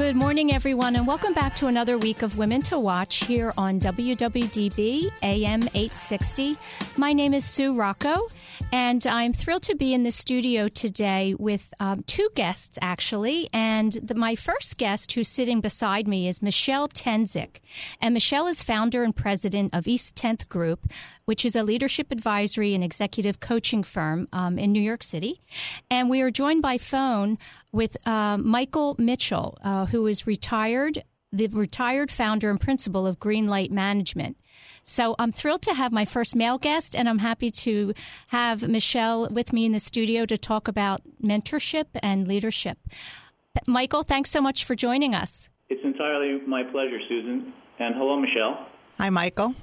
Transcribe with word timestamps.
Good 0.00 0.16
morning, 0.16 0.50
everyone, 0.50 0.96
and 0.96 1.06
welcome 1.06 1.34
back 1.34 1.54
to 1.56 1.66
another 1.66 1.98
week 1.98 2.22
of 2.22 2.38
Women 2.38 2.62
to 2.62 2.78
Watch 2.78 3.26
here 3.26 3.52
on 3.58 3.78
WWDB 3.78 5.10
AM 5.22 5.62
860. 5.74 6.56
My 6.96 7.12
name 7.12 7.34
is 7.34 7.44
Sue 7.44 7.76
Rocco, 7.76 8.28
and 8.72 9.06
I'm 9.06 9.34
thrilled 9.34 9.62
to 9.64 9.76
be 9.76 9.92
in 9.92 10.02
the 10.02 10.10
studio 10.10 10.68
today 10.68 11.34
with 11.38 11.68
um, 11.80 12.02
two 12.04 12.30
guests, 12.34 12.78
actually. 12.80 13.50
And 13.52 13.92
the, 13.92 14.14
my 14.14 14.36
first 14.36 14.78
guest, 14.78 15.12
who's 15.12 15.28
sitting 15.28 15.60
beside 15.60 16.08
me, 16.08 16.28
is 16.28 16.40
Michelle 16.40 16.88
Tenzyk. 16.88 17.60
And 18.00 18.14
Michelle 18.14 18.46
is 18.46 18.62
founder 18.62 19.04
and 19.04 19.14
president 19.14 19.74
of 19.74 19.86
East 19.86 20.16
10th 20.16 20.48
Group, 20.48 20.90
which 21.26 21.44
is 21.44 21.54
a 21.54 21.62
leadership 21.62 22.10
advisory 22.10 22.74
and 22.74 22.82
executive 22.82 23.38
coaching 23.38 23.82
firm 23.82 24.28
um, 24.32 24.58
in 24.58 24.72
New 24.72 24.80
York 24.80 25.02
City. 25.02 25.42
And 25.90 26.08
we 26.08 26.22
are 26.22 26.30
joined 26.30 26.62
by 26.62 26.78
phone 26.78 27.36
with 27.72 27.96
uh, 28.06 28.38
Michael 28.38 28.96
Mitchell, 28.98 29.58
uh, 29.62 29.86
who 29.86 30.06
is 30.06 30.26
retired, 30.26 31.02
the 31.32 31.48
retired 31.48 32.10
founder 32.10 32.50
and 32.50 32.60
principal 32.60 33.06
of 33.06 33.18
Greenlight 33.18 33.70
Management. 33.70 34.36
So 34.82 35.14
I'm 35.18 35.32
thrilled 35.32 35.62
to 35.62 35.74
have 35.74 35.92
my 35.92 36.04
first 36.04 36.34
male 36.34 36.58
guest, 36.58 36.96
and 36.96 37.08
I'm 37.08 37.18
happy 37.18 37.50
to 37.50 37.94
have 38.28 38.68
Michelle 38.68 39.28
with 39.30 39.52
me 39.52 39.64
in 39.66 39.72
the 39.72 39.80
studio 39.80 40.26
to 40.26 40.36
talk 40.36 40.68
about 40.68 41.02
mentorship 41.22 41.86
and 42.02 42.26
leadership. 42.26 42.78
Michael, 43.66 44.02
thanks 44.02 44.30
so 44.30 44.40
much 44.40 44.64
for 44.64 44.74
joining 44.74 45.14
us. 45.14 45.48
It's 45.68 45.84
entirely 45.84 46.40
my 46.46 46.62
pleasure, 46.64 46.98
Susan. 47.08 47.52
And 47.78 47.94
hello, 47.94 48.20
Michelle. 48.20 48.66
Hi, 48.98 49.10
Michael 49.10 49.54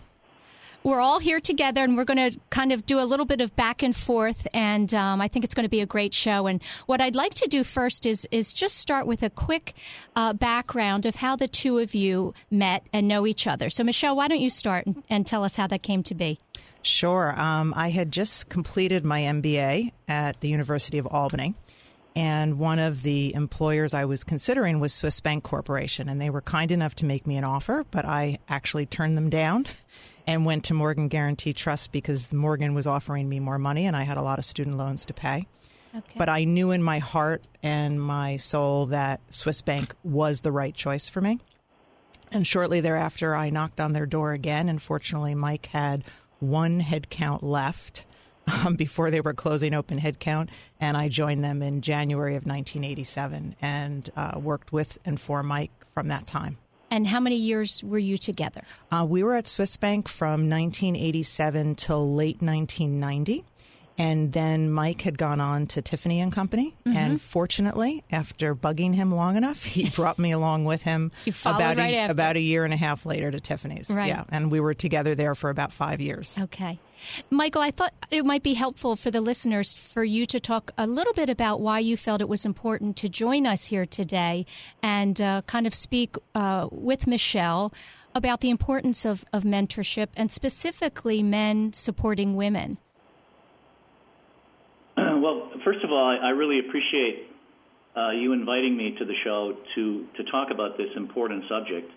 we're 0.87 1.01
all 1.01 1.19
here 1.19 1.41
together 1.41 1.83
and 1.83 1.97
we're 1.97 2.05
going 2.05 2.31
to 2.31 2.39
kind 2.49 2.71
of 2.71 2.85
do 2.85 2.97
a 2.97 3.03
little 3.03 3.25
bit 3.25 3.41
of 3.41 3.53
back 3.57 3.83
and 3.83 3.93
forth 3.93 4.47
and 4.53 4.93
um, 4.93 5.19
i 5.19 5.27
think 5.27 5.43
it's 5.43 5.53
going 5.53 5.65
to 5.65 5.69
be 5.69 5.81
a 5.81 5.85
great 5.85 6.13
show. 6.13 6.47
And 6.47 6.63
what 6.85 7.01
i'd 7.01 7.15
like 7.15 7.33
to 7.35 7.47
do 7.47 7.65
first 7.65 8.05
is 8.05 8.25
is 8.31 8.53
just 8.53 8.77
start 8.77 9.05
with 9.05 9.21
a 9.21 9.29
quick 9.29 9.75
uh, 10.15 10.31
background 10.31 11.05
of 11.05 11.15
how 11.15 11.35
the 11.35 11.47
two 11.49 11.79
of 11.79 11.93
you 11.93 12.33
met 12.49 12.87
and 12.93 13.05
know 13.07 13.27
each 13.27 13.47
other. 13.47 13.69
So 13.69 13.83
michelle 13.83 14.15
why 14.15 14.29
don't 14.29 14.39
you 14.39 14.49
start 14.49 14.85
and, 14.85 15.03
and 15.09 15.25
tell 15.27 15.43
us 15.43 15.57
how 15.57 15.67
that 15.67 15.83
came 15.83 16.03
to 16.03 16.15
be? 16.15 16.39
Sure. 16.81 17.37
Um, 17.37 17.73
i 17.75 17.89
had 17.89 18.13
just 18.13 18.47
completed 18.47 19.03
my 19.03 19.23
mba 19.23 19.91
at 20.07 20.39
the 20.39 20.47
university 20.47 20.97
of 20.97 21.05
albany 21.07 21.53
and 22.15 22.57
one 22.57 22.79
of 22.79 23.03
the 23.03 23.35
employers 23.35 23.93
I 23.93 24.05
was 24.05 24.23
considering 24.23 24.79
was 24.79 24.91
Swiss 24.91 25.19
Bank 25.19 25.43
Corporation, 25.43 26.09
and 26.09 26.19
they 26.19 26.31
were 26.31 26.41
kind 26.41 26.71
enough 26.71 26.95
to 26.95 27.05
make 27.05 27.27
me 27.27 27.37
an 27.37 27.43
offer, 27.43 27.85
but 27.91 28.05
I 28.05 28.39
actually 28.49 28.87
turned 28.87 29.15
them 29.15 29.29
down 29.29 29.67
and 30.27 30.45
went 30.45 30.65
to 30.65 30.73
Morgan 30.73 31.07
Guaranty 31.07 31.53
Trust 31.53 31.93
because 31.93 32.33
Morgan 32.33 32.73
was 32.73 32.85
offering 32.85 33.29
me 33.29 33.39
more 33.39 33.57
money 33.57 33.85
and 33.85 33.95
I 33.95 34.03
had 34.03 34.17
a 34.17 34.21
lot 34.21 34.37
of 34.37 34.45
student 34.45 34.77
loans 34.77 35.05
to 35.05 35.13
pay. 35.13 35.47
Okay. 35.95 36.13
But 36.17 36.27
I 36.29 36.43
knew 36.43 36.71
in 36.71 36.83
my 36.83 36.99
heart 36.99 37.43
and 37.63 37.99
my 38.01 38.35
soul 38.37 38.87
that 38.87 39.21
Swiss 39.33 39.61
Bank 39.61 39.95
was 40.03 40.41
the 40.41 40.51
right 40.51 40.75
choice 40.75 41.07
for 41.07 41.21
me. 41.21 41.39
And 42.31 42.45
shortly 42.45 42.81
thereafter, 42.81 43.35
I 43.35 43.49
knocked 43.49 43.79
on 43.79 43.93
their 43.93 44.05
door 44.05 44.33
again. 44.33 44.67
And 44.67 44.81
fortunately, 44.81 45.33
Mike 45.33 45.67
had 45.67 46.03
one 46.39 46.81
headcount 46.81 47.41
left 47.41 48.05
um, 48.65 48.75
before 48.75 49.09
they 49.09 49.21
were 49.21 49.33
closing 49.33 49.73
open 49.73 49.99
headcount. 49.99 50.49
And 50.79 50.97
I 50.97 51.07
joined 51.07 51.43
them 51.43 51.63
in 51.63 51.79
January 51.79 52.35
of 52.35 52.45
1987 52.45 53.55
and 53.61 54.11
uh, 54.17 54.39
worked 54.39 54.73
with 54.73 54.99
and 55.05 55.19
for 55.19 55.41
Mike 55.41 55.71
from 55.93 56.09
that 56.09 56.27
time. 56.27 56.57
And 56.89 57.05
how 57.07 57.19
many 57.19 57.35
years 57.35 57.83
were 57.83 57.97
you 57.97 58.17
together? 58.17 58.61
Uh, 58.91 59.05
we 59.07 59.23
were 59.23 59.35
at 59.35 59.47
Swiss 59.47 59.75
Bank 59.77 60.07
from 60.07 60.49
1987 60.49 61.75
till 61.75 62.13
late 62.13 62.41
1990. 62.41 63.43
And 63.97 64.31
then 64.31 64.69
Mike 64.69 65.01
had 65.01 65.17
gone 65.17 65.41
on 65.41 65.65
to 65.67 65.81
Tiffany 65.81 66.19
and 66.19 66.31
Company, 66.31 66.75
mm-hmm. 66.85 66.95
and 66.95 67.21
fortunately, 67.21 68.03
after 68.11 68.53
bugging 68.53 68.93
him 68.93 69.11
long 69.11 69.35
enough, 69.37 69.63
he 69.63 69.89
brought 69.95 70.19
me 70.19 70.31
along 70.31 70.65
with 70.65 70.83
him 70.83 71.11
about 71.45 71.77
right 71.77 71.93
a, 71.93 72.11
about 72.11 72.35
a 72.35 72.39
year 72.39 72.63
and 72.63 72.73
a 72.73 72.77
half 72.77 73.05
later 73.05 73.31
to 73.31 73.39
Tiffany's. 73.39 73.89
Right. 73.89 74.07
Yeah, 74.07 74.25
and 74.29 74.51
we 74.51 74.59
were 74.59 74.75
together 74.75 75.15
there 75.15 75.33
for 75.33 75.49
about 75.49 75.73
five 75.73 75.99
years. 75.99 76.37
Okay, 76.39 76.79
Michael, 77.31 77.61
I 77.61 77.71
thought 77.71 77.93
it 78.11 78.23
might 78.23 78.43
be 78.43 78.53
helpful 78.53 78.95
for 78.95 79.09
the 79.09 79.21
listeners 79.21 79.73
for 79.73 80.03
you 80.03 80.25
to 80.27 80.39
talk 80.39 80.71
a 80.77 80.85
little 80.85 81.13
bit 81.13 81.29
about 81.29 81.59
why 81.59 81.79
you 81.79 81.97
felt 81.97 82.21
it 82.21 82.29
was 82.29 82.45
important 82.45 82.97
to 82.97 83.09
join 83.09 83.47
us 83.47 83.65
here 83.65 83.85
today, 83.85 84.45
and 84.83 85.19
uh, 85.19 85.41
kind 85.47 85.65
of 85.65 85.73
speak 85.73 86.15
uh, 86.35 86.67
with 86.71 87.07
Michelle 87.07 87.73
about 88.13 88.41
the 88.41 88.49
importance 88.49 89.05
of, 89.05 89.23
of 89.31 89.43
mentorship 89.43 90.09
and 90.15 90.31
specifically 90.31 91.21
men 91.21 91.71
supporting 91.73 92.35
women. 92.35 92.77
Well, 95.21 95.51
first 95.63 95.83
of 95.83 95.91
all, 95.91 96.17
I, 96.21 96.29
really 96.29 96.59
appreciate 96.59 97.29
uh, 97.95 98.11
you 98.11 98.33
inviting 98.33 98.77
me 98.77 98.95
to 98.99 99.05
the 99.05 99.13
show 99.23 99.57
to, 99.75 100.07
to 100.15 100.23
talk 100.31 100.49
about 100.51 100.77
this 100.77 100.89
important 100.95 101.43
subject. 101.49 101.91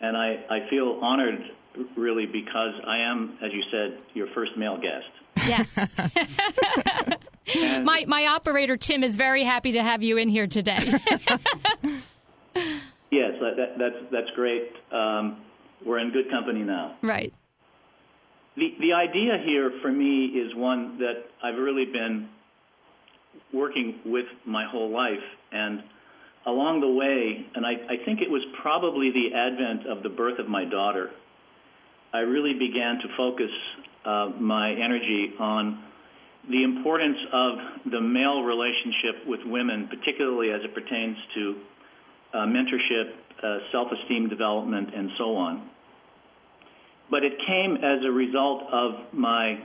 And 0.00 0.16
I, 0.16 0.44
I 0.50 0.70
feel 0.70 0.98
honored, 1.02 1.40
really, 1.96 2.26
because 2.26 2.74
I 2.86 2.98
am, 2.98 3.38
as 3.42 3.52
you 3.52 3.62
said, 3.70 3.98
your 4.14 4.28
first 4.34 4.56
male 4.56 4.78
guest. 4.78 5.10
Yes. 5.46 5.78
my, 7.84 8.04
my 8.06 8.26
operator, 8.26 8.76
Tim, 8.76 9.02
is 9.04 9.16
very 9.16 9.44
happy 9.44 9.72
to 9.72 9.82
have 9.82 10.02
you 10.02 10.16
in 10.16 10.28
here 10.28 10.46
today. 10.46 10.78
yes, 13.10 13.34
that, 13.40 13.74
that's, 13.78 13.96
that's 14.10 14.30
great. 14.34 14.72
Um, 14.90 15.42
we're 15.84 15.98
in 15.98 16.10
good 16.12 16.30
company 16.30 16.62
now. 16.62 16.96
Right. 17.02 17.32
The, 18.54 18.92
idea 18.92 19.38
here 19.44 19.72
for 19.80 19.90
me 19.90 20.26
is 20.26 20.54
one 20.54 20.98
that 20.98 21.24
I've 21.42 21.58
really 21.58 21.86
been 21.86 22.28
working 23.52 24.00
with 24.04 24.26
my 24.44 24.66
whole 24.68 24.90
life. 24.90 25.24
And 25.52 25.82
along 26.46 26.80
the 26.80 26.90
way, 26.90 27.46
and 27.54 27.64
I, 27.64 27.72
I 27.72 28.04
think 28.04 28.20
it 28.20 28.30
was 28.30 28.42
probably 28.60 29.10
the 29.10 29.34
advent 29.34 29.86
of 29.86 30.02
the 30.02 30.10
birth 30.10 30.38
of 30.38 30.48
my 30.48 30.64
daughter, 30.64 31.10
I 32.12 32.18
really 32.18 32.52
began 32.52 32.98
to 33.00 33.08
focus 33.16 33.50
uh, 34.04 34.30
my 34.38 34.72
energy 34.72 35.32
on 35.38 35.82
the 36.50 36.64
importance 36.64 37.18
of 37.32 37.52
the 37.90 38.00
male 38.00 38.42
relationship 38.42 39.26
with 39.26 39.40
women, 39.46 39.88
particularly 39.88 40.50
as 40.50 40.60
it 40.64 40.74
pertains 40.74 41.16
to 41.34 41.54
uh, 42.34 42.36
mentorship, 42.46 43.12
uh, 43.42 43.58
self 43.70 43.88
esteem 43.92 44.28
development, 44.28 44.90
and 44.94 45.10
so 45.16 45.36
on. 45.36 45.70
But 47.12 47.24
it 47.24 47.34
came 47.46 47.76
as 47.76 48.02
a 48.06 48.10
result 48.10 48.62
of 48.72 49.12
my 49.12 49.62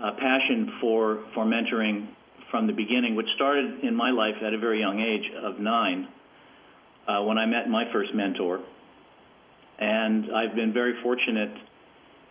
uh, 0.00 0.12
passion 0.12 0.74
for, 0.80 1.24
for 1.34 1.44
mentoring 1.44 2.06
from 2.52 2.68
the 2.68 2.72
beginning, 2.72 3.16
which 3.16 3.26
started 3.34 3.82
in 3.82 3.96
my 3.96 4.12
life 4.12 4.36
at 4.46 4.54
a 4.54 4.58
very 4.58 4.78
young 4.78 5.00
age 5.00 5.28
of 5.42 5.58
nine 5.58 6.06
uh, 7.08 7.20
when 7.24 7.36
I 7.36 7.46
met 7.46 7.68
my 7.68 7.92
first 7.92 8.14
mentor. 8.14 8.60
And 9.80 10.26
I've 10.32 10.54
been 10.54 10.72
very 10.72 11.02
fortunate 11.02 11.52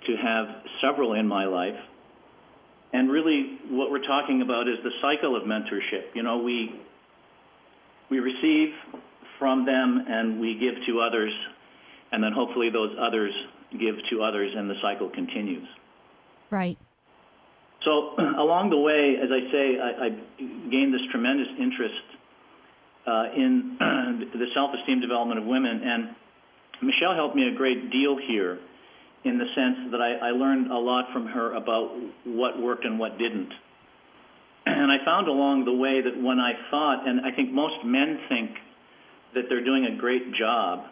to 0.08 0.16
have 0.16 0.46
several 0.82 1.16
in 1.16 1.28
my 1.28 1.44
life. 1.44 1.76
And 2.94 3.12
really, 3.12 3.60
what 3.70 3.92
we're 3.92 4.08
talking 4.08 4.42
about 4.42 4.70
is 4.70 4.76
the 4.82 4.92
cycle 5.02 5.36
of 5.36 5.44
mentorship. 5.44 6.16
You 6.16 6.24
know, 6.24 6.38
we 6.38 6.80
we 8.10 8.20
receive 8.20 8.70
from 9.40 9.66
them 9.66 10.06
and 10.08 10.40
we 10.40 10.54
give 10.54 10.76
to 10.88 11.02
others, 11.02 11.34
and 12.14 12.24
then 12.24 12.32
hopefully 12.32 12.70
those 12.70 12.96
others 12.98 13.34
give 13.72 13.96
to 14.12 14.24
others, 14.24 14.54
and 14.56 14.70
the 14.70 14.76
cycle 14.82 15.10
continues. 15.10 15.68
Right. 16.50 16.78
So 17.84 18.16
along 18.18 18.70
the 18.70 18.78
way, 18.78 19.18
as 19.22 19.30
I 19.32 19.52
say, 19.52 19.80
I, 19.80 19.90
I 20.06 20.10
gained 20.70 20.94
this 20.94 21.02
tremendous 21.12 21.48
interest 21.60 22.06
uh, 23.08 23.26
in 23.36 23.78
the 24.34 24.48
self-esteem 24.54 25.02
development 25.02 25.40
of 25.40 25.46
women, 25.46 25.82
and 25.84 26.16
Michelle 26.82 27.16
helped 27.16 27.36
me 27.36 27.48
a 27.48 27.56
great 27.56 27.92
deal 27.92 28.18
here 28.18 28.60
in 29.24 29.38
the 29.38 29.46
sense 29.56 29.92
that 29.92 30.02
I, 30.02 30.30
I 30.30 30.32
learned 30.32 30.72
a 30.72 30.78
lot 30.78 31.06
from 31.14 31.28
her 31.28 31.54
about 31.54 31.92
what 32.26 32.60
worked 32.60 32.86
and 32.86 33.00
what 33.00 33.18
didn't. 33.18 33.54
And 34.64 34.92
I 34.92 35.04
found 35.04 35.28
along 35.28 35.66
the 35.66 35.74
way 35.74 36.02
that 36.02 36.22
when 36.22 36.40
I 36.40 36.54
thought, 36.70 37.08
and 37.08 37.26
I 37.26 37.32
think 37.36 37.52
most 37.52 37.84
men 37.84 38.20
think 38.30 38.52
that 39.34 39.46
they're 39.50 39.66
doing 39.66 39.86
a 39.86 40.00
great 40.00 40.34
job 40.36 40.86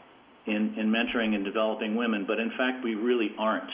in, 0.50 0.75
in 0.78 0.92
mentoring 0.92 1.36
and 1.36 1.46
developing 1.46 1.96
women, 1.96 2.25
but 2.28 2.40
in 2.40 2.50
fact, 2.57 2.84
we 2.84 2.96
really 2.96 3.31
aren't. 3.38 3.69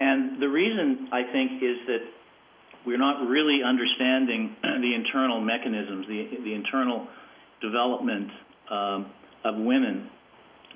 And 0.00 0.40
the 0.40 0.48
reason, 0.48 1.08
I 1.12 1.22
think, 1.32 1.62
is 1.62 1.76
that 1.86 2.02
we're 2.86 2.98
not 2.98 3.26
really 3.28 3.60
understanding 3.66 4.56
the 4.62 4.94
internal 4.94 5.40
mechanisms, 5.40 6.06
the, 6.06 6.28
the 6.44 6.54
internal 6.54 7.08
development 7.60 8.30
um, 8.70 9.10
of 9.44 9.56
women, 9.56 10.08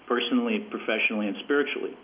personally, 0.08 0.66
professionally, 0.70 1.28
and 1.28 1.36
spiritually. 1.44 1.96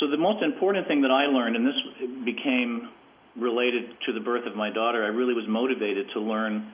So, 0.00 0.08
the 0.08 0.16
most 0.16 0.42
important 0.42 0.88
thing 0.88 1.02
that 1.02 1.10
I 1.10 1.26
learned, 1.26 1.56
and 1.56 1.66
this 1.66 2.24
became 2.24 2.88
related 3.36 3.90
to 4.06 4.12
the 4.12 4.20
birth 4.20 4.46
of 4.46 4.56
my 4.56 4.72
daughter, 4.72 5.04
I 5.04 5.08
really 5.08 5.34
was 5.34 5.44
motivated 5.46 6.06
to 6.14 6.20
learn 6.20 6.72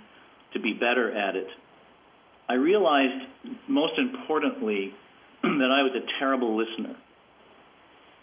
to 0.52 0.60
be 0.60 0.72
better 0.72 1.12
at 1.12 1.34
it. 1.34 1.48
I 2.48 2.54
realized, 2.54 3.26
most 3.68 3.98
importantly, 3.98 4.94
that 5.42 5.70
I 5.70 5.82
was 5.82 5.92
a 5.96 6.18
terrible 6.18 6.56
listener. 6.56 6.96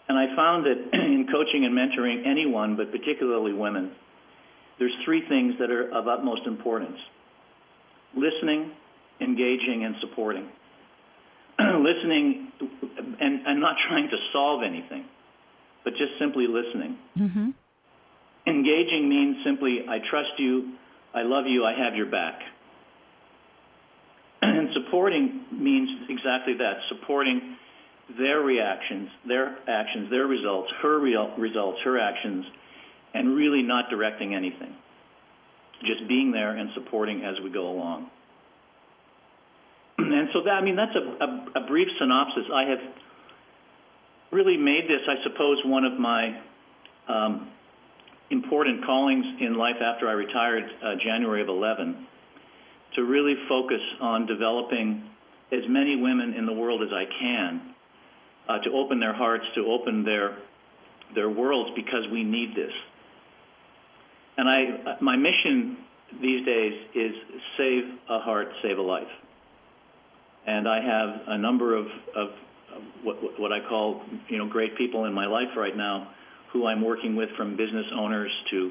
And 0.08 0.18
I 0.18 0.34
found 0.36 0.66
that 0.66 0.76
in 0.92 1.26
coaching 1.30 1.64
and 1.64 1.74
mentoring 1.76 2.26
anyone, 2.26 2.76
but 2.76 2.90
particularly 2.90 3.52
women, 3.52 3.92
there's 4.78 4.94
three 5.04 5.22
things 5.28 5.54
that 5.60 5.70
are 5.70 5.90
of 5.92 6.08
utmost 6.08 6.46
importance 6.46 6.98
listening, 8.16 8.70
engaging, 9.20 9.84
and 9.84 9.96
supporting. 10.00 10.48
listening 11.58 12.52
and, 13.20 13.60
not 13.60 13.76
trying 13.88 14.08
to 14.08 14.16
solve 14.32 14.62
anything, 14.62 15.04
but 15.84 15.92
just 15.92 16.12
simply 16.18 16.46
listening. 16.46 16.98
Mm-hmm. 17.16 17.50
Engaging 18.46 19.08
means 19.08 19.36
simply, 19.44 19.84
I 19.88 19.98
trust 20.10 20.32
you, 20.38 20.72
I 21.14 21.22
love 21.22 21.46
you, 21.46 21.64
I 21.64 21.72
have 21.78 21.94
your 21.94 22.06
back. 22.06 22.40
And 24.64 24.72
supporting 24.82 25.44
means 25.52 25.90
exactly 26.08 26.54
that 26.54 26.76
supporting 26.88 27.56
their 28.16 28.40
reactions, 28.40 29.10
their 29.28 29.58
actions, 29.68 30.08
their 30.08 30.26
results, 30.26 30.70
her 30.80 30.98
real 31.00 31.34
results, 31.36 31.80
her 31.84 31.98
actions, 32.00 32.46
and 33.12 33.36
really 33.36 33.60
not 33.60 33.90
directing 33.90 34.34
anything. 34.34 34.74
Just 35.82 36.08
being 36.08 36.32
there 36.32 36.56
and 36.56 36.70
supporting 36.72 37.24
as 37.24 37.34
we 37.44 37.50
go 37.50 37.68
along. 37.68 38.10
And 39.98 40.28
so 40.32 40.42
that 40.44 40.52
I 40.52 40.62
mean 40.62 40.76
that's 40.76 40.96
a, 40.96 41.24
a, 41.24 41.64
a 41.64 41.66
brief 41.66 41.88
synopsis. 41.98 42.44
I 42.52 42.64
have 42.70 42.78
really 44.30 44.56
made 44.56 44.84
this, 44.84 45.02
I 45.06 45.22
suppose, 45.28 45.58
one 45.66 45.84
of 45.84 45.98
my 46.00 46.40
um, 47.06 47.50
important 48.30 48.86
callings 48.86 49.26
in 49.40 49.58
life 49.58 49.76
after 49.82 50.08
I 50.08 50.12
retired 50.12 50.64
uh, 50.82 50.94
January 51.04 51.42
of 51.42 51.48
11 51.48 52.06
to 52.96 53.04
really 53.04 53.34
focus 53.48 53.80
on 54.00 54.26
developing 54.26 55.04
as 55.52 55.60
many 55.68 55.96
women 55.96 56.34
in 56.34 56.46
the 56.46 56.52
world 56.52 56.82
as 56.82 56.92
I 56.92 57.04
can 57.20 57.74
uh, 58.48 58.58
to 58.58 58.70
open 58.70 59.00
their 59.00 59.14
hearts, 59.14 59.44
to 59.54 59.66
open 59.66 60.04
their 60.04 60.38
their 61.14 61.30
worlds, 61.30 61.70
because 61.76 62.04
we 62.10 62.24
need 62.24 62.56
this. 62.56 62.72
And 64.36 64.48
I, 64.48 64.96
my 65.00 65.16
mission 65.16 65.76
these 66.20 66.44
days 66.44 66.72
is 66.94 67.12
save 67.56 67.84
a 68.08 68.18
heart, 68.18 68.48
save 68.62 68.78
a 68.78 68.82
life. 68.82 69.12
And 70.46 70.68
I 70.68 70.80
have 70.82 71.20
a 71.28 71.38
number 71.38 71.76
of, 71.76 71.86
of, 72.16 72.28
what, 73.04 73.16
what 73.38 73.52
I 73.52 73.60
call, 73.68 74.02
you 74.28 74.38
know, 74.38 74.48
great 74.48 74.76
people 74.76 75.04
in 75.04 75.12
my 75.12 75.26
life 75.26 75.56
right 75.56 75.76
now, 75.76 76.10
who 76.52 76.66
I'm 76.66 76.84
working 76.84 77.14
with, 77.14 77.30
from 77.36 77.56
business 77.56 77.86
owners 77.96 78.32
to 78.50 78.70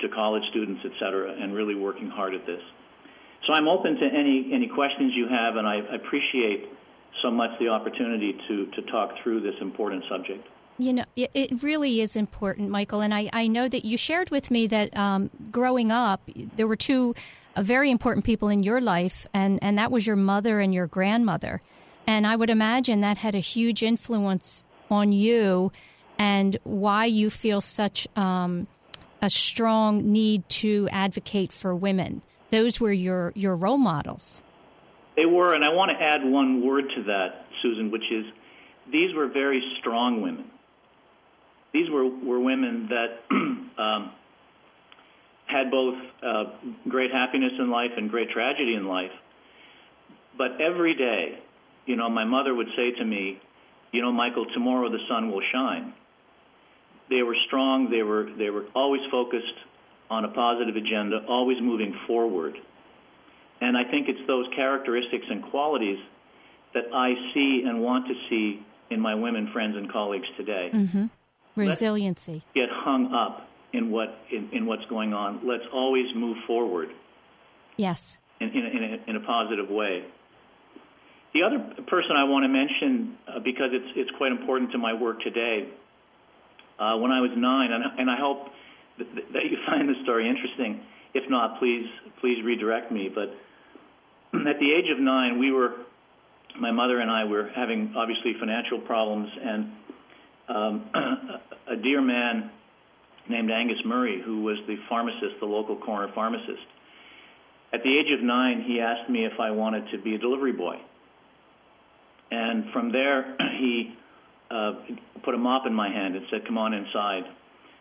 to 0.00 0.08
college 0.08 0.42
students, 0.50 0.80
et 0.84 0.92
cetera, 0.98 1.30
and 1.30 1.54
really 1.54 1.74
working 1.74 2.08
hard 2.08 2.34
at 2.34 2.46
this. 2.46 2.62
So 3.46 3.54
I'm 3.54 3.68
open 3.68 3.96
to 3.96 4.06
any 4.06 4.50
any 4.52 4.68
questions 4.68 5.12
you 5.14 5.26
have, 5.28 5.56
and 5.56 5.66
I 5.66 5.76
appreciate 5.94 6.68
so 7.22 7.30
much 7.30 7.50
the 7.58 7.68
opportunity 7.68 8.38
to, 8.48 8.66
to 8.66 8.82
talk 8.82 9.10
through 9.22 9.40
this 9.40 9.54
important 9.60 10.04
subject. 10.08 10.46
You 10.78 10.94
know, 10.94 11.04
it 11.14 11.62
really 11.62 12.00
is 12.00 12.16
important, 12.16 12.70
Michael. 12.70 13.02
And 13.02 13.12
I, 13.12 13.28
I 13.34 13.48
know 13.48 13.68
that 13.68 13.84
you 13.84 13.98
shared 13.98 14.30
with 14.30 14.50
me 14.50 14.66
that 14.68 14.96
um, 14.96 15.28
growing 15.50 15.92
up, 15.92 16.22
there 16.56 16.66
were 16.66 16.76
two 16.76 17.14
uh, 17.54 17.62
very 17.62 17.90
important 17.90 18.24
people 18.24 18.48
in 18.48 18.62
your 18.62 18.80
life, 18.80 19.26
and, 19.34 19.58
and 19.62 19.76
that 19.76 19.90
was 19.90 20.06
your 20.06 20.16
mother 20.16 20.58
and 20.60 20.72
your 20.72 20.86
grandmother. 20.86 21.60
And 22.06 22.26
I 22.26 22.34
would 22.34 22.48
imagine 22.48 23.02
that 23.02 23.18
had 23.18 23.34
a 23.34 23.40
huge 23.40 23.82
influence 23.82 24.64
on 24.90 25.12
you 25.12 25.70
and 26.18 26.58
why 26.64 27.04
you 27.04 27.28
feel 27.28 27.60
such 27.60 28.08
um, 28.16 28.66
a 29.20 29.28
strong 29.28 30.10
need 30.10 30.48
to 30.48 30.88
advocate 30.90 31.52
for 31.52 31.74
women. 31.74 32.22
Those 32.50 32.80
were 32.80 32.92
your, 32.92 33.32
your 33.34 33.56
role 33.56 33.78
models. 33.78 34.42
They 35.16 35.26
were, 35.26 35.54
and 35.54 35.64
I 35.64 35.70
want 35.70 35.90
to 35.96 36.02
add 36.02 36.24
one 36.24 36.64
word 36.64 36.84
to 36.96 37.02
that, 37.04 37.46
Susan, 37.62 37.90
which 37.90 38.04
is 38.10 38.24
these 38.90 39.14
were 39.14 39.28
very 39.28 39.62
strong 39.80 40.22
women. 40.22 40.50
These 41.72 41.90
were, 41.90 42.06
were 42.06 42.40
women 42.40 42.88
that 42.88 43.20
um, 43.78 44.12
had 45.46 45.70
both 45.70 45.94
uh, 46.22 46.44
great 46.88 47.12
happiness 47.12 47.52
in 47.58 47.70
life 47.70 47.90
and 47.96 48.10
great 48.10 48.30
tragedy 48.30 48.74
in 48.74 48.86
life. 48.86 49.12
But 50.36 50.60
every 50.60 50.94
day, 50.94 51.38
you 51.86 51.96
know, 51.96 52.08
my 52.08 52.24
mother 52.24 52.54
would 52.54 52.68
say 52.76 52.92
to 52.98 53.04
me, 53.04 53.40
you 53.92 54.02
know, 54.02 54.12
Michael, 54.12 54.46
tomorrow 54.54 54.88
the 54.88 55.00
sun 55.08 55.30
will 55.30 55.42
shine. 55.52 55.92
They 57.08 57.22
were 57.22 57.36
strong. 57.46 57.90
They 57.90 58.02
were 58.02 58.30
they 58.38 58.50
were 58.50 58.66
always 58.74 59.00
focused 59.10 59.52
on 60.10 60.24
a 60.24 60.28
positive 60.28 60.76
agenda, 60.76 61.24
always 61.28 61.58
moving 61.62 61.96
forward. 62.06 62.56
And 63.60 63.76
I 63.76 63.84
think 63.84 64.08
it's 64.08 64.26
those 64.26 64.46
characteristics 64.56 65.26
and 65.30 65.42
qualities 65.44 65.98
that 66.74 66.84
I 66.92 67.14
see 67.32 67.64
and 67.66 67.80
want 67.80 68.06
to 68.08 68.14
see 68.28 68.64
in 68.90 69.00
my 69.00 69.14
women 69.14 69.50
friends 69.52 69.76
and 69.76 69.90
colleagues 69.90 70.26
today. 70.36 70.70
Mm-hmm. 70.72 71.06
Resiliency. 71.56 72.32
Let's 72.32 72.44
get 72.54 72.68
hung 72.70 73.12
up 73.14 73.48
in 73.72 73.90
what 73.90 74.16
in, 74.30 74.50
in, 74.52 74.66
what's 74.66 74.84
going 74.86 75.12
on. 75.12 75.46
Let's 75.46 75.64
always 75.72 76.06
move 76.14 76.38
forward. 76.46 76.88
Yes. 77.76 78.18
In, 78.40 78.48
in, 78.48 78.66
in, 78.66 78.84
a, 78.84 79.10
in 79.10 79.16
a 79.16 79.20
positive 79.20 79.68
way. 79.68 80.04
The 81.34 81.42
other 81.42 81.58
person 81.86 82.12
I 82.16 82.24
want 82.24 82.44
to 82.44 82.48
mention, 82.48 83.16
uh, 83.28 83.38
because 83.40 83.70
it's 83.72 83.92
it's 83.94 84.10
quite 84.16 84.32
important 84.32 84.72
to 84.72 84.78
my 84.78 84.94
work 84.94 85.20
today. 85.20 85.68
Uh, 86.78 86.96
when 86.96 87.12
I 87.12 87.20
was 87.20 87.30
nine, 87.36 87.72
and, 87.72 87.84
and 88.00 88.10
I 88.10 88.16
hope 88.18 88.48
th- 89.04 89.26
that 89.32 89.44
you 89.50 89.58
find 89.66 89.88
the 89.88 89.94
story 90.02 90.28
interesting. 90.28 90.80
If 91.14 91.28
not, 91.28 91.58
please 91.58 91.86
please 92.20 92.42
redirect 92.44 92.92
me. 92.92 93.10
But 93.12 93.34
at 94.34 94.58
the 94.58 94.72
age 94.72 94.90
of 94.92 95.00
nine, 95.00 95.38
we 95.38 95.50
were, 95.52 95.74
my 96.58 96.70
mother 96.70 97.00
and 97.00 97.10
I 97.10 97.24
were 97.24 97.50
having 97.54 97.94
obviously 97.96 98.34
financial 98.38 98.80
problems, 98.80 99.28
and 99.42 99.72
um, 100.48 100.90
a 101.70 101.76
dear 101.76 102.00
man 102.00 102.50
named 103.28 103.50
Angus 103.50 103.78
Murray, 103.84 104.20
who 104.24 104.42
was 104.42 104.56
the 104.66 104.76
pharmacist, 104.88 105.40
the 105.40 105.46
local 105.46 105.76
corner 105.76 106.10
pharmacist. 106.14 106.66
At 107.72 107.82
the 107.84 107.98
age 107.98 108.12
of 108.16 108.24
nine, 108.24 108.64
he 108.66 108.80
asked 108.80 109.08
me 109.08 109.24
if 109.24 109.38
I 109.38 109.52
wanted 109.52 109.90
to 109.92 109.98
be 109.98 110.14
a 110.14 110.18
delivery 110.18 110.52
boy. 110.52 110.76
And 112.30 112.64
from 112.72 112.92
there, 112.92 113.36
he 113.58 113.94
uh, 114.50 114.72
put 115.24 115.34
a 115.34 115.38
mop 115.38 115.66
in 115.66 115.74
my 115.74 115.88
hand 115.88 116.16
and 116.16 116.24
said, 116.30 116.44
Come 116.46 116.58
on 116.58 116.74
inside. 116.74 117.24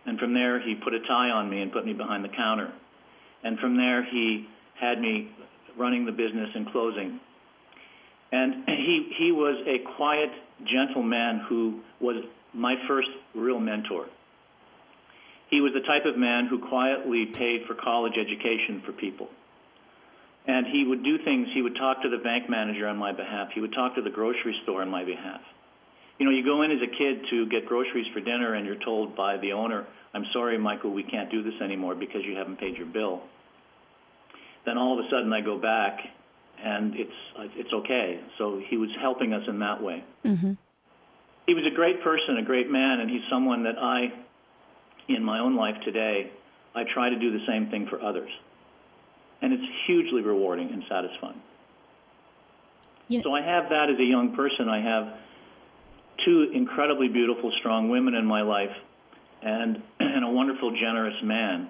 And 0.10 0.18
from 0.18 0.34
there, 0.34 0.60
he 0.60 0.74
put 0.74 0.96
a 0.96 1.02
tie 1.02 1.30
on 1.30 1.52
me 1.52 1.62
and 1.62 1.72
put 1.72 1.86
me 1.86 1.94
behind 1.94 2.26
the 2.26 2.30
counter. 2.30 2.74
And 3.44 3.60
from 3.60 3.78
there, 3.78 4.04
he 4.04 4.48
had 4.74 5.00
me 5.00 5.30
running 5.78 6.08
the 6.08 6.12
business 6.12 6.50
and 6.56 6.68
closing. 6.72 7.20
And 8.32 8.66
he, 8.66 9.14
he 9.20 9.32
was 9.32 9.64
a 9.68 9.86
quiet, 9.98 10.32
gentle 10.66 11.04
man 11.04 11.46
who 11.48 11.82
was 12.02 12.26
my 12.56 12.74
first 12.88 13.10
real 13.36 13.60
mentor. 13.60 14.08
He 15.52 15.62
was 15.62 15.74
the 15.76 15.86
type 15.86 16.06
of 16.06 16.18
man 16.18 16.48
who 16.48 16.58
quietly 16.58 17.28
paid 17.28 17.68
for 17.68 17.76
college 17.76 18.14
education 18.20 18.82
for 18.84 18.94
people. 18.94 19.28
And 20.48 20.66
he 20.66 20.86
would 20.88 21.04
do 21.04 21.20
things, 21.24 21.50
he 21.54 21.62
would 21.62 21.76
talk 21.76 22.02
to 22.02 22.10
the 22.10 22.18
bank 22.18 22.50
manager 22.50 22.88
on 22.88 22.98
my 22.98 23.12
behalf, 23.12 23.50
he 23.54 23.62
would 23.62 23.74
talk 23.74 23.94
to 23.94 24.02
the 24.02 24.10
grocery 24.10 24.56
store 24.64 24.82
on 24.82 24.90
my 24.90 25.06
behalf. 25.06 25.42
You 26.20 26.26
know, 26.26 26.32
you 26.32 26.44
go 26.44 26.62
in 26.62 26.72
as 26.72 26.80
a 26.84 26.88
kid 26.88 27.26
to 27.32 27.48
get 27.48 27.66
groceries 27.66 28.06
for 28.14 28.20
dinner 28.20 28.54
and 28.54 28.66
you're 28.66 28.84
told 28.84 29.16
by 29.16 29.38
the 29.38 29.54
owner, 29.54 29.88
I'm 30.14 30.26
sorry, 30.34 30.58
Michael, 30.58 30.92
we 30.92 31.04
can't 31.04 31.32
do 31.32 31.42
this 31.42 31.54
anymore 31.64 31.96
because 31.96 32.22
you 32.26 32.36
haven't 32.36 32.60
paid 32.60 32.78
your 32.78 32.88
bill 32.88 33.24
then 34.66 34.78
all 34.78 35.00
of 35.00 35.06
a 35.06 35.10
sudden 35.10 35.32
I 35.34 35.42
go 35.42 35.58
back 35.58 36.00
and 36.64 36.94
it's 36.96 37.12
it's 37.56 37.74
okay. 37.74 38.20
So 38.38 38.62
he 38.70 38.78
was 38.78 38.90
helping 39.02 39.34
us 39.34 39.44
in 39.48 39.60
that 39.60 39.82
way. 39.82 40.04
Mm-hmm. 40.26 40.54
He 41.48 41.54
was 41.54 41.64
a 41.66 41.76
great 41.76 42.04
person, 42.04 42.38
a 42.38 42.44
great 42.44 42.70
man, 42.70 43.00
and 43.00 43.10
he's 43.10 43.24
someone 43.30 43.64
that 43.64 43.78
I, 43.80 44.14
in 45.08 45.24
my 45.24 45.40
own 45.40 45.56
life 45.56 45.76
today, 45.84 46.32
I 46.76 46.84
try 46.94 47.10
to 47.10 47.18
do 47.18 47.32
the 47.32 47.44
same 47.48 47.72
thing 47.72 47.88
for 47.90 48.00
others, 48.00 48.30
and 49.42 49.54
it's 49.54 49.64
hugely 49.88 50.22
rewarding 50.22 50.70
and 50.72 50.84
satisfying. 50.88 51.42
You 53.08 53.24
so 53.24 53.34
I 53.34 53.42
have 53.42 53.70
that 53.70 53.90
as 53.90 53.98
a 53.98 54.04
young 54.04 54.36
person. 54.36 54.70
I 54.70 54.82
have 54.82 55.14
two 56.26 56.52
incredibly 56.54 57.08
beautiful, 57.08 57.52
strong 57.60 57.90
women 57.90 58.14
in 58.14 58.26
my 58.26 58.42
life, 58.42 58.76
and 59.42 59.82
and 60.00 60.24
a 60.24 60.30
wonderful, 60.30 60.72
generous 60.72 61.16
man 61.24 61.70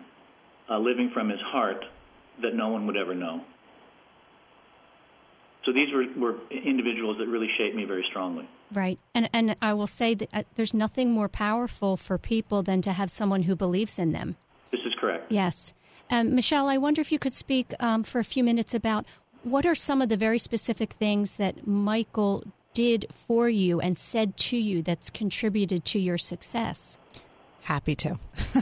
uh, 0.69 0.77
living 0.77 1.11
from 1.13 1.29
his 1.29 1.39
heart 1.41 1.83
that 2.41 2.55
no 2.55 2.69
one 2.69 2.87
would 2.87 2.97
ever 2.97 3.15
know. 3.15 3.41
So 5.65 5.73
these 5.73 5.93
were, 5.93 6.05
were 6.17 6.37
individuals 6.51 7.17
that 7.19 7.27
really 7.27 7.49
shaped 7.57 7.75
me 7.75 7.83
very 7.83 8.05
strongly. 8.09 8.47
Right. 8.71 8.97
And, 9.13 9.29
and 9.33 9.55
I 9.61 9.73
will 9.73 9.87
say 9.87 10.13
that 10.13 10.29
uh, 10.33 10.43
there's 10.55 10.73
nothing 10.73 11.11
more 11.11 11.27
powerful 11.27 11.97
for 11.97 12.17
people 12.17 12.63
than 12.63 12.81
to 12.83 12.93
have 12.93 13.11
someone 13.11 13.43
who 13.43 13.55
believes 13.55 13.99
in 13.99 14.13
them. 14.13 14.37
This 14.71 14.81
is 14.85 14.93
correct. 14.99 15.31
Yes. 15.31 15.73
Um, 16.09 16.33
Michelle, 16.33 16.69
I 16.69 16.77
wonder 16.77 17.01
if 17.01 17.11
you 17.11 17.19
could 17.19 17.33
speak 17.33 17.73
um, 17.79 18.03
for 18.03 18.19
a 18.19 18.23
few 18.23 18.43
minutes 18.43 18.73
about 18.73 19.05
what 19.43 19.65
are 19.65 19.75
some 19.75 20.01
of 20.01 20.09
the 20.09 20.17
very 20.17 20.39
specific 20.39 20.93
things 20.93 21.35
that 21.35 21.67
Michael 21.67 22.43
did 22.79 23.05
for 23.11 23.49
you 23.49 23.81
and 23.81 23.97
said 23.97 24.37
to 24.37 24.55
you 24.55 24.81
that's 24.81 25.09
contributed 25.09 25.83
to 25.83 25.99
your 25.99 26.17
success? 26.17 26.97
Happy 27.63 27.93
to. 27.93 28.17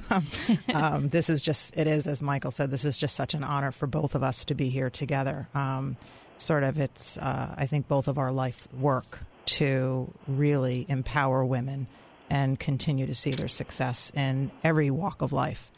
um, 0.74 1.10
this 1.10 1.30
is 1.30 1.40
just, 1.40 1.78
it 1.78 1.86
is, 1.86 2.08
as 2.08 2.20
Michael 2.20 2.50
said, 2.50 2.72
this 2.72 2.84
is 2.84 2.98
just 2.98 3.16
such 3.16 3.36
an 3.36 3.44
honor 3.44 3.72
for 3.72 3.86
both 3.86 4.16
of 4.16 4.24
us 4.24 4.44
to 4.46 4.56
be 4.56 4.70
here 4.70 4.90
together. 4.90 5.48
Um, 5.54 5.98
sort 6.40 6.64
of, 6.64 6.80
it's, 6.80 7.20
uh, 7.20 7.54
I 7.56 7.68
think, 7.68 7.88
both 7.88 8.08
of 8.08 8.18
our 8.18 8.32
life 8.32 8.68
work 8.74 9.20
to 9.46 10.12
really 10.28 10.88
empower 10.90 11.46
women 11.46 11.86
and 12.28 12.60
continue 12.60 13.06
to 13.06 13.14
see 13.14 13.34
their 13.34 13.48
success 13.48 14.12
in 14.16 14.50
every 14.64 14.90
walk 14.90 15.22
of 15.22 15.32
life. 15.32 15.72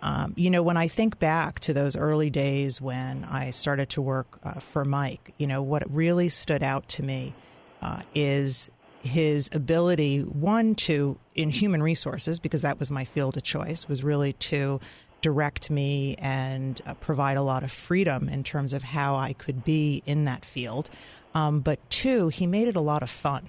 Um, 0.00 0.32
you 0.34 0.48
know, 0.48 0.62
when 0.62 0.78
I 0.78 0.88
think 0.88 1.18
back 1.18 1.60
to 1.60 1.74
those 1.74 1.94
early 1.94 2.30
days 2.30 2.80
when 2.80 3.24
I 3.24 3.50
started 3.50 3.90
to 3.90 4.00
work 4.00 4.38
uh, 4.42 4.60
for 4.60 4.82
Mike, 4.82 5.34
you 5.36 5.46
know, 5.46 5.60
what 5.60 5.82
really 5.94 6.30
stood 6.30 6.62
out 6.62 6.88
to 6.88 7.02
me 7.02 7.34
uh, 7.82 8.02
is 8.14 8.70
his 9.02 9.48
ability, 9.52 10.20
one, 10.20 10.74
to, 10.74 11.18
in 11.34 11.50
human 11.50 11.82
resources, 11.82 12.38
because 12.38 12.62
that 12.62 12.78
was 12.78 12.90
my 12.90 13.04
field 13.04 13.36
of 13.36 13.42
choice, 13.42 13.88
was 13.88 14.02
really 14.02 14.32
to 14.34 14.80
direct 15.22 15.70
me 15.70 16.14
and 16.18 16.80
uh, 16.86 16.94
provide 16.94 17.36
a 17.36 17.42
lot 17.42 17.62
of 17.62 17.72
freedom 17.72 18.28
in 18.28 18.44
terms 18.44 18.72
of 18.72 18.82
how 18.82 19.14
I 19.14 19.32
could 19.32 19.64
be 19.64 20.02
in 20.06 20.24
that 20.24 20.44
field. 20.44 20.90
Um, 21.34 21.60
but 21.60 21.78
two, 21.90 22.28
he 22.28 22.46
made 22.46 22.68
it 22.68 22.76
a 22.76 22.80
lot 22.80 23.02
of 23.02 23.10
fun. 23.10 23.48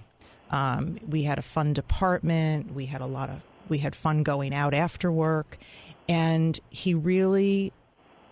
Um, 0.50 0.98
we 1.08 1.24
had 1.24 1.38
a 1.38 1.42
fun 1.42 1.74
department. 1.74 2.74
We 2.74 2.86
had 2.86 3.02
a 3.02 3.06
lot 3.06 3.30
of 3.30 3.42
we 3.70 3.80
had 3.80 3.96
fun 3.96 4.24
going 4.24 4.54
out 4.54 4.74
after 4.74 5.12
work, 5.12 5.58
and 6.08 6.58
he 6.70 6.94
really 6.94 7.74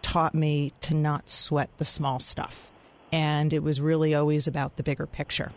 taught 0.01 0.33
me 0.33 0.71
to 0.81 0.93
not 0.93 1.29
sweat 1.29 1.69
the 1.77 1.85
small 1.85 2.19
stuff. 2.19 2.71
And 3.11 3.51
it 3.51 3.63
was 3.63 3.81
really 3.81 4.15
always 4.15 4.47
about 4.47 4.77
the 4.77 4.83
bigger 4.83 5.05
picture. 5.05 5.51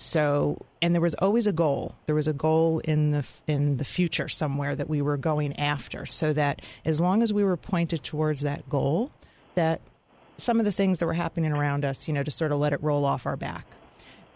So, 0.00 0.64
and 0.80 0.94
there 0.94 1.02
was 1.02 1.12
always 1.16 1.46
a 1.46 1.52
goal. 1.52 1.94
There 2.06 2.14
was 2.14 2.26
a 2.26 2.32
goal 2.32 2.78
in 2.78 3.10
the 3.10 3.26
in 3.46 3.76
the 3.76 3.84
future 3.84 4.28
somewhere 4.28 4.74
that 4.74 4.88
we 4.88 5.02
were 5.02 5.18
going 5.18 5.54
after. 5.58 6.06
So 6.06 6.32
that 6.32 6.62
as 6.86 7.02
long 7.02 7.22
as 7.22 7.34
we 7.34 7.44
were 7.44 7.58
pointed 7.58 8.02
towards 8.02 8.40
that 8.40 8.66
goal, 8.70 9.12
that 9.56 9.82
some 10.38 10.58
of 10.58 10.64
the 10.64 10.72
things 10.72 11.00
that 11.00 11.06
were 11.06 11.12
happening 11.12 11.52
around 11.52 11.84
us, 11.84 12.08
you 12.08 12.14
know, 12.14 12.22
to 12.22 12.30
sort 12.30 12.50
of 12.50 12.56
let 12.56 12.72
it 12.72 12.82
roll 12.82 13.04
off 13.04 13.26
our 13.26 13.36
back. 13.36 13.66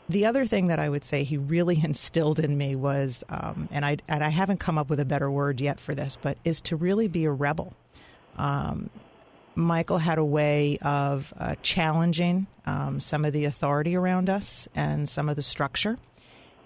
The 0.07 0.27
other 0.27 0.45
thing 0.45 0.67
that 0.67 0.79
I 0.79 0.91
would 0.91 1.03
say 1.03 1.25
he 1.25 1.39
really 1.39 1.81
instilled 1.83 2.41
in 2.41 2.59
me 2.59 2.77
was, 2.77 3.25
um, 3.31 3.67
and 3.73 3.87
I 3.87 3.97
and 4.07 4.23
I 4.23 4.29
haven't 4.29 4.61
come 4.61 4.77
up 4.77 4.91
with 4.91 5.01
a 5.01 5.07
better 5.07 5.31
word 5.31 5.63
yet 5.63 5.81
for 5.81 5.95
this, 5.95 6.19
but 6.21 6.37
is 6.45 6.61
to 6.63 6.77
really 6.77 7.09
be 7.09 7.25
a 7.25 7.33
rebel. 7.33 7.73
Um, 8.37 8.91
Michael 9.55 9.99
had 9.99 10.19
a 10.19 10.25
way 10.25 10.79
of 10.83 11.33
uh, 11.39 11.55
challenging 11.63 12.47
um, 12.67 13.01
some 13.01 13.25
of 13.25 13.33
the 13.33 13.45
authority 13.45 13.95
around 13.97 14.29
us 14.29 14.69
and 14.75 15.09
some 15.09 15.29
of 15.29 15.37
the 15.37 15.43
structure. 15.43 15.99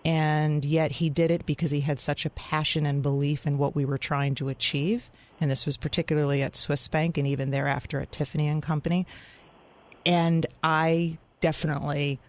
And 0.05 0.65
yet 0.65 0.93
he 0.93 1.11
did 1.11 1.31
it 1.31 1.45
because 1.45 1.71
he 1.71 1.81
had 1.81 1.99
such 1.99 2.25
a 2.25 2.31
passion 2.31 2.87
and 2.87 3.03
belief 3.03 3.47
in 3.47 3.59
what 3.59 3.75
we 3.75 3.85
were 3.85 3.99
trying 3.99 4.35
to 4.37 4.49
achieve. 4.49 5.11
And 5.41 5.51
this 5.51 5.67
was 5.67 5.77
particularly 5.77 6.43
at 6.43 6.57
Swiss 6.57 6.89
Bank 6.89 7.19
and 7.19 7.27
even 7.27 7.51
thereafter 7.51 8.01
at 8.01 8.13
Tiffany 8.13 8.49
and 8.49 8.63
Company. 8.63 9.07
And 10.07 10.47
I 10.63 11.19
definitely, 11.41 12.21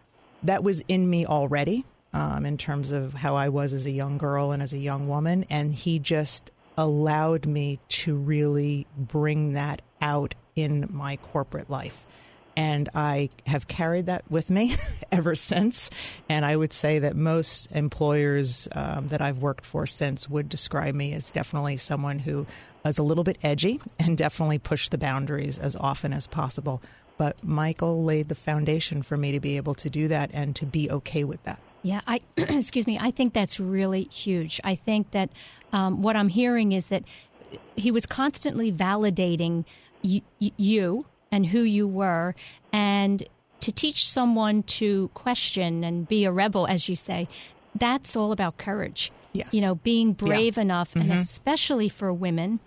that 0.44 0.64
was 0.64 0.82
in 0.88 1.10
me 1.10 1.26
already 1.26 1.86
um, 2.12 2.46
in 2.46 2.58
terms 2.58 2.92
of 2.92 3.14
how 3.14 3.36
I 3.36 3.50
was 3.50 3.72
as 3.72 3.86
a 3.86 3.92
young 3.92 4.18
girl 4.18 4.52
and 4.52 4.62
as 4.62 4.74
a 4.74 4.78
young 4.78 5.08
woman. 5.08 5.46
And 5.50 5.74
he 5.74 6.00
just 6.00 6.52
allowed 6.78 7.46
me 7.46 7.80
to 7.90 8.16
really 8.16 8.88
bring 8.98 9.54
that 9.54 9.82
out 10.02 10.36
in 10.62 10.88
my 10.92 11.18
corporate 11.18 11.70
life. 11.70 12.06
And 12.56 12.90
I 12.94 13.30
have 13.48 13.68
carried 13.68 14.08
that 14.08 14.30
with 14.30 14.50
me 14.50 14.76
ever 15.12 15.34
since. 15.36 15.90
And 16.28 16.44
I 16.44 16.58
would 16.58 16.74
say 16.74 17.00
that 17.00 17.16
most 17.16 17.72
employers 17.72 18.68
um, 18.74 19.08
that 19.08 19.22
I've 19.22 19.38
worked 19.38 19.66
for 19.66 19.88
since 19.88 20.28
would 20.30 20.50
describe 20.50 20.94
me 20.94 21.14
as 21.14 21.32
definitely 21.32 21.78
someone 21.78 22.20
who 22.20 22.46
is 22.84 22.98
a 22.98 23.04
little 23.04 23.24
bit 23.24 23.38
edgy 23.44 23.80
and 23.98 24.18
definitely 24.18 24.58
pushed 24.58 24.92
the 24.92 24.98
boundaries 24.98 25.58
as 25.58 25.76
often 25.76 26.12
as 26.12 26.28
possible. 26.28 26.82
But 27.18 27.44
Michael 27.44 28.04
laid 28.04 28.30
the 28.30 28.36
foundation 28.36 29.04
for 29.04 29.18
me 29.18 29.32
to 29.32 29.40
be 29.40 29.58
able 29.58 29.76
to 29.76 29.90
do 29.90 30.08
that 30.08 30.30
and 30.34 30.56
to 30.58 30.66
be 30.66 30.90
okay 30.90 31.24
with 31.24 31.44
that. 31.44 31.62
Yeah, 31.82 32.02
I 32.08 32.22
excuse 32.38 32.88
me. 32.88 32.98
I 33.00 33.12
think 33.12 33.34
that's 33.34 33.60
really 33.60 34.04
huge. 34.04 34.60
I 34.64 34.76
think 34.76 35.12
that 35.12 35.30
um, 35.72 36.02
what 36.02 36.16
I'm 36.16 36.30
hearing 36.30 36.72
is 36.72 36.88
that 36.88 37.04
he 37.76 37.92
was 37.92 38.06
constantly 38.06 38.72
validating 38.72 39.66
y- 40.04 40.22
you 40.40 41.06
and 41.32 41.48
who 41.48 41.62
you 41.62 41.88
were, 41.88 42.36
and 42.74 43.24
to 43.60 43.72
teach 43.72 44.10
someone 44.10 44.64
to 44.64 45.10
question 45.14 45.84
and 45.84 46.08
be 46.08 46.26
a 46.26 46.32
rebel, 46.32 46.66
as 46.66 46.90
you 46.90 46.96
say, 46.96 47.28
that's 47.76 48.16
all 48.16 48.32
about 48.32 48.58
courage. 48.58 49.12
Yes. 49.32 49.54
You 49.54 49.62
know, 49.62 49.76
being 49.76 50.14
brave 50.14 50.58
yeah. 50.58 50.64
enough, 50.64 50.90
mm-hmm. 50.92 51.12
and 51.12 51.20
especially 51.20 51.90
for 51.90 52.12
women 52.12 52.60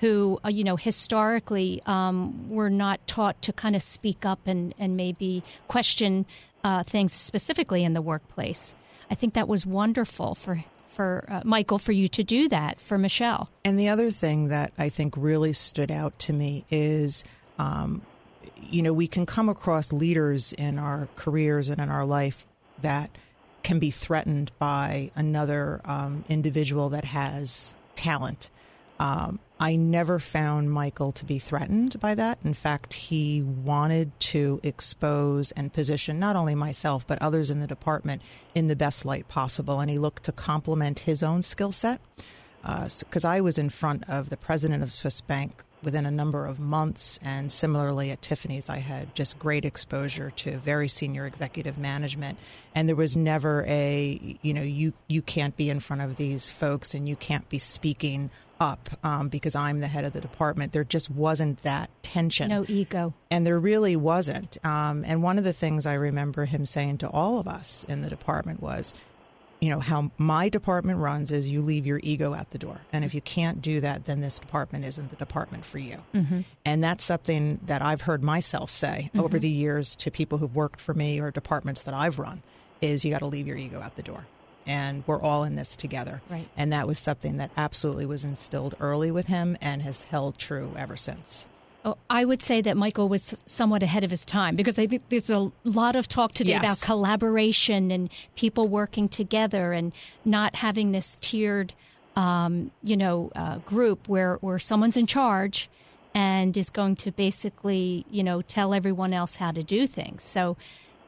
who, 0.00 0.38
uh, 0.44 0.48
you 0.48 0.64
know, 0.64 0.76
historically 0.76 1.82
um, 1.86 2.48
were 2.48 2.70
not 2.70 3.06
taught 3.06 3.40
to 3.42 3.52
kind 3.52 3.74
of 3.74 3.82
speak 3.82 4.24
up 4.24 4.46
and, 4.46 4.74
and 4.78 4.96
maybe 4.96 5.42
question 5.68 6.26
uh, 6.64 6.82
things 6.82 7.12
specifically 7.12 7.84
in 7.84 7.94
the 7.94 8.02
workplace. 8.02 8.74
I 9.10 9.14
think 9.14 9.34
that 9.34 9.48
was 9.48 9.66
wonderful 9.66 10.34
for 10.34 10.64
for 10.96 11.24
uh, 11.28 11.42
Michael 11.44 11.78
for 11.78 11.92
you 11.92 12.08
to 12.08 12.24
do 12.24 12.48
that 12.48 12.80
for 12.80 12.98
Michelle. 12.98 13.48
And 13.64 13.78
the 13.78 13.88
other 13.88 14.10
thing 14.10 14.48
that 14.48 14.72
I 14.78 14.88
think 14.88 15.14
really 15.16 15.52
stood 15.52 15.90
out 15.90 16.18
to 16.20 16.32
me 16.32 16.64
is. 16.70 17.24
Um, 17.58 18.02
you 18.70 18.82
know, 18.82 18.92
we 18.92 19.06
can 19.06 19.26
come 19.26 19.48
across 19.48 19.92
leaders 19.92 20.52
in 20.52 20.78
our 20.78 21.08
careers 21.16 21.68
and 21.68 21.80
in 21.80 21.88
our 21.88 22.04
life 22.04 22.46
that 22.82 23.10
can 23.62 23.78
be 23.78 23.90
threatened 23.90 24.50
by 24.58 25.10
another 25.14 25.80
um, 25.84 26.24
individual 26.28 26.88
that 26.90 27.04
has 27.04 27.74
talent. 27.94 28.50
Um, 28.98 29.40
I 29.58 29.76
never 29.76 30.18
found 30.18 30.70
Michael 30.70 31.12
to 31.12 31.24
be 31.24 31.38
threatened 31.38 31.98
by 31.98 32.14
that. 32.14 32.38
In 32.44 32.52
fact, 32.52 32.92
he 32.92 33.42
wanted 33.42 34.18
to 34.20 34.60
expose 34.62 35.50
and 35.52 35.72
position 35.72 36.18
not 36.18 36.36
only 36.36 36.54
myself, 36.54 37.06
but 37.06 37.20
others 37.22 37.50
in 37.50 37.60
the 37.60 37.66
department 37.66 38.20
in 38.54 38.66
the 38.66 38.76
best 38.76 39.04
light 39.04 39.28
possible. 39.28 39.80
And 39.80 39.90
he 39.90 39.98
looked 39.98 40.24
to 40.24 40.32
complement 40.32 41.00
his 41.00 41.22
own 41.22 41.42
skill 41.42 41.72
set. 41.72 42.00
Because 42.62 43.24
uh, 43.24 43.28
I 43.28 43.40
was 43.40 43.58
in 43.58 43.70
front 43.70 44.08
of 44.08 44.28
the 44.28 44.36
president 44.36 44.82
of 44.82 44.92
Swiss 44.92 45.20
Bank 45.20 45.62
within 45.82 46.04
a 46.04 46.10
number 46.10 46.46
of 46.46 46.58
months. 46.58 47.18
And 47.22 47.52
similarly 47.52 48.10
at 48.10 48.20
Tiffany's, 48.20 48.68
I 48.68 48.78
had 48.78 49.14
just 49.14 49.38
great 49.38 49.64
exposure 49.64 50.30
to 50.32 50.58
very 50.58 50.88
senior 50.88 51.26
executive 51.26 51.78
management. 51.78 52.38
And 52.74 52.88
there 52.88 52.96
was 52.96 53.16
never 53.16 53.64
a, 53.68 54.38
you 54.42 54.52
know, 54.52 54.62
you, 54.62 54.94
you 55.06 55.22
can't 55.22 55.56
be 55.56 55.70
in 55.70 55.80
front 55.80 56.02
of 56.02 56.16
these 56.16 56.50
folks 56.50 56.92
and 56.92 57.08
you 57.08 57.14
can't 57.14 57.48
be 57.48 57.58
speaking 57.58 58.30
up 58.60 58.90
um, 59.04 59.28
because 59.28 59.54
I'm 59.54 59.80
the 59.80 59.88
head 59.88 60.04
of 60.04 60.12
the 60.12 60.20
department. 60.20 60.72
There 60.72 60.84
just 60.84 61.10
wasn't 61.10 61.62
that 61.62 61.90
tension. 62.02 62.48
No 62.48 62.64
ego. 62.68 63.14
And 63.30 63.46
there 63.46 63.58
really 63.58 63.96
wasn't. 63.96 64.58
Um, 64.64 65.04
and 65.04 65.22
one 65.22 65.38
of 65.38 65.44
the 65.44 65.52
things 65.52 65.86
I 65.86 65.94
remember 65.94 66.44
him 66.44 66.66
saying 66.66 66.98
to 66.98 67.10
all 67.10 67.38
of 67.38 67.48
us 67.48 67.84
in 67.88 68.02
the 68.02 68.08
department 68.08 68.62
was, 68.62 68.94
you 69.60 69.70
know, 69.70 69.80
how 69.80 70.10
my 70.18 70.48
department 70.48 70.98
runs 70.98 71.32
is 71.32 71.50
you 71.50 71.62
leave 71.62 71.86
your 71.86 72.00
ego 72.02 72.34
at 72.34 72.50
the 72.50 72.58
door. 72.58 72.82
And 72.92 73.04
if 73.04 73.14
you 73.14 73.20
can't 73.20 73.62
do 73.62 73.80
that, 73.80 74.04
then 74.04 74.20
this 74.20 74.38
department 74.38 74.84
isn't 74.84 75.10
the 75.10 75.16
department 75.16 75.64
for 75.64 75.78
you. 75.78 75.98
Mm-hmm. 76.14 76.40
And 76.64 76.84
that's 76.84 77.04
something 77.04 77.60
that 77.64 77.82
I've 77.82 78.02
heard 78.02 78.22
myself 78.22 78.70
say 78.70 79.08
mm-hmm. 79.08 79.20
over 79.20 79.38
the 79.38 79.48
years 79.48 79.96
to 79.96 80.10
people 80.10 80.38
who've 80.38 80.54
worked 80.54 80.80
for 80.80 80.94
me 80.94 81.20
or 81.20 81.30
departments 81.30 81.82
that 81.84 81.94
I've 81.94 82.18
run 82.18 82.42
is 82.82 83.04
you 83.04 83.10
got 83.10 83.20
to 83.20 83.26
leave 83.26 83.46
your 83.46 83.56
ego 83.56 83.80
at 83.80 83.96
the 83.96 84.02
door 84.02 84.26
and 84.66 85.04
we're 85.06 85.20
all 85.20 85.44
in 85.44 85.54
this 85.54 85.76
together. 85.76 86.20
Right. 86.28 86.48
And 86.56 86.72
that 86.72 86.86
was 86.86 86.98
something 86.98 87.36
that 87.36 87.50
absolutely 87.56 88.06
was 88.06 88.24
instilled 88.24 88.74
early 88.80 89.10
with 89.10 89.26
him 89.26 89.56
and 89.60 89.82
has 89.82 90.04
held 90.04 90.38
true 90.38 90.72
ever 90.76 90.96
since. 90.96 91.46
Oh, 91.84 91.96
I 92.10 92.24
would 92.24 92.42
say 92.42 92.60
that 92.62 92.76
Michael 92.76 93.08
was 93.08 93.36
somewhat 93.46 93.84
ahead 93.84 94.02
of 94.02 94.10
his 94.10 94.24
time 94.24 94.56
because 94.56 94.76
I 94.76 94.88
think 94.88 95.02
there's 95.08 95.30
a 95.30 95.52
lot 95.62 95.94
of 95.94 96.08
talk 96.08 96.32
today 96.32 96.52
yes. 96.52 96.62
about 96.62 96.80
collaboration 96.80 97.92
and 97.92 98.10
people 98.34 98.66
working 98.66 99.08
together 99.08 99.72
and 99.72 99.92
not 100.24 100.56
having 100.56 100.90
this 100.90 101.16
tiered, 101.20 101.74
um, 102.16 102.72
you 102.82 102.96
know, 102.96 103.30
uh, 103.36 103.58
group 103.58 104.08
where, 104.08 104.34
where 104.40 104.58
someone's 104.58 104.96
in 104.96 105.06
charge 105.06 105.70
and 106.12 106.56
is 106.56 106.70
going 106.70 106.96
to 106.96 107.12
basically, 107.12 108.04
you 108.10 108.24
know, 108.24 108.42
tell 108.42 108.74
everyone 108.74 109.12
else 109.12 109.36
how 109.36 109.52
to 109.52 109.62
do 109.62 109.86
things. 109.86 110.24
So 110.24 110.56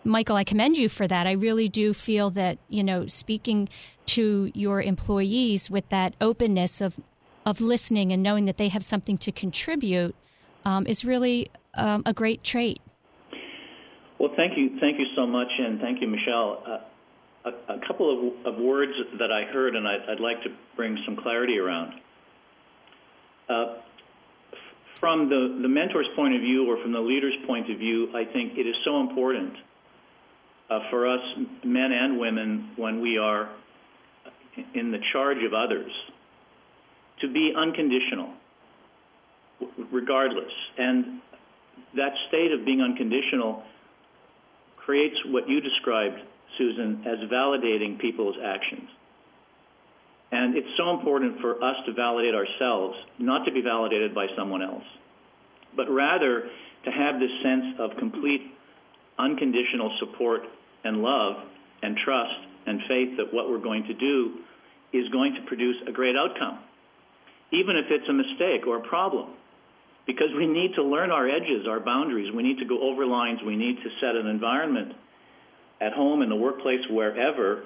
Michael, 0.04 0.36
I 0.36 0.44
commend 0.44 0.76
you 0.76 0.88
for 0.88 1.06
that. 1.06 1.26
I 1.26 1.32
really 1.32 1.68
do 1.68 1.92
feel 1.92 2.30
that, 2.30 2.58
you 2.68 2.82
know, 2.82 3.06
speaking 3.06 3.68
to 4.06 4.50
your 4.54 4.80
employees 4.80 5.70
with 5.70 5.88
that 5.90 6.14
openness 6.20 6.80
of, 6.80 6.98
of 7.44 7.60
listening 7.60 8.12
and 8.12 8.22
knowing 8.22 8.46
that 8.46 8.56
they 8.56 8.68
have 8.68 8.84
something 8.84 9.18
to 9.18 9.32
contribute 9.32 10.14
um, 10.64 10.86
is 10.86 11.04
really 11.04 11.50
um, 11.74 12.02
a 12.06 12.12
great 12.12 12.42
trait. 12.42 12.80
Well, 14.18 14.30
thank 14.36 14.56
you. 14.56 14.78
Thank 14.80 14.98
you 14.98 15.06
so 15.14 15.26
much. 15.26 15.48
And 15.58 15.80
thank 15.80 16.00
you, 16.00 16.08
Michelle. 16.08 16.62
Uh, 16.66 17.50
a, 17.50 17.74
a, 17.74 17.86
couple 17.86 18.32
of, 18.46 18.54
of, 18.54 18.60
words 18.60 18.92
that 19.18 19.30
I 19.30 19.44
heard, 19.52 19.76
and 19.76 19.86
I'd, 19.86 20.10
I'd 20.10 20.20
like 20.20 20.42
to 20.42 20.50
bring 20.76 20.98
some 21.04 21.16
clarity 21.16 21.58
around. 21.58 21.94
Uh, 23.48 23.76
from 24.98 25.28
the, 25.28 25.60
the 25.62 25.68
mentor's 25.68 26.08
point 26.16 26.34
of 26.34 26.40
view 26.40 26.68
or 26.68 26.82
from 26.82 26.92
the 26.92 27.00
leader's 27.00 27.34
point 27.46 27.70
of 27.70 27.78
view, 27.78 28.08
I 28.14 28.24
think 28.24 28.58
it 28.58 28.66
is 28.66 28.74
so 28.84 29.00
important 29.00 29.54
uh, 30.70 30.80
for 30.90 31.08
us, 31.08 31.20
men 31.64 31.92
and 31.92 32.18
women, 32.18 32.70
when 32.76 33.00
we 33.00 33.18
are 33.18 33.48
in 34.74 34.90
the 34.90 34.98
charge 35.12 35.38
of 35.44 35.54
others, 35.54 35.90
to 37.20 37.32
be 37.32 37.52
unconditional, 37.56 38.32
regardless. 39.92 40.52
And 40.76 41.20
that 41.96 42.12
state 42.28 42.52
of 42.52 42.64
being 42.64 42.80
unconditional 42.80 43.62
creates 44.76 45.16
what 45.26 45.48
you 45.48 45.60
described, 45.60 46.16
Susan, 46.56 47.04
as 47.06 47.18
validating 47.30 47.98
people's 47.98 48.36
actions. 48.44 48.88
And 50.30 50.56
it's 50.56 50.68
so 50.76 50.90
important 50.90 51.40
for 51.40 51.62
us 51.64 51.76
to 51.86 51.92
validate 51.94 52.34
ourselves, 52.34 52.96
not 53.18 53.46
to 53.46 53.52
be 53.52 53.62
validated 53.62 54.14
by 54.14 54.26
someone 54.36 54.62
else, 54.62 54.84
but 55.74 55.88
rather 55.90 56.44
to 56.84 56.90
have 56.90 57.18
this 57.18 57.30
sense 57.42 57.76
of 57.78 57.96
complete 57.98 58.52
unconditional 59.18 59.96
support 59.98 60.42
and 60.84 61.02
love 61.02 61.36
and 61.82 61.96
trust 62.04 62.38
and 62.66 62.80
faith 62.88 63.16
that 63.16 63.32
what 63.32 63.48
we're 63.48 63.62
going 63.62 63.84
to 63.84 63.94
do 63.94 64.38
is 64.92 65.08
going 65.10 65.34
to 65.34 65.42
produce 65.46 65.76
a 65.86 65.92
great 65.92 66.16
outcome, 66.16 66.58
even 67.52 67.76
if 67.76 67.86
it's 67.90 68.08
a 68.08 68.12
mistake 68.12 68.66
or 68.66 68.78
a 68.78 68.88
problem. 68.88 69.30
Because 70.06 70.28
we 70.36 70.46
need 70.46 70.74
to 70.76 70.82
learn 70.82 71.10
our 71.10 71.28
edges, 71.28 71.66
our 71.68 71.80
boundaries. 71.80 72.32
We 72.34 72.42
need 72.42 72.58
to 72.58 72.64
go 72.64 72.80
over 72.80 73.04
lines. 73.04 73.40
We 73.44 73.56
need 73.56 73.76
to 73.76 73.90
set 74.00 74.16
an 74.16 74.26
environment 74.26 74.92
at 75.82 75.92
home, 75.92 76.22
in 76.22 76.30
the 76.30 76.36
workplace, 76.36 76.80
wherever, 76.90 77.64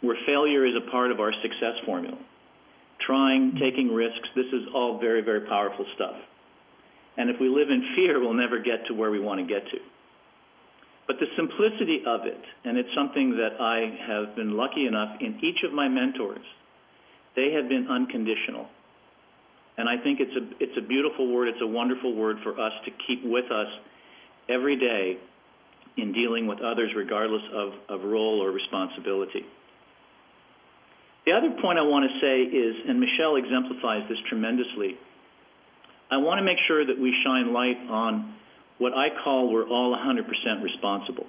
where 0.00 0.16
failure 0.26 0.66
is 0.66 0.72
a 0.74 0.90
part 0.90 1.10
of 1.10 1.20
our 1.20 1.32
success 1.42 1.76
formula. 1.84 2.16
Trying, 3.06 3.58
taking 3.60 3.92
risks, 3.92 4.28
this 4.34 4.46
is 4.46 4.66
all 4.74 4.98
very, 4.98 5.20
very 5.20 5.42
powerful 5.42 5.84
stuff. 5.94 6.16
And 7.16 7.30
if 7.30 7.36
we 7.40 7.48
live 7.48 7.68
in 7.68 7.94
fear, 7.94 8.18
we'll 8.18 8.32
never 8.32 8.58
get 8.58 8.86
to 8.88 8.94
where 8.94 9.10
we 9.10 9.20
want 9.20 9.40
to 9.40 9.46
get 9.46 9.64
to. 9.70 9.78
But 11.08 11.16
the 11.18 11.26
simplicity 11.36 12.04
of 12.06 12.26
it, 12.26 12.40
and 12.64 12.76
it's 12.76 12.92
something 12.94 13.30
that 13.40 13.58
I 13.58 13.96
have 14.06 14.36
been 14.36 14.56
lucky 14.56 14.86
enough 14.86 15.16
in 15.20 15.40
each 15.42 15.64
of 15.64 15.72
my 15.72 15.88
mentors, 15.88 16.44
they 17.34 17.52
have 17.56 17.68
been 17.68 17.88
unconditional. 17.88 18.68
And 19.78 19.88
I 19.88 19.96
think 19.96 20.20
it's 20.20 20.36
a, 20.36 20.62
it's 20.62 20.76
a 20.76 20.86
beautiful 20.86 21.32
word, 21.32 21.48
it's 21.48 21.62
a 21.62 21.66
wonderful 21.66 22.14
word 22.14 22.36
for 22.42 22.60
us 22.60 22.72
to 22.84 22.90
keep 23.06 23.24
with 23.24 23.50
us 23.50 23.68
every 24.50 24.76
day 24.78 25.16
in 25.96 26.12
dealing 26.12 26.46
with 26.46 26.60
others, 26.60 26.90
regardless 26.94 27.42
of, 27.54 27.72
of 27.88 28.04
role 28.04 28.42
or 28.42 28.50
responsibility. 28.50 29.46
The 31.24 31.32
other 31.32 31.50
point 31.60 31.78
I 31.78 31.82
want 31.82 32.04
to 32.10 32.20
say 32.20 32.42
is, 32.42 32.76
and 32.86 33.00
Michelle 33.00 33.36
exemplifies 33.36 34.08
this 34.08 34.18
tremendously, 34.28 34.96
I 36.10 36.18
want 36.18 36.38
to 36.38 36.44
make 36.44 36.58
sure 36.66 36.84
that 36.84 36.98
we 36.98 37.14
shine 37.24 37.52
light 37.52 37.76
on 37.88 38.34
what 38.78 38.92
I 38.92 39.08
call 39.22 39.52
we're 39.52 39.68
all 39.68 39.96
100% 39.96 40.62
responsible. 40.62 41.26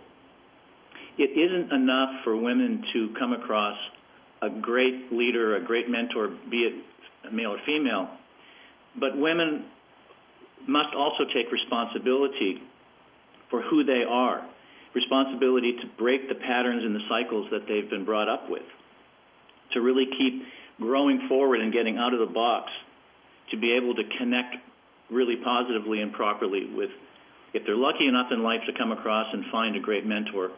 It 1.18 1.32
isn't 1.38 1.74
enough 1.74 2.24
for 2.24 2.38
women 2.38 2.84
to 2.94 3.14
come 3.20 3.34
across 3.34 3.78
a 4.42 4.50
great 4.50 5.12
leader, 5.12 5.58
a 5.58 5.64
great 5.64 5.90
mentor, 5.90 6.30
be 6.50 6.58
it 6.58 7.34
male 7.34 7.52
or 7.52 7.60
female, 7.66 8.10
but 8.98 9.18
women 9.18 9.66
must 10.68 10.96
also 10.96 11.26
take 11.34 11.52
responsibility 11.52 12.62
for 13.50 13.62
who 13.64 13.84
they 13.84 14.04
are, 14.08 14.46
responsibility 14.96 15.74
to 15.82 15.88
break 15.98 16.30
the 16.30 16.36
patterns 16.36 16.84
and 16.86 16.96
the 16.96 17.04
cycles 17.10 17.48
that 17.52 17.68
they've 17.68 17.90
been 17.90 18.06
brought 18.06 18.30
up 18.30 18.50
with, 18.50 18.64
to 19.74 19.82
really 19.82 20.06
keep 20.18 20.44
growing 20.80 21.28
forward 21.28 21.60
and 21.60 21.74
getting 21.74 21.98
out 21.98 22.14
of 22.14 22.20
the 22.20 22.34
box, 22.34 22.72
to 23.52 23.58
be 23.58 23.76
able 23.76 23.96
to 23.96 24.04
connect 24.18 24.56
really 25.12 25.36
positively 25.44 26.02
and 26.02 26.14
properly 26.14 26.70
with 26.74 26.90
if 27.54 27.64
they're 27.66 27.76
lucky 27.76 28.08
enough 28.08 28.32
in 28.32 28.44
life 28.44 28.62
to 28.68 28.78
come 28.78 28.92
across 28.92 29.28
and 29.34 29.44
find 29.52 29.76
a 29.76 29.80
great 29.80 30.06
mentor, 30.06 30.52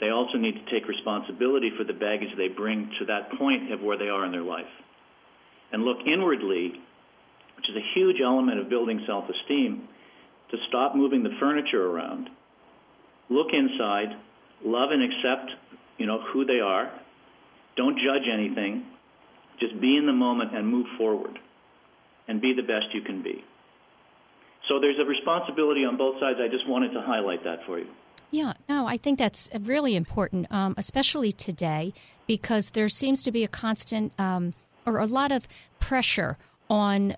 they 0.00 0.10
also 0.10 0.36
need 0.36 0.54
to 0.54 0.70
take 0.70 0.88
responsibility 0.88 1.70
for 1.76 1.84
the 1.84 1.94
baggage 1.94 2.28
they 2.36 2.48
bring 2.48 2.90
to 2.98 3.06
that 3.06 3.32
point 3.38 3.72
of 3.72 3.80
where 3.80 3.96
they 3.96 4.08
are 4.08 4.26
in 4.26 4.32
their 4.32 4.42
life. 4.42 4.68
And 5.72 5.82
look 5.82 5.98
inwardly, 6.06 6.72
which 7.56 7.68
is 7.70 7.76
a 7.76 7.98
huge 7.98 8.16
element 8.22 8.60
of 8.60 8.68
building 8.68 9.02
self 9.06 9.24
esteem, 9.28 9.88
to 10.50 10.56
stop 10.68 10.94
moving 10.94 11.22
the 11.22 11.34
furniture 11.40 11.86
around. 11.86 12.28
Look 13.30 13.48
inside, 13.52 14.16
love 14.64 14.90
and 14.92 15.02
accept, 15.02 15.50
you 15.98 16.06
know, 16.06 16.20
who 16.32 16.44
they 16.44 16.60
are. 16.60 16.92
Don't 17.76 17.96
judge 17.96 18.28
anything. 18.32 18.84
Just 19.58 19.80
be 19.80 19.96
in 19.96 20.06
the 20.06 20.12
moment 20.12 20.54
and 20.54 20.68
move 20.68 20.86
forward 20.98 21.38
and 22.28 22.40
be 22.40 22.52
the 22.54 22.62
best 22.62 22.86
you 22.92 23.00
can 23.00 23.22
be. 23.22 23.44
So 24.68 24.80
there's 24.80 24.98
a 24.98 25.04
responsibility 25.04 25.84
on 25.84 25.96
both 25.96 26.18
sides. 26.20 26.38
I 26.42 26.48
just 26.48 26.68
wanted 26.68 26.92
to 26.92 27.00
highlight 27.00 27.44
that 27.44 27.64
for 27.66 27.78
you. 27.78 27.86
Yeah, 28.30 28.54
no, 28.68 28.86
I 28.86 28.96
think 28.96 29.18
that's 29.18 29.48
really 29.60 29.94
important, 29.94 30.50
um, 30.50 30.74
especially 30.76 31.30
today, 31.30 31.94
because 32.26 32.70
there 32.70 32.88
seems 32.88 33.22
to 33.22 33.30
be 33.30 33.44
a 33.44 33.48
constant 33.48 34.12
um, 34.18 34.52
or 34.84 34.98
a 34.98 35.06
lot 35.06 35.30
of 35.30 35.46
pressure 35.78 36.36
on 36.68 37.16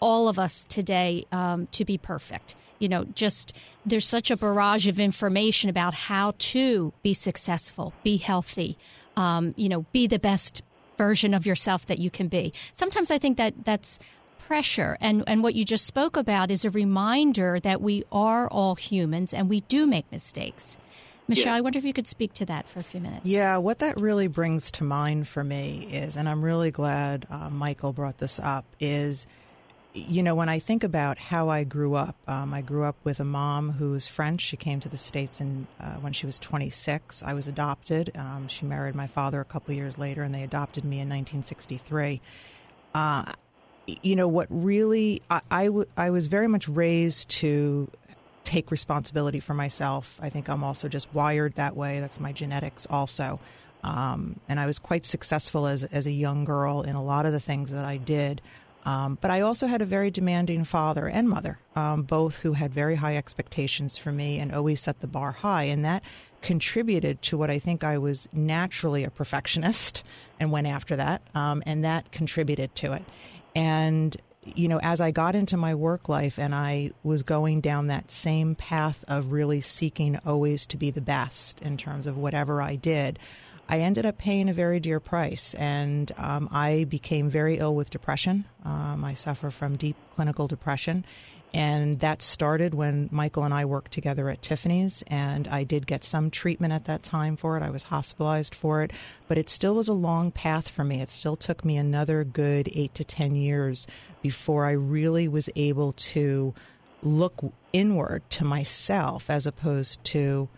all 0.00 0.28
of 0.28 0.38
us 0.38 0.64
today 0.64 1.26
um, 1.30 1.68
to 1.72 1.84
be 1.84 1.96
perfect. 1.96 2.54
You 2.80 2.88
know, 2.88 3.04
just 3.04 3.52
there's 3.86 4.06
such 4.06 4.30
a 4.30 4.36
barrage 4.36 4.86
of 4.88 5.00
information 5.00 5.70
about 5.70 5.94
how 5.94 6.34
to 6.38 6.92
be 7.02 7.14
successful, 7.14 7.92
be 8.02 8.16
healthy, 8.16 8.76
um, 9.16 9.54
you 9.56 9.68
know, 9.68 9.86
be 9.92 10.06
the 10.06 10.18
best 10.18 10.62
version 10.96 11.34
of 11.34 11.46
yourself 11.46 11.86
that 11.86 11.98
you 11.98 12.10
can 12.10 12.28
be. 12.28 12.52
Sometimes 12.72 13.10
I 13.10 13.18
think 13.18 13.36
that 13.36 13.64
that's 13.64 13.98
pressure. 14.48 14.96
And, 14.98 15.22
and 15.26 15.42
what 15.42 15.54
you 15.54 15.62
just 15.62 15.84
spoke 15.84 16.16
about 16.16 16.50
is 16.50 16.64
a 16.64 16.70
reminder 16.70 17.60
that 17.60 17.82
we 17.82 18.02
are 18.10 18.48
all 18.48 18.76
humans 18.76 19.34
and 19.34 19.46
we 19.50 19.60
do 19.60 19.86
make 19.86 20.10
mistakes. 20.10 20.78
Michelle, 21.28 21.52
yeah. 21.52 21.58
I 21.58 21.60
wonder 21.60 21.78
if 21.78 21.84
you 21.84 21.92
could 21.92 22.06
speak 22.06 22.32
to 22.32 22.46
that 22.46 22.66
for 22.66 22.80
a 22.80 22.82
few 22.82 22.98
minutes. 22.98 23.26
Yeah, 23.26 23.58
what 23.58 23.78
that 23.80 24.00
really 24.00 24.26
brings 24.26 24.70
to 24.70 24.84
mind 24.84 25.28
for 25.28 25.44
me 25.44 25.90
is, 25.92 26.16
and 26.16 26.26
I'm 26.26 26.42
really 26.42 26.70
glad 26.70 27.26
uh, 27.30 27.50
Michael 27.50 27.92
brought 27.92 28.16
this 28.16 28.40
up, 28.40 28.64
is 28.80 29.26
you 29.92 30.22
know, 30.22 30.34
when 30.34 30.48
I 30.48 30.60
think 30.60 30.82
about 30.82 31.18
how 31.18 31.50
I 31.50 31.64
grew 31.64 31.94
up, 31.94 32.16
um, 32.26 32.54
I 32.54 32.62
grew 32.62 32.84
up 32.84 32.96
with 33.04 33.20
a 33.20 33.24
mom 33.24 33.72
who 33.72 33.90
was 33.90 34.06
French. 34.06 34.40
She 34.40 34.56
came 34.56 34.80
to 34.80 34.88
the 34.88 34.96
States 34.96 35.40
in, 35.40 35.66
uh, 35.78 35.96
when 35.96 36.12
she 36.12 36.24
was 36.24 36.38
26. 36.38 37.22
I 37.22 37.34
was 37.34 37.48
adopted. 37.48 38.12
Um, 38.16 38.48
she 38.48 38.64
married 38.64 38.94
my 38.94 39.08
father 39.08 39.40
a 39.40 39.44
couple 39.44 39.74
years 39.74 39.98
later, 39.98 40.22
and 40.22 40.34
they 40.34 40.42
adopted 40.42 40.84
me 40.84 40.96
in 40.96 41.08
1963. 41.08 42.20
Uh, 42.94 43.32
you 44.02 44.16
know 44.16 44.28
what 44.28 44.46
really 44.50 45.22
I, 45.30 45.40
I, 45.50 45.64
w- 45.66 45.86
I 45.96 46.10
was 46.10 46.26
very 46.26 46.46
much 46.46 46.68
raised 46.68 47.28
to 47.30 47.90
take 48.44 48.70
responsibility 48.70 49.40
for 49.40 49.54
myself 49.54 50.18
i 50.22 50.28
think 50.30 50.48
i'm 50.48 50.64
also 50.64 50.88
just 50.88 51.12
wired 51.14 51.54
that 51.54 51.76
way 51.76 52.00
that's 52.00 52.20
my 52.20 52.32
genetics 52.32 52.86
also 52.88 53.40
um, 53.84 54.40
and 54.48 54.58
i 54.58 54.66
was 54.66 54.78
quite 54.78 55.04
successful 55.04 55.66
as, 55.66 55.84
as 55.84 56.06
a 56.06 56.12
young 56.12 56.44
girl 56.44 56.82
in 56.82 56.96
a 56.96 57.02
lot 57.02 57.26
of 57.26 57.32
the 57.32 57.40
things 57.40 57.70
that 57.70 57.84
i 57.84 57.96
did 57.96 58.40
um, 58.88 59.18
but 59.20 59.30
I 59.30 59.42
also 59.42 59.66
had 59.66 59.82
a 59.82 59.84
very 59.84 60.10
demanding 60.10 60.64
father 60.64 61.08
and 61.08 61.28
mother, 61.28 61.58
um, 61.76 62.04
both 62.04 62.38
who 62.38 62.54
had 62.54 62.72
very 62.72 62.94
high 62.94 63.16
expectations 63.18 63.98
for 63.98 64.12
me 64.12 64.38
and 64.38 64.50
always 64.50 64.80
set 64.80 65.00
the 65.00 65.06
bar 65.06 65.32
high. 65.32 65.64
And 65.64 65.84
that 65.84 66.02
contributed 66.40 67.20
to 67.22 67.36
what 67.36 67.50
I 67.50 67.58
think 67.58 67.84
I 67.84 67.98
was 67.98 68.28
naturally 68.32 69.04
a 69.04 69.10
perfectionist 69.10 70.04
and 70.40 70.50
went 70.50 70.68
after 70.68 70.96
that. 70.96 71.20
Um, 71.34 71.62
and 71.66 71.84
that 71.84 72.12
contributed 72.12 72.74
to 72.76 72.94
it. 72.94 73.02
And 73.58 74.16
you 74.44 74.68
know, 74.68 74.78
as 74.82 75.00
I 75.00 75.10
got 75.10 75.34
into 75.34 75.56
my 75.56 75.74
work 75.74 76.08
life 76.08 76.38
and 76.38 76.54
I 76.54 76.92
was 77.02 77.24
going 77.24 77.60
down 77.60 77.88
that 77.88 78.10
same 78.10 78.54
path 78.54 79.04
of 79.08 79.32
really 79.32 79.60
seeking 79.60 80.16
always 80.24 80.64
to 80.66 80.76
be 80.76 80.90
the 80.90 81.00
best 81.00 81.60
in 81.60 81.76
terms 81.76 82.06
of 82.06 82.16
whatever 82.16 82.62
I 82.62 82.76
did, 82.76 83.18
I 83.68 83.80
ended 83.80 84.06
up 84.06 84.16
paying 84.16 84.48
a 84.48 84.54
very 84.54 84.78
dear 84.78 85.00
price. 85.00 85.54
And 85.54 86.10
um, 86.16 86.48
I 86.52 86.84
became 86.84 87.28
very 87.28 87.58
ill 87.58 87.74
with 87.74 87.90
depression. 87.90 88.46
Um, 88.64 89.04
I 89.04 89.14
suffer 89.14 89.50
from 89.50 89.76
deep 89.76 89.96
clinical 90.14 90.46
depression. 90.46 91.04
And 91.54 92.00
that 92.00 92.20
started 92.20 92.74
when 92.74 93.08
Michael 93.10 93.44
and 93.44 93.54
I 93.54 93.64
worked 93.64 93.92
together 93.92 94.28
at 94.28 94.42
Tiffany's, 94.42 95.02
and 95.06 95.48
I 95.48 95.64
did 95.64 95.86
get 95.86 96.04
some 96.04 96.30
treatment 96.30 96.74
at 96.74 96.84
that 96.84 97.02
time 97.02 97.36
for 97.36 97.56
it. 97.56 97.62
I 97.62 97.70
was 97.70 97.84
hospitalized 97.84 98.54
for 98.54 98.82
it, 98.82 98.92
but 99.28 99.38
it 99.38 99.48
still 99.48 99.74
was 99.74 99.88
a 99.88 99.94
long 99.94 100.30
path 100.30 100.68
for 100.68 100.84
me. 100.84 101.00
It 101.00 101.08
still 101.08 101.36
took 101.36 101.64
me 101.64 101.76
another 101.76 102.22
good 102.22 102.70
eight 102.74 102.94
to 102.94 103.04
10 103.04 103.34
years 103.34 103.86
before 104.20 104.66
I 104.66 104.72
really 104.72 105.26
was 105.26 105.48
able 105.56 105.94
to 105.94 106.54
look 107.02 107.40
inward 107.72 108.28
to 108.30 108.44
myself 108.44 109.30
as 109.30 109.46
opposed 109.46 110.02
to 110.04 110.48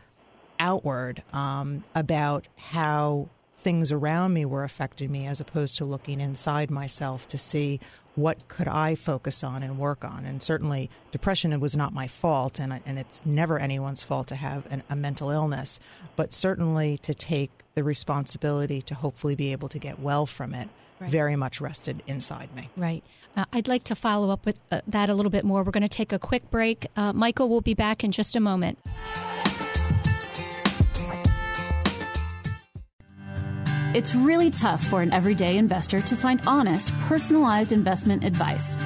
outward 0.59 1.23
um, 1.33 1.85
about 1.95 2.49
how 2.57 3.29
things 3.61 3.93
around 3.93 4.33
me 4.33 4.45
were 4.45 4.65
affecting 4.65 5.13
me 5.13 5.27
as 5.27 5.39
opposed 5.39 5.77
to 5.77 5.85
looking 5.85 6.21
inside 6.21 6.71
myself 6.71 7.29
to 7.29 7.37
see 7.37 7.79
what 8.15 8.49
could 8.49 8.69
I 8.69 8.95
focus 8.95 9.43
on 9.45 9.63
and 9.63 9.79
work 9.79 10.05
on. 10.05 10.25
And 10.25 10.43
certainly, 10.43 10.91
depression 11.11 11.59
was 11.61 11.77
not 11.77 11.93
my 11.93 12.07
fault, 12.07 12.59
and, 12.59 12.81
and 12.85 12.99
it's 12.99 13.23
never 13.25 13.59
anyone's 13.59 14.03
fault 14.03 14.27
to 14.29 14.35
have 14.35 14.67
an, 14.71 14.83
a 14.91 14.97
mental 14.97 15.31
illness, 15.31 15.81
but 16.17 16.33
certainly 16.33 16.99
to 16.99 17.15
take 17.15 17.51
the 17.75 17.85
responsibility 17.85 18.83
to 18.83 18.95
hopefully 18.95 19.35
be 19.35 19.53
able 19.53 19.69
to 19.69 19.79
get 19.79 20.01
well 20.01 20.27
from 20.27 20.55
it 20.55 20.69
right. 21.01 21.11
very 21.11 21.37
much 21.37 21.61
rested 21.61 22.03
inside 22.07 22.55
me. 22.55 22.69
Right. 22.77 23.05
Uh, 23.37 23.45
I'd 23.53 23.69
like 23.69 23.85
to 23.85 23.95
follow 23.95 24.31
up 24.31 24.45
with 24.45 24.59
uh, 24.71 24.81
that 24.89 25.09
a 25.09 25.15
little 25.15 25.31
bit 25.31 25.45
more. 25.45 25.63
We're 25.63 25.71
going 25.71 25.83
to 25.83 25.89
take 25.89 26.13
a 26.13 26.19
quick 26.19 26.51
break. 26.51 26.89
Uh, 26.97 27.13
Michael 27.13 27.49
will 27.49 27.61
be 27.61 27.75
back 27.75 28.03
in 28.03 28.13
just 28.13 28.35
a 28.35 28.41
moment. 28.41 28.79
It's 33.93 34.15
really 34.15 34.51
tough 34.51 34.85
for 34.85 35.03
an 35.03 35.13
everyday 35.13 35.59
investor 35.59 36.01
to 36.01 36.15
find 36.15 36.41
honest, 36.47 36.97
personalized 37.01 37.73
investment 37.73 38.23
advice. 38.23 38.77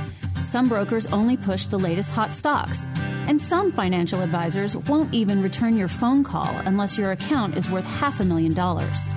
Some 0.40 0.66
brokers 0.66 1.04
only 1.12 1.36
push 1.36 1.66
the 1.66 1.78
latest 1.78 2.10
hot 2.12 2.32
stocks, 2.32 2.86
and 3.28 3.38
some 3.38 3.70
financial 3.70 4.22
advisors 4.22 4.74
won't 4.74 5.12
even 5.12 5.42
return 5.42 5.76
your 5.76 5.88
phone 5.88 6.24
call 6.24 6.48
unless 6.64 6.96
your 6.96 7.12
account 7.12 7.54
is 7.54 7.68
worth 7.68 7.84
half 7.84 8.20
a 8.20 8.24
million 8.24 8.54
dollars. 8.54 9.10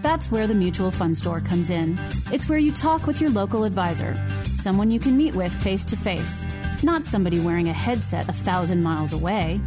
That's 0.00 0.30
where 0.30 0.46
the 0.46 0.54
Mutual 0.54 0.90
Fund 0.90 1.14
Store 1.14 1.40
comes 1.40 1.68
in. 1.68 1.98
It's 2.32 2.48
where 2.48 2.58
you 2.58 2.72
talk 2.72 3.06
with 3.06 3.20
your 3.20 3.28
local 3.30 3.64
advisor, 3.64 4.14
someone 4.54 4.90
you 4.90 4.98
can 4.98 5.14
meet 5.14 5.34
with 5.34 5.52
face 5.52 5.84
to 5.86 5.96
face, 5.96 6.46
not 6.82 7.04
somebody 7.04 7.38
wearing 7.38 7.68
a 7.68 7.72
headset 7.74 8.30
a 8.30 8.32
thousand 8.32 8.82
miles 8.82 9.12
away. 9.12 9.60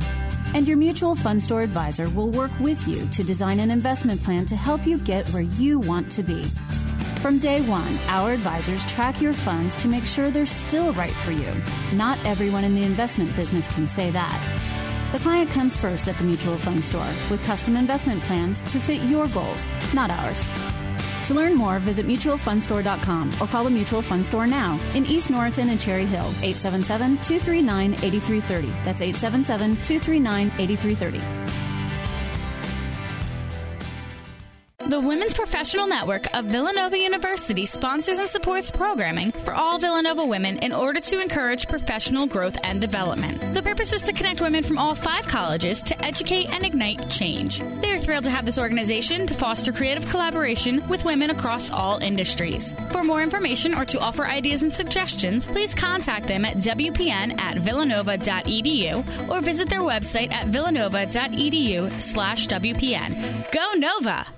And 0.54 0.68
your 0.68 0.78
mutual 0.78 1.16
fund 1.16 1.42
store 1.42 1.62
advisor 1.62 2.10
will 2.10 2.30
work 2.30 2.52
with 2.60 2.88
you 2.88 3.08
to 3.08 3.24
design 3.24 3.60
an 3.60 3.72
investment 3.72 4.24
plan 4.24 4.46
to 4.46 4.56
help 4.56 4.86
you 4.88 4.98
get 5.00 5.28
where 5.30 5.44
you 5.44 5.80
want 5.80 6.12
to 6.14 6.24
be. 6.24 6.44
From 7.22 7.40
day 7.40 7.62
one, 7.62 7.98
our 8.08 8.32
advisors 8.32 8.86
track 8.86 9.22
your 9.22 9.34
funds 9.34 9.76
to 9.78 9.88
make 9.88 10.06
sure 10.06 10.32
they're 10.32 10.46
still 10.46 10.94
right 10.94 11.12
for 11.12 11.32
you. 11.32 11.52
Not 11.94 12.18
everyone 12.26 12.64
in 12.64 12.76
the 12.76 12.84
investment 12.84 13.36
business 13.36 13.68
can 13.74 13.88
say 13.88 14.12
that. 14.12 14.40
The 15.12 15.20
client 15.20 15.50
comes 15.50 15.76
first 15.76 16.08
at 16.08 16.18
the 16.18 16.24
mutual 16.24 16.58
fund 16.58 16.84
store 16.84 17.12
with 17.32 17.44
custom 17.46 17.76
investment 17.76 18.22
plans 18.24 18.62
to 18.72 18.80
fit 18.80 19.02
your 19.04 19.28
goals, 19.30 19.70
not 19.94 20.12
ours. 20.12 20.48
To 21.28 21.34
learn 21.34 21.56
more, 21.56 21.78
visit 21.80 22.08
mutualfundstore.com 22.08 23.34
or 23.42 23.48
call 23.48 23.66
the 23.66 23.70
Mutual 23.70 24.02
Fund 24.02 24.26
Store 24.26 24.48
now 24.48 24.80
in 24.94 25.06
East 25.06 25.30
Norriton 25.30 25.68
and 25.68 25.80
Cherry 25.80 26.06
Hill, 26.06 26.30
877 26.42 27.18
239 27.18 27.94
8330. 27.96 28.68
That's 28.86 29.02
877 29.02 29.76
239 29.84 30.48
8330. 30.58 31.67
The 34.88 35.02
Women's 35.02 35.34
Professional 35.34 35.86
Network 35.86 36.34
of 36.34 36.46
Villanova 36.46 36.98
University 36.98 37.66
sponsors 37.66 38.20
and 38.20 38.30
supports 38.30 38.72
programming 38.72 39.34
for 39.34 39.54
all 39.54 39.78
Villanova 39.80 40.26
women 40.26 40.60
in 40.60 40.72
order 40.72 41.02
to 41.02 41.22
encourage 41.22 41.68
professional 41.68 42.26
growth 42.26 42.56
and 42.64 42.80
development. 42.80 43.54
The 43.54 43.62
purpose 43.62 43.92
is 43.92 44.02
to 44.04 44.14
connect 44.14 44.40
women 44.40 44.64
from 44.64 44.78
all 44.78 44.96
five 44.96 45.28
colleges 45.28 45.82
to 45.82 46.06
educate 46.06 46.48
and 46.52 46.64
ignite 46.64 47.10
change. 47.10 47.60
They 47.82 47.92
are 47.92 48.00
thrilled 48.00 48.24
to 48.24 48.30
have 48.30 48.46
this 48.46 48.58
organization 48.58 49.28
to 49.28 49.34
foster 49.34 49.74
creative 49.74 50.08
collaboration 50.08 50.82
with 50.88 51.04
women 51.04 51.32
across 51.32 51.70
all 51.70 51.98
industries. 52.02 52.74
For 52.92 53.04
more 53.04 53.22
information 53.22 53.74
or 53.74 53.84
to 53.84 54.00
offer 54.00 54.26
ideas 54.26 54.64
and 54.64 54.74
suggestions, 54.74 55.50
please 55.50 55.74
contact 55.74 56.28
them 56.28 56.46
at 56.46 56.60
WPN 56.60 57.38
at 57.42 57.58
villanova.edu 57.58 59.30
or 59.30 59.42
visit 59.42 59.68
their 59.68 59.82
website 59.82 60.32
at 60.32 60.48
villanova.edu 60.48 61.92
slash 62.02 62.48
WPN. 62.48 63.52
Go 63.52 63.74
Nova! 63.76 64.37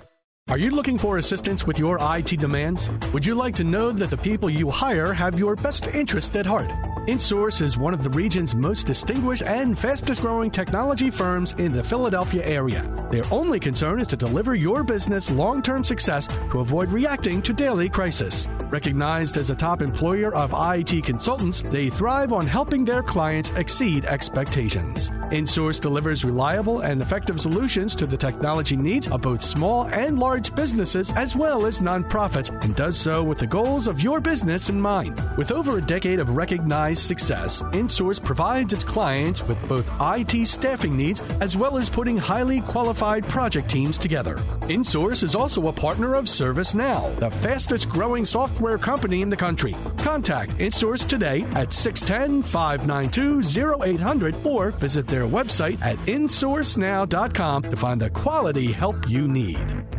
Are 0.49 0.57
you 0.57 0.71
looking 0.71 0.97
for 0.97 1.19
assistance 1.19 1.67
with 1.67 1.77
your 1.77 1.99
IT 2.01 2.39
demands? 2.39 2.89
Would 3.13 3.23
you 3.23 3.35
like 3.35 3.53
to 3.57 3.63
know 3.63 3.91
that 3.91 4.09
the 4.09 4.17
people 4.17 4.49
you 4.49 4.71
hire 4.71 5.13
have 5.13 5.37
your 5.37 5.55
best 5.55 5.85
interest 5.93 6.35
at 6.35 6.47
heart? 6.47 6.71
InSource 7.09 7.59
is 7.63 7.75
one 7.75 7.95
of 7.95 8.03
the 8.03 8.09
region's 8.11 8.53
most 8.53 8.85
distinguished 8.85 9.41
and 9.41 9.77
fastest 9.79 10.21
growing 10.21 10.51
technology 10.51 11.09
firms 11.09 11.53
in 11.53 11.73
the 11.73 11.83
Philadelphia 11.83 12.45
area. 12.45 12.87
Their 13.09 13.23
only 13.31 13.59
concern 13.59 13.99
is 13.99 14.07
to 14.09 14.15
deliver 14.15 14.53
your 14.53 14.83
business 14.83 15.31
long 15.31 15.63
term 15.63 15.83
success 15.83 16.27
to 16.27 16.59
avoid 16.59 16.91
reacting 16.91 17.41
to 17.41 17.51
daily 17.51 17.89
crisis. 17.89 18.47
Recognized 18.69 19.37
as 19.37 19.49
a 19.49 19.55
top 19.55 19.81
employer 19.81 20.31
of 20.35 20.53
IT 20.55 21.03
consultants, 21.03 21.63
they 21.63 21.89
thrive 21.89 22.31
on 22.31 22.45
helping 22.45 22.85
their 22.85 23.01
clients 23.01 23.49
exceed 23.55 24.05
expectations. 24.05 25.09
InSource 25.31 25.81
delivers 25.81 26.23
reliable 26.23 26.81
and 26.81 27.01
effective 27.01 27.41
solutions 27.41 27.95
to 27.95 28.05
the 28.05 28.17
technology 28.17 28.77
needs 28.77 29.07
of 29.07 29.21
both 29.21 29.41
small 29.41 29.85
and 29.85 30.19
large 30.19 30.53
businesses 30.53 31.11
as 31.13 31.35
well 31.35 31.65
as 31.65 31.79
nonprofits 31.79 32.49
and 32.63 32.75
does 32.75 32.99
so 32.99 33.23
with 33.23 33.39
the 33.39 33.47
goals 33.47 33.87
of 33.87 33.99
your 33.99 34.21
business 34.21 34.69
in 34.69 34.79
mind. 34.79 35.19
With 35.37 35.51
over 35.51 35.79
a 35.79 35.81
decade 35.81 36.19
of 36.19 36.37
recognized 36.37 36.98
success, 37.01 37.61
InSource 37.73 38.23
provides 38.23 38.73
its 38.73 38.83
clients 38.83 39.43
with 39.43 39.57
both 39.67 39.89
IT 40.01 40.45
staffing 40.47 40.95
needs 40.95 41.21
as 41.41 41.57
well 41.57 41.77
as 41.77 41.89
putting 41.89 42.17
highly 42.17 42.61
qualified 42.61 43.27
project 43.27 43.69
teams 43.69 43.97
together. 43.97 44.35
InSource 44.69 45.23
is 45.23 45.35
also 45.35 45.67
a 45.67 45.73
partner 45.73 46.15
of 46.15 46.25
ServiceNow, 46.25 47.15
the 47.17 47.31
fastest 47.31 47.89
growing 47.89 48.25
software 48.25 48.77
company 48.77 49.21
in 49.21 49.29
the 49.29 49.37
country. 49.37 49.75
Contact 49.97 50.51
InSource 50.57 51.07
today 51.07 51.43
at 51.55 51.73
610 51.73 52.43
592 52.43 53.81
0800 53.83 54.35
or 54.45 54.71
visit 54.71 55.07
their 55.07 55.25
website 55.25 55.81
at 55.81 55.97
insourcenow.com 56.05 57.63
to 57.63 57.75
find 57.75 58.01
the 58.01 58.09
quality 58.09 58.71
help 58.71 59.09
you 59.09 59.27
need. 59.27 59.98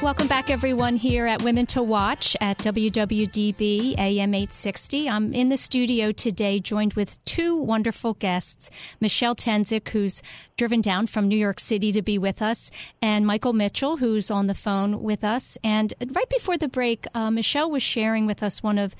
Welcome 0.00 0.28
back, 0.28 0.48
everyone, 0.48 0.94
here 0.94 1.26
at 1.26 1.42
Women 1.42 1.66
to 1.66 1.82
Watch 1.82 2.36
at 2.40 2.58
WWDB 2.58 3.98
AM 3.98 4.32
860. 4.32 5.10
I'm 5.10 5.34
in 5.34 5.48
the 5.48 5.56
studio 5.56 6.12
today, 6.12 6.60
joined 6.60 6.94
with 6.94 7.22
two 7.24 7.56
wonderful 7.56 8.14
guests 8.14 8.70
Michelle 9.00 9.34
Tenzyk, 9.34 9.88
who's 9.88 10.22
driven 10.56 10.80
down 10.80 11.08
from 11.08 11.26
New 11.26 11.36
York 11.36 11.58
City 11.58 11.90
to 11.90 12.00
be 12.00 12.16
with 12.16 12.40
us, 12.40 12.70
and 13.02 13.26
Michael 13.26 13.52
Mitchell, 13.52 13.96
who's 13.96 14.30
on 14.30 14.46
the 14.46 14.54
phone 14.54 15.02
with 15.02 15.24
us. 15.24 15.58
And 15.64 15.92
right 16.14 16.28
before 16.30 16.56
the 16.56 16.68
break, 16.68 17.04
uh, 17.12 17.32
Michelle 17.32 17.68
was 17.68 17.82
sharing 17.82 18.24
with 18.24 18.40
us 18.40 18.62
one 18.62 18.78
of 18.78 18.94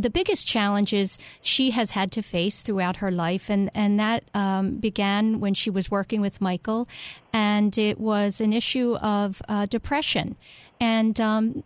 the 0.00 0.10
biggest 0.10 0.46
challenges 0.46 1.18
she 1.42 1.70
has 1.70 1.92
had 1.92 2.10
to 2.12 2.22
face 2.22 2.62
throughout 2.62 2.96
her 2.96 3.10
life, 3.10 3.50
and 3.50 3.70
and 3.74 3.98
that 3.98 4.24
um, 4.34 4.76
began 4.76 5.40
when 5.40 5.54
she 5.54 5.70
was 5.70 5.90
working 5.90 6.20
with 6.20 6.40
Michael, 6.40 6.88
and 7.32 7.76
it 7.78 7.98
was 7.98 8.40
an 8.40 8.52
issue 8.52 8.96
of 8.96 9.42
uh, 9.48 9.66
depression, 9.66 10.36
and. 10.80 11.20
Um, 11.20 11.64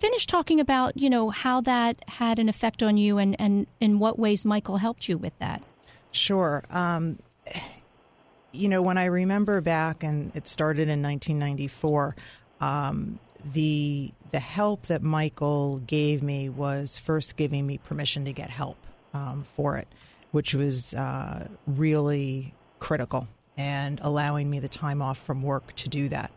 finish 0.00 0.24
talking 0.24 0.60
about 0.60 0.96
you 0.96 1.10
know 1.10 1.28
how 1.28 1.60
that 1.60 2.02
had 2.08 2.38
an 2.38 2.48
effect 2.48 2.82
on 2.82 2.96
you 2.96 3.18
and 3.18 3.36
and 3.38 3.66
in 3.80 3.98
what 3.98 4.18
ways 4.18 4.42
Michael 4.42 4.78
helped 4.78 5.10
you 5.10 5.18
with 5.18 5.38
that. 5.40 5.62
Sure. 6.10 6.64
Um, 6.70 7.18
you 8.54 8.68
know, 8.68 8.82
when 8.82 8.96
I 8.96 9.06
remember 9.06 9.60
back, 9.60 10.02
and 10.02 10.34
it 10.34 10.46
started 10.46 10.88
in 10.88 11.02
1994, 11.02 12.16
um, 12.60 13.18
the 13.52 14.12
the 14.30 14.38
help 14.40 14.86
that 14.86 15.02
Michael 15.02 15.78
gave 15.78 16.22
me 16.22 16.48
was 16.48 16.98
first 16.98 17.36
giving 17.36 17.66
me 17.66 17.78
permission 17.78 18.24
to 18.24 18.32
get 18.32 18.50
help 18.50 18.76
um, 19.12 19.44
for 19.54 19.76
it, 19.76 19.86
which 20.32 20.54
was 20.54 20.92
uh, 20.94 21.46
really 21.66 22.52
critical, 22.80 23.28
and 23.56 24.00
allowing 24.02 24.50
me 24.50 24.58
the 24.58 24.68
time 24.68 25.00
off 25.00 25.18
from 25.18 25.42
work 25.42 25.72
to 25.76 25.88
do 25.88 26.08
that. 26.08 26.32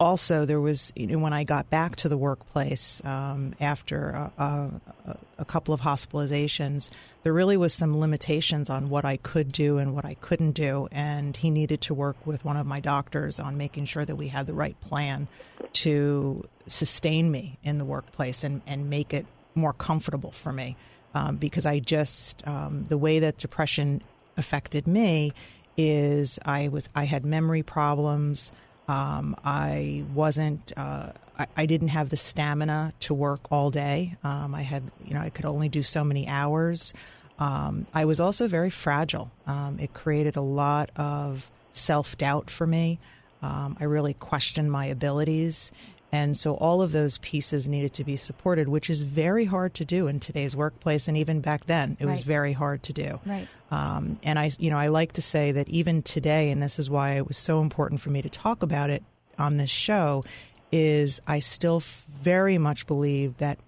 Also, 0.00 0.44
there 0.44 0.60
was 0.60 0.92
you 0.96 1.06
know 1.06 1.18
when 1.18 1.32
I 1.32 1.44
got 1.44 1.70
back 1.70 1.94
to 1.96 2.08
the 2.08 2.18
workplace 2.18 3.00
um, 3.04 3.54
after 3.60 4.08
a, 4.08 4.32
a, 4.42 5.16
a 5.38 5.44
couple 5.44 5.72
of 5.72 5.82
hospitalizations, 5.82 6.90
there 7.22 7.32
really 7.32 7.56
was 7.56 7.72
some 7.72 7.98
limitations 7.98 8.68
on 8.68 8.90
what 8.90 9.04
I 9.04 9.16
could 9.16 9.52
do 9.52 9.78
and 9.78 9.94
what 9.94 10.04
I 10.04 10.14
couldn't 10.14 10.52
do, 10.52 10.88
and 10.90 11.36
he 11.36 11.48
needed 11.48 11.80
to 11.82 11.94
work 11.94 12.16
with 12.26 12.44
one 12.44 12.56
of 12.56 12.66
my 12.66 12.80
doctors 12.80 13.38
on 13.38 13.56
making 13.56 13.86
sure 13.86 14.04
that 14.04 14.16
we 14.16 14.28
had 14.28 14.46
the 14.46 14.52
right 14.52 14.78
plan 14.80 15.28
to 15.74 16.44
sustain 16.66 17.30
me 17.30 17.58
in 17.62 17.78
the 17.78 17.84
workplace 17.84 18.44
and, 18.44 18.62
and 18.66 18.90
make 18.90 19.14
it 19.14 19.26
more 19.54 19.72
comfortable 19.72 20.32
for 20.32 20.52
me. 20.52 20.76
Um, 21.14 21.36
because 21.36 21.64
I 21.64 21.78
just, 21.78 22.46
um, 22.46 22.86
the 22.88 22.98
way 22.98 23.20
that 23.20 23.38
depression 23.38 24.02
affected 24.36 24.86
me 24.86 25.32
is 25.76 26.38
I 26.44 26.68
was, 26.68 26.88
I 26.94 27.04
had 27.04 27.24
memory 27.24 27.62
problems. 27.62 28.50
Um, 28.88 29.34
I 29.44 30.04
wasn't, 30.12 30.72
uh, 30.76 31.12
I, 31.38 31.46
I, 31.56 31.66
didn't 31.66 31.88
have 31.88 32.10
the 32.10 32.18
stamina 32.18 32.92
to 33.00 33.14
work 33.14 33.50
all 33.50 33.70
day. 33.70 34.16
Um, 34.22 34.54
I 34.54 34.60
had, 34.60 34.90
you 35.02 35.14
know, 35.14 35.20
I 35.20 35.30
could 35.30 35.46
only 35.46 35.70
do 35.70 35.82
so 35.82 36.04
many 36.04 36.28
hours. 36.28 36.92
Um, 37.38 37.86
I 37.94 38.04
was 38.04 38.20
also 38.20 38.46
very 38.46 38.70
fragile. 38.70 39.30
Um, 39.46 39.78
it 39.80 39.94
created 39.94 40.36
a 40.36 40.42
lot 40.42 40.90
of 40.96 41.50
self 41.72 42.18
doubt 42.18 42.50
for 42.50 42.66
me. 42.66 42.98
Um, 43.42 43.76
I 43.80 43.84
really 43.84 44.14
questioned 44.14 44.70
my 44.70 44.86
abilities. 44.86 45.72
And 46.14 46.38
so 46.38 46.54
all 46.54 46.80
of 46.80 46.92
those 46.92 47.18
pieces 47.18 47.66
needed 47.66 47.92
to 47.94 48.04
be 48.04 48.16
supported, 48.16 48.68
which 48.68 48.88
is 48.88 49.02
very 49.02 49.46
hard 49.46 49.74
to 49.74 49.84
do 49.84 50.06
in 50.06 50.20
today's 50.20 50.54
workplace. 50.54 51.08
And 51.08 51.16
even 51.16 51.40
back 51.40 51.66
then, 51.66 51.96
it 51.98 52.04
right. 52.04 52.12
was 52.12 52.22
very 52.22 52.52
hard 52.52 52.84
to 52.84 52.92
do. 52.92 53.18
Right. 53.26 53.48
Um, 53.72 54.16
and 54.22 54.38
I, 54.38 54.52
you 54.60 54.70
know, 54.70 54.78
I 54.78 54.86
like 54.86 55.14
to 55.14 55.22
say 55.22 55.50
that 55.50 55.68
even 55.68 56.02
today, 56.02 56.52
and 56.52 56.62
this 56.62 56.78
is 56.78 56.88
why 56.88 57.14
it 57.14 57.26
was 57.26 57.36
so 57.36 57.60
important 57.60 58.00
for 58.00 58.10
me 58.10 58.22
to 58.22 58.28
talk 58.28 58.62
about 58.62 58.90
it 58.90 59.02
on 59.40 59.56
this 59.56 59.70
show, 59.70 60.24
is 60.70 61.20
I 61.26 61.40
still 61.40 61.82
very 62.22 62.58
much 62.58 62.86
believe 62.86 63.38
that 63.38 63.58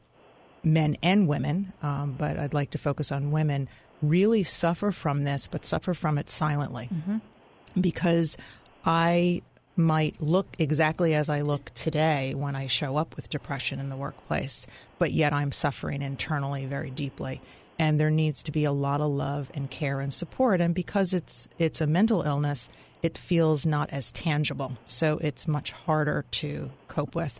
men 0.62 0.96
and 1.02 1.26
women, 1.26 1.72
um, 1.82 2.14
but 2.16 2.38
I'd 2.38 2.54
like 2.54 2.70
to 2.70 2.78
focus 2.78 3.10
on 3.10 3.32
women, 3.32 3.68
really 4.00 4.44
suffer 4.44 4.92
from 4.92 5.24
this, 5.24 5.48
but 5.48 5.64
suffer 5.64 5.94
from 5.94 6.16
it 6.16 6.30
silently. 6.30 6.88
Mm-hmm. 6.94 7.80
Because 7.80 8.36
I 8.84 9.42
might 9.76 10.20
look 10.20 10.56
exactly 10.58 11.14
as 11.14 11.28
I 11.28 11.42
look 11.42 11.70
today 11.74 12.34
when 12.34 12.56
I 12.56 12.66
show 12.66 12.96
up 12.96 13.14
with 13.14 13.30
depression 13.30 13.78
in 13.78 13.90
the 13.90 13.96
workplace, 13.96 14.66
but 14.98 15.12
yet 15.12 15.32
I'm 15.32 15.52
suffering 15.52 16.02
internally 16.02 16.64
very 16.64 16.90
deeply. 16.90 17.40
And 17.78 18.00
there 18.00 18.10
needs 18.10 18.42
to 18.44 18.52
be 18.52 18.64
a 18.64 18.72
lot 18.72 19.02
of 19.02 19.10
love 19.10 19.50
and 19.54 19.70
care 19.70 20.00
and 20.00 20.12
support. 20.12 20.62
And 20.62 20.74
because 20.74 21.12
it's 21.12 21.46
it's 21.58 21.82
a 21.82 21.86
mental 21.86 22.22
illness, 22.22 22.70
it 23.02 23.18
feels 23.18 23.66
not 23.66 23.90
as 23.92 24.10
tangible. 24.10 24.78
So 24.86 25.18
it's 25.20 25.46
much 25.46 25.72
harder 25.72 26.24
to 26.30 26.70
cope 26.88 27.14
with. 27.14 27.38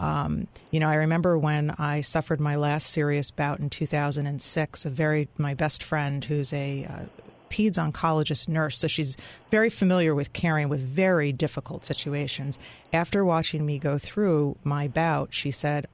Um, 0.00 0.48
you 0.70 0.80
know, 0.80 0.88
I 0.88 0.96
remember 0.96 1.38
when 1.38 1.70
I 1.78 2.00
suffered 2.00 2.40
my 2.40 2.56
last 2.56 2.88
serious 2.88 3.30
bout 3.30 3.60
in 3.60 3.70
2006. 3.70 4.84
A 4.84 4.90
very 4.90 5.28
my 5.36 5.54
best 5.54 5.82
friend, 5.82 6.24
who's 6.24 6.52
a 6.52 6.86
uh, 6.86 7.23
peds 7.54 7.78
oncologist 7.78 8.48
nurse, 8.48 8.78
so 8.78 8.88
she's 8.88 9.16
very 9.52 9.70
familiar 9.70 10.12
with 10.12 10.32
caring 10.32 10.68
with 10.68 10.80
very 10.80 11.30
difficult 11.32 11.84
situations. 11.84 12.58
After 12.92 13.24
watching 13.24 13.64
me 13.64 13.78
go 13.78 13.96
through 13.96 14.56
my 14.64 14.88
bout, 14.88 15.32
she 15.32 15.52
said, 15.52 15.86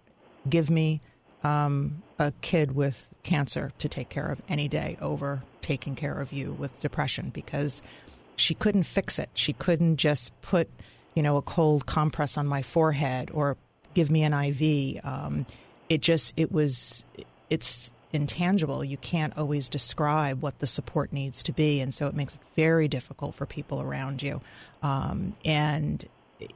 "Give 0.49 0.71
me 0.71 1.03
um, 1.45 2.03
a 2.19 2.33
kid 2.41 2.75
with 2.75 3.11
cancer 3.25 3.73
to 3.77 3.91
take 3.91 4.09
care 4.09 4.33
of 4.33 4.41
any 4.49 4.69
day 4.69 4.97
over 5.03 5.43
taking 5.61 5.95
care 5.95 6.19
of 6.19 6.33
you 6.33 6.53
with 6.53 6.81
depression 6.81 7.29
because 7.29 7.83
she 8.37 8.55
couldn't 8.55 8.85
fix 8.85 9.19
it. 9.19 9.29
She 9.35 9.53
couldn't 9.53 9.97
just 9.97 10.33
put, 10.41 10.71
you 11.15 11.23
know, 11.23 11.37
a 11.37 11.43
cold 11.43 11.85
compress 11.85 12.39
on 12.39 12.47
my 12.47 12.63
forehead 12.63 13.31
or 13.35 13.59
give 13.93 14.11
me 14.11 14.23
an 14.23 14.33
IV. 14.33 15.05
Um, 15.05 15.45
it 15.91 16.01
just 16.01 16.33
it 16.39 16.51
was 16.51 17.05
it's 17.51 17.93
intangible. 18.13 18.85
You 18.85 18.97
can't 18.97 19.37
always 19.37 19.69
describe 19.69 20.43
what 20.43 20.59
the 20.59 20.67
support 20.67 21.13
needs 21.13 21.43
to 21.45 21.53
be, 21.53 21.81
and 21.81 21.93
so 21.93 22.07
it 22.07 22.15
makes 22.15 22.37
it 22.37 22.41
very 22.57 22.89
difficult 22.89 23.35
for 23.35 23.47
people 23.47 23.81
around 23.81 24.23
you. 24.23 24.41
Um, 24.83 25.35
and 25.45 26.07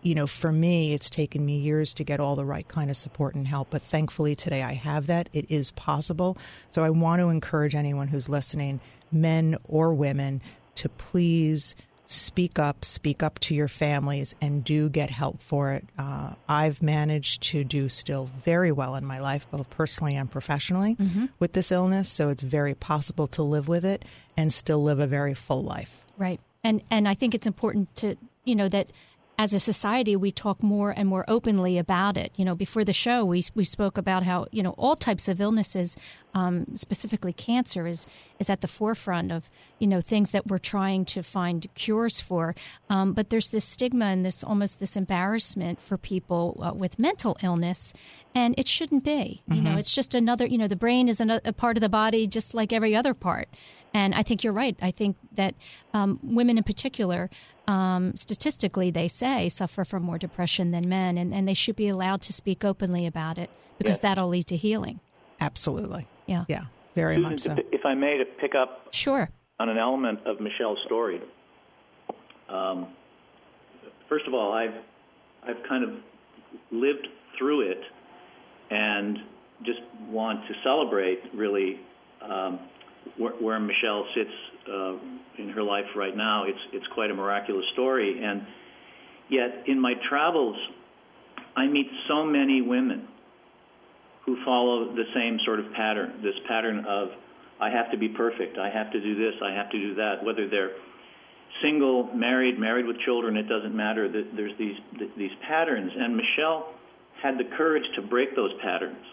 you 0.02 0.14
know, 0.14 0.26
for 0.26 0.50
me, 0.50 0.94
it's 0.94 1.10
taken 1.10 1.44
me 1.44 1.58
years 1.58 1.94
to 1.94 2.04
get 2.04 2.20
all 2.20 2.36
the 2.36 2.44
right 2.44 2.66
kind 2.66 2.90
of 2.90 2.96
support 2.96 3.34
and 3.34 3.46
help, 3.46 3.70
but 3.70 3.82
thankfully 3.82 4.34
today 4.34 4.62
I 4.62 4.72
have 4.72 5.06
that. 5.08 5.28
It 5.32 5.50
is 5.50 5.70
possible. 5.72 6.38
So 6.70 6.82
I 6.82 6.90
want 6.90 7.20
to 7.20 7.28
encourage 7.28 7.74
anyone 7.74 8.08
who's 8.08 8.28
listening, 8.28 8.80
men 9.12 9.56
or 9.64 9.92
women, 9.92 10.40
to 10.76 10.88
please 10.88 11.76
speak 12.06 12.58
up, 12.58 12.84
speak 12.84 13.22
up 13.22 13.38
to 13.40 13.54
your 13.54 13.68
families, 13.68 14.34
and 14.40 14.62
do 14.62 14.88
get 14.88 15.10
help 15.10 15.42
for 15.42 15.72
it. 15.72 15.84
Uh, 15.98 16.34
I've 16.48 16.82
managed 16.82 17.42
to 17.44 17.64
do 17.64 17.88
still 17.88 18.26
very 18.44 18.72
well 18.72 18.94
in 18.94 19.04
my 19.04 19.20
life, 19.20 19.46
both 19.50 19.70
personally 19.70 20.16
and 20.16 20.30
professionally, 20.30 20.96
mm-hmm. 20.96 21.26
with 21.38 21.52
this 21.52 21.72
illness. 21.72 22.08
So 22.08 22.28
it's 22.28 22.42
very 22.42 22.74
possible 22.74 23.26
to 23.28 23.42
live 23.42 23.68
with 23.68 23.84
it 23.84 24.04
and 24.36 24.52
still 24.52 24.82
live 24.82 25.00
a 25.00 25.06
very 25.06 25.34
full 25.34 25.62
life. 25.62 26.04
Right, 26.16 26.40
and 26.62 26.82
and 26.90 27.08
I 27.08 27.14
think 27.14 27.34
it's 27.34 27.46
important 27.46 27.94
to 27.96 28.16
you 28.44 28.54
know 28.54 28.68
that 28.68 28.88
as 29.36 29.52
a 29.52 29.60
society, 29.60 30.14
we 30.14 30.30
talk 30.30 30.62
more 30.62 30.90
and 30.96 31.08
more 31.08 31.24
openly 31.26 31.76
about 31.76 32.16
it. 32.16 32.32
You 32.36 32.44
know, 32.44 32.54
before 32.54 32.84
the 32.84 32.92
show, 32.92 33.24
we 33.24 33.44
we 33.54 33.64
spoke 33.64 33.98
about 33.98 34.22
how 34.22 34.46
you 34.52 34.62
know 34.62 34.74
all 34.78 34.94
types 34.94 35.26
of 35.26 35.40
illnesses, 35.40 35.96
um, 36.34 36.76
specifically 36.76 37.32
cancer, 37.32 37.86
is 37.86 38.06
is 38.38 38.48
at 38.48 38.60
the 38.60 38.68
forefront 38.68 39.32
of 39.32 39.50
you 39.78 39.88
know 39.88 40.00
things 40.00 40.30
that 40.30 40.46
we're 40.46 40.58
trying 40.58 41.04
to 41.06 41.22
find 41.22 41.66
cures 41.74 42.20
for. 42.20 42.54
Um, 42.88 43.12
but 43.12 43.30
there's 43.30 43.48
this 43.48 43.64
stigma 43.64 44.06
and 44.06 44.24
this 44.24 44.44
almost 44.44 44.78
this 44.78 44.96
embarrassment 44.96 45.80
for 45.80 45.98
people 45.98 46.60
uh, 46.62 46.72
with 46.72 46.98
mental 46.98 47.36
illness, 47.42 47.92
and 48.36 48.54
it 48.56 48.68
shouldn't 48.68 49.02
be. 49.02 49.42
You 49.48 49.56
mm-hmm. 49.56 49.64
know, 49.64 49.78
it's 49.78 49.94
just 49.94 50.14
another. 50.14 50.46
You 50.46 50.58
know, 50.58 50.68
the 50.68 50.76
brain 50.76 51.08
is 51.08 51.20
a 51.20 51.52
part 51.56 51.76
of 51.76 51.80
the 51.80 51.88
body 51.88 52.28
just 52.28 52.54
like 52.54 52.72
every 52.72 52.94
other 52.94 53.14
part. 53.14 53.48
And 53.94 54.12
I 54.12 54.24
think 54.24 54.42
you're 54.42 54.52
right. 54.52 54.76
I 54.82 54.90
think 54.90 55.16
that 55.36 55.54
um, 55.94 56.18
women 56.22 56.58
in 56.58 56.64
particular, 56.64 57.30
um, 57.68 58.16
statistically, 58.16 58.90
they 58.90 59.06
say 59.06 59.48
suffer 59.48 59.84
from 59.84 60.02
more 60.02 60.18
depression 60.18 60.72
than 60.72 60.88
men, 60.88 61.16
and, 61.16 61.32
and 61.32 61.46
they 61.46 61.54
should 61.54 61.76
be 61.76 61.88
allowed 61.88 62.20
to 62.22 62.32
speak 62.32 62.64
openly 62.64 63.06
about 63.06 63.38
it 63.38 63.50
because 63.78 63.98
yeah. 63.98 64.08
that'll 64.08 64.28
lead 64.28 64.48
to 64.48 64.56
healing. 64.56 64.98
Absolutely. 65.40 66.08
Yeah. 66.26 66.44
Yeah. 66.48 66.64
Very 66.96 67.16
Susan, 67.16 67.30
much 67.30 67.40
so. 67.40 67.56
If 67.72 67.86
I 67.86 67.94
may, 67.94 68.18
to 68.18 68.24
pick 68.24 68.54
up 68.54 68.88
sure 68.90 69.30
on 69.60 69.68
an 69.68 69.78
element 69.78 70.20
of 70.26 70.40
Michelle's 70.40 70.78
story. 70.86 71.20
Um, 72.48 72.88
first 74.08 74.26
of 74.26 74.34
all, 74.34 74.52
I've 74.52 74.74
I've 75.46 75.62
kind 75.68 75.84
of 75.84 75.90
lived 76.70 77.06
through 77.38 77.70
it, 77.70 77.80
and 78.70 79.18
just 79.64 79.80
want 80.08 80.46
to 80.48 80.54
celebrate 80.62 81.20
really 81.32 81.80
um, 82.22 82.58
where, 83.18 83.32
where 83.32 83.60
Michelle 83.60 84.06
sits 84.14 84.30
uh, 84.68 84.94
in 85.38 85.50
her 85.50 85.62
life 85.62 85.84
right 85.96 86.16
now, 86.16 86.44
it's 86.44 86.58
it's 86.72 86.86
quite 86.94 87.10
a 87.10 87.14
miraculous 87.14 87.64
story. 87.72 88.22
And 88.22 88.42
yet, 89.28 89.64
in 89.66 89.80
my 89.80 89.94
travels, 90.08 90.56
I 91.56 91.66
meet 91.66 91.86
so 92.08 92.24
many 92.24 92.62
women 92.62 93.08
who 94.26 94.36
follow 94.44 94.94
the 94.94 95.04
same 95.14 95.38
sort 95.44 95.60
of 95.60 95.72
pattern. 95.72 96.20
This 96.22 96.34
pattern 96.48 96.84
of 96.86 97.08
I 97.60 97.70
have 97.70 97.90
to 97.92 97.98
be 97.98 98.08
perfect, 98.08 98.58
I 98.58 98.70
have 98.70 98.90
to 98.92 99.00
do 99.00 99.14
this, 99.14 99.34
I 99.42 99.52
have 99.54 99.70
to 99.70 99.78
do 99.78 99.94
that. 99.94 100.24
Whether 100.24 100.48
they're 100.48 100.72
single, 101.62 102.12
married, 102.14 102.58
married 102.58 102.86
with 102.86 102.98
children, 103.00 103.36
it 103.36 103.48
doesn't 103.48 103.74
matter. 103.74 104.10
There's 104.10 104.56
these 104.58 104.76
these 105.16 105.30
patterns, 105.46 105.92
and 105.96 106.16
Michelle 106.16 106.74
had 107.22 107.38
the 107.38 107.44
courage 107.56 107.84
to 107.96 108.02
break 108.02 108.34
those 108.34 108.50
patterns 108.62 109.04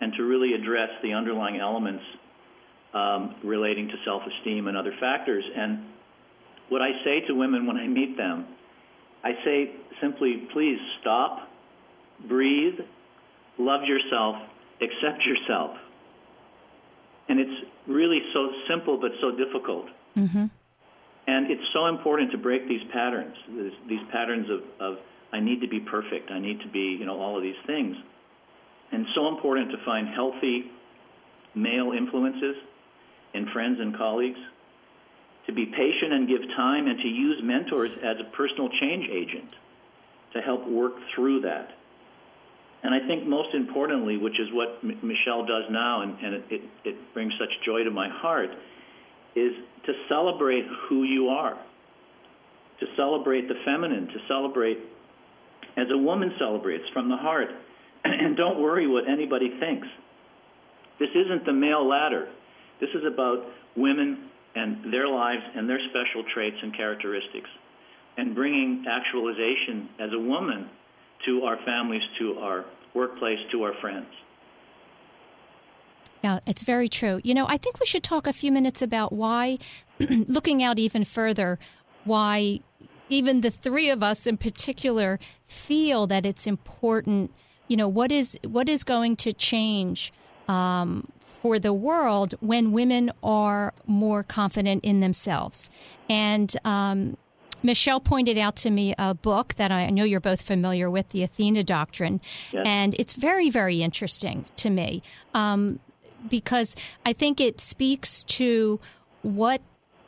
and 0.00 0.12
to 0.16 0.24
really 0.24 0.54
address 0.54 0.90
the 1.02 1.12
underlying 1.12 1.58
elements 1.58 2.02
um, 2.94 3.34
relating 3.42 3.88
to 3.88 3.94
self 4.04 4.22
esteem 4.22 4.68
and 4.68 4.76
other 4.76 4.94
factors. 5.00 5.44
And 5.54 5.84
what 6.68 6.80
I 6.80 6.90
say 7.04 7.20
to 7.26 7.34
women 7.34 7.66
when 7.66 7.76
I 7.76 7.86
meet 7.86 8.16
them, 8.16 8.46
I 9.22 9.32
say 9.44 9.72
simply, 10.00 10.48
please 10.52 10.78
stop, 11.00 11.48
breathe, 12.28 12.78
love 13.58 13.82
yourself, 13.84 14.36
accept 14.80 15.24
yourself. 15.24 15.76
And 17.28 17.40
it's 17.40 17.70
really 17.86 18.20
so 18.32 18.50
simple 18.68 18.98
but 19.00 19.10
so 19.20 19.30
difficult. 19.30 19.86
Mm-hmm. 20.16 20.46
And 21.26 21.50
it's 21.50 21.64
so 21.72 21.86
important 21.86 22.32
to 22.32 22.38
break 22.38 22.68
these 22.68 22.82
patterns, 22.92 23.34
these 23.88 24.04
patterns 24.12 24.46
of, 24.50 24.60
of 24.78 24.98
I 25.32 25.40
need 25.40 25.62
to 25.62 25.68
be 25.68 25.80
perfect, 25.80 26.30
I 26.30 26.38
need 26.38 26.60
to 26.60 26.68
be, 26.68 26.96
you 27.00 27.06
know, 27.06 27.18
all 27.18 27.36
of 27.36 27.42
these 27.42 27.58
things. 27.66 27.96
And 28.92 29.06
so 29.14 29.28
important 29.28 29.70
to 29.70 29.78
find 29.84 30.06
healthy 30.06 30.70
male 31.54 31.92
influences 31.96 32.56
and 33.34 33.48
friends 33.50 33.78
and 33.80 33.96
colleagues, 33.96 34.38
to 35.46 35.52
be 35.52 35.66
patient 35.66 36.12
and 36.12 36.28
give 36.28 36.40
time, 36.56 36.86
and 36.86 36.98
to 37.00 37.08
use 37.08 37.40
mentors 37.42 37.90
as 38.02 38.16
a 38.20 38.36
personal 38.36 38.68
change 38.80 39.04
agent 39.10 39.50
to 40.32 40.40
help 40.40 40.66
work 40.66 40.94
through 41.14 41.42
that. 41.42 41.68
And 42.82 42.94
I 42.94 43.06
think 43.06 43.26
most 43.26 43.54
importantly, 43.54 44.16
which 44.16 44.38
is 44.38 44.48
what 44.52 44.78
M- 44.82 44.98
Michelle 45.02 45.46
does 45.46 45.64
now, 45.70 46.02
and, 46.02 46.18
and 46.18 46.34
it, 46.34 46.44
it, 46.50 46.60
it 46.84 47.14
brings 47.14 47.32
such 47.38 47.48
joy 47.64 47.84
to 47.84 47.90
my 47.90 48.08
heart, 48.08 48.50
is 49.34 49.52
to 49.86 49.92
celebrate 50.08 50.64
who 50.88 51.04
you 51.04 51.28
are, 51.28 51.58
to 52.80 52.86
celebrate 52.96 53.48
the 53.48 53.54
feminine, 53.64 54.06
to 54.08 54.18
celebrate 54.28 54.78
as 55.76 55.86
a 55.92 55.98
woman 55.98 56.32
celebrates 56.38 56.84
from 56.92 57.08
the 57.08 57.16
heart. 57.16 57.48
and 58.04 58.36
don't 58.36 58.60
worry 58.60 58.86
what 58.86 59.08
anybody 59.08 59.50
thinks. 59.58 59.88
This 61.00 61.10
isn't 61.14 61.44
the 61.46 61.52
male 61.52 61.88
ladder. 61.88 62.28
This 62.80 62.90
is 62.94 63.02
about 63.06 63.44
women 63.76 64.30
and 64.54 64.92
their 64.92 65.08
lives 65.08 65.42
and 65.54 65.68
their 65.68 65.80
special 65.90 66.24
traits 66.32 66.56
and 66.62 66.76
characteristics, 66.76 67.50
and 68.16 68.34
bringing 68.34 68.84
actualization 68.88 69.88
as 69.98 70.10
a 70.12 70.18
woman 70.18 70.68
to 71.26 71.42
our 71.42 71.58
families, 71.64 72.02
to 72.18 72.38
our 72.38 72.64
workplace, 72.94 73.38
to 73.50 73.62
our 73.64 73.74
friends. 73.80 74.06
Yeah, 76.22 76.40
it's 76.46 76.62
very 76.62 76.88
true. 76.88 77.20
You 77.22 77.34
know, 77.34 77.46
I 77.48 77.58
think 77.58 77.80
we 77.80 77.86
should 77.86 78.02
talk 78.02 78.26
a 78.26 78.32
few 78.32 78.50
minutes 78.50 78.80
about 78.80 79.12
why, 79.12 79.58
looking 79.98 80.62
out 80.62 80.78
even 80.78 81.04
further, 81.04 81.58
why 82.04 82.60
even 83.08 83.42
the 83.42 83.50
three 83.50 83.90
of 83.90 84.02
us 84.02 84.26
in 84.26 84.36
particular 84.36 85.18
feel 85.46 86.06
that 86.06 86.24
it's 86.24 86.46
important. 86.46 87.30
You 87.68 87.76
know, 87.76 87.88
what 87.88 88.10
is 88.10 88.38
what 88.42 88.68
is 88.68 88.84
going 88.84 89.16
to 89.16 89.32
change 89.32 90.12
um, 90.48 91.08
for 91.20 91.58
the 91.58 91.72
world 91.72 92.34
when 92.40 92.72
women 92.72 93.12
are 93.22 93.74
more 93.86 94.22
confident 94.22 94.84
in 94.84 95.00
themselves. 95.00 95.68
And 96.08 96.54
um, 96.64 97.16
Michelle 97.62 98.00
pointed 98.00 98.36
out 98.38 98.56
to 98.56 98.70
me 98.70 98.94
a 98.98 99.14
book 99.14 99.54
that 99.54 99.72
I 99.72 99.88
know 99.90 100.04
you're 100.04 100.20
both 100.20 100.42
familiar 100.42 100.90
with, 100.90 101.08
the 101.08 101.22
Athena 101.22 101.64
Doctrine, 101.64 102.20
yes. 102.52 102.62
and 102.66 102.94
it's 102.94 103.14
very, 103.14 103.50
very 103.50 103.82
interesting 103.82 104.44
to 104.56 104.70
me 104.70 105.02
um, 105.32 105.80
because 106.28 106.76
I 107.06 107.12
think 107.12 107.40
it 107.40 107.60
speaks 107.60 108.22
to 108.24 108.80
what 109.22 109.62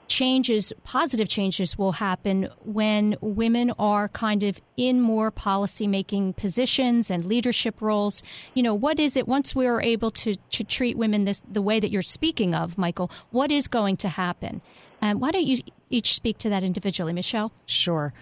changes, 0.08 0.72
positive 0.84 1.28
changes 1.28 1.76
will 1.76 1.92
happen 1.92 2.48
when 2.64 3.16
women 3.20 3.72
are 3.78 4.08
kind 4.08 4.42
of 4.42 4.60
in 4.76 5.00
more 5.00 5.30
policy 5.30 5.86
making 5.86 6.34
positions 6.34 7.10
and 7.10 7.24
leadership 7.24 7.80
roles. 7.80 8.22
You 8.54 8.62
know, 8.62 8.74
what 8.74 8.98
is 8.98 9.16
it 9.16 9.26
once 9.26 9.54
we 9.54 9.66
are 9.66 9.80
able 9.80 10.10
to, 10.12 10.36
to 10.36 10.64
treat 10.64 10.96
women 10.96 11.24
this, 11.24 11.42
the 11.50 11.62
way 11.62 11.80
that 11.80 11.90
you're 11.90 12.02
speaking 12.02 12.54
of, 12.54 12.78
Michael? 12.78 13.10
What 13.30 13.50
is 13.50 13.68
going 13.68 13.96
to 13.98 14.08
happen? 14.08 14.62
Um, 15.02 15.20
why 15.20 15.30
don't 15.30 15.44
you 15.44 15.58
each 15.90 16.14
speak 16.14 16.38
to 16.38 16.50
that 16.50 16.64
individually, 16.64 17.12
Michelle? 17.12 17.52
Sure. 17.66 18.12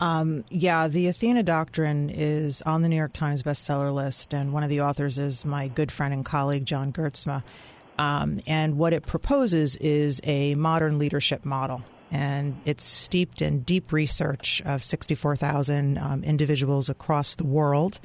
Um, 0.00 0.44
yeah, 0.50 0.88
the 0.88 1.06
Athena 1.06 1.42
Doctrine 1.42 2.10
is 2.10 2.60
on 2.62 2.82
the 2.82 2.88
New 2.88 2.96
York 2.96 3.14
Times 3.14 3.42
bestseller 3.42 3.94
list, 3.94 4.34
and 4.34 4.52
one 4.52 4.62
of 4.62 4.68
the 4.68 4.82
authors 4.82 5.16
is 5.18 5.44
my 5.44 5.68
good 5.68 5.90
friend 5.90 6.12
and 6.12 6.24
colleague, 6.24 6.66
John 6.66 6.92
Gerzema. 6.92 7.42
Um, 7.98 8.40
and 8.46 8.76
what 8.76 8.92
it 8.92 9.06
proposes 9.06 9.76
is 9.76 10.20
a 10.24 10.54
modern 10.54 10.98
leadership 10.98 11.44
model. 11.44 11.82
And 12.10 12.60
it's 12.64 12.84
steeped 12.84 13.42
in 13.42 13.60
deep 13.60 13.92
research 13.92 14.62
of 14.64 14.84
64,000 14.84 15.98
um, 15.98 16.22
individuals 16.22 16.88
across 16.88 17.34
the 17.34 17.46
world, 17.46 17.98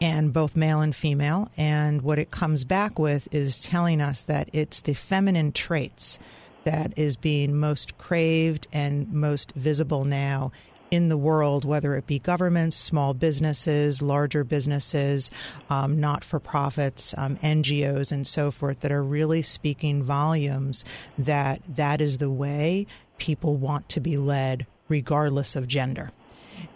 and 0.00 0.32
both 0.32 0.56
male 0.56 0.80
and 0.80 0.96
female. 0.96 1.50
And 1.56 2.02
what 2.02 2.18
it 2.18 2.30
comes 2.30 2.64
back 2.64 2.98
with 2.98 3.28
is 3.32 3.62
telling 3.62 4.00
us 4.00 4.22
that 4.22 4.48
it's 4.52 4.80
the 4.80 4.94
feminine 4.94 5.52
traits 5.52 6.18
that 6.64 6.96
is 6.96 7.16
being 7.16 7.56
most 7.56 7.98
craved 7.98 8.66
and 8.72 9.12
most 9.12 9.52
visible 9.52 10.04
now 10.04 10.52
in 10.92 11.08
the 11.08 11.16
world, 11.16 11.64
whether 11.64 11.94
it 11.96 12.06
be 12.06 12.18
governments, 12.18 12.76
small 12.76 13.14
businesses, 13.14 14.02
larger 14.02 14.44
businesses, 14.44 15.30
um, 15.70 15.98
not 15.98 16.22
for 16.22 16.38
profits, 16.38 17.14
um, 17.16 17.38
NGOs, 17.38 18.12
and 18.12 18.26
so 18.26 18.50
forth, 18.50 18.80
that 18.80 18.92
are 18.92 19.02
really 19.02 19.40
speaking 19.40 20.02
volumes 20.02 20.84
that 21.16 21.62
that 21.66 22.02
is 22.02 22.18
the 22.18 22.30
way 22.30 22.86
people 23.16 23.56
want 23.56 23.88
to 23.88 24.00
be 24.00 24.18
led, 24.18 24.66
regardless 24.88 25.56
of 25.56 25.66
gender. 25.66 26.12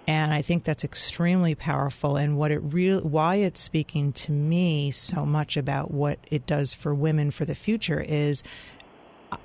And 0.06 0.32
I 0.32 0.40
think 0.40 0.64
that's 0.64 0.84
extremely 0.84 1.54
powerful. 1.54 2.16
And 2.16 2.38
what 2.38 2.50
it 2.50 2.60
really, 2.60 3.02
why 3.02 3.36
it's 3.36 3.60
speaking 3.60 4.14
to 4.14 4.32
me 4.32 4.90
so 4.92 5.26
much 5.26 5.58
about 5.58 5.90
what 5.90 6.18
it 6.30 6.46
does 6.46 6.72
for 6.72 6.94
women 6.94 7.30
for 7.30 7.44
the 7.44 7.54
future 7.54 8.00
is 8.00 8.42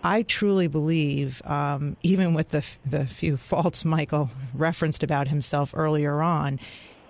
I 0.03 0.23
truly 0.23 0.67
believe, 0.67 1.41
um, 1.45 1.97
even 2.03 2.33
with 2.33 2.49
the 2.49 2.65
the 2.85 3.05
few 3.05 3.37
faults 3.51 3.85
Michael 3.85 4.29
referenced 4.53 5.03
about 5.03 5.27
himself 5.27 5.73
earlier 5.75 6.21
on, 6.21 6.59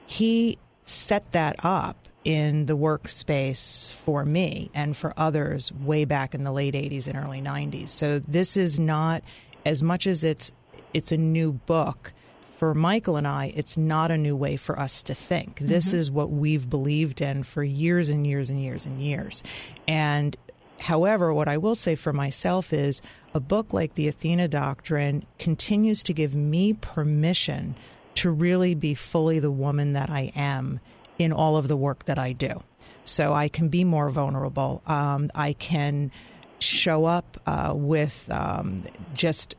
he 0.05 0.57
set 0.85 1.31
that 1.31 1.55
up 1.63 2.07
in 2.23 2.67
the 2.67 2.77
workspace 2.77 3.89
for 3.89 4.25
me 4.25 4.69
and 4.73 4.95
for 4.95 5.13
others 5.17 5.71
way 5.71 6.05
back 6.05 6.35
in 6.35 6.43
the 6.43 6.51
late 6.51 6.75
80s 6.75 7.07
and 7.07 7.17
early 7.17 7.41
90s. 7.41 7.89
So 7.89 8.19
this 8.19 8.57
is 8.57 8.79
not 8.79 9.23
as 9.65 9.81
much 9.81 10.05
as 10.05 10.23
it's 10.23 10.51
it's 10.93 11.11
a 11.11 11.17
new 11.17 11.53
book 11.53 12.13
for 12.61 12.75
Michael 12.75 13.17
and 13.17 13.27
I, 13.27 13.51
it's 13.55 13.75
not 13.75 14.11
a 14.11 14.17
new 14.17 14.35
way 14.35 14.55
for 14.55 14.77
us 14.77 15.01
to 15.03 15.15
think. 15.15 15.57
This 15.57 15.87
mm-hmm. 15.89 15.97
is 15.97 16.11
what 16.11 16.29
we've 16.29 16.69
believed 16.69 17.19
in 17.19 17.41
for 17.41 17.63
years 17.63 18.09
and 18.11 18.27
years 18.27 18.51
and 18.51 18.61
years 18.61 18.85
and 18.85 19.01
years. 19.01 19.41
And 19.87 20.37
However, 20.81 21.31
what 21.31 21.47
I 21.47 21.57
will 21.57 21.75
say 21.75 21.95
for 21.95 22.11
myself 22.11 22.73
is 22.73 23.01
a 23.33 23.39
book 23.39 23.71
like 23.71 23.93
the 23.93 24.07
Athena 24.07 24.47
Doctrine 24.47 25.25
continues 25.37 26.01
to 26.03 26.13
give 26.13 26.33
me 26.33 26.73
permission 26.73 27.75
to 28.15 28.31
really 28.31 28.73
be 28.73 28.95
fully 28.95 29.39
the 29.39 29.51
woman 29.51 29.93
that 29.93 30.09
I 30.09 30.31
am 30.35 30.79
in 31.19 31.31
all 31.31 31.55
of 31.55 31.67
the 31.67 31.77
work 31.77 32.05
that 32.05 32.17
I 32.17 32.33
do. 32.33 32.63
So 33.03 33.31
I 33.33 33.47
can 33.47 33.69
be 33.69 33.83
more 33.83 34.09
vulnerable. 34.09 34.81
Um, 34.87 35.29
I 35.35 35.53
can 35.53 36.11
show 36.59 37.05
up 37.05 37.39
uh, 37.45 37.73
with 37.75 38.29
um, 38.31 38.83
just 39.13 39.55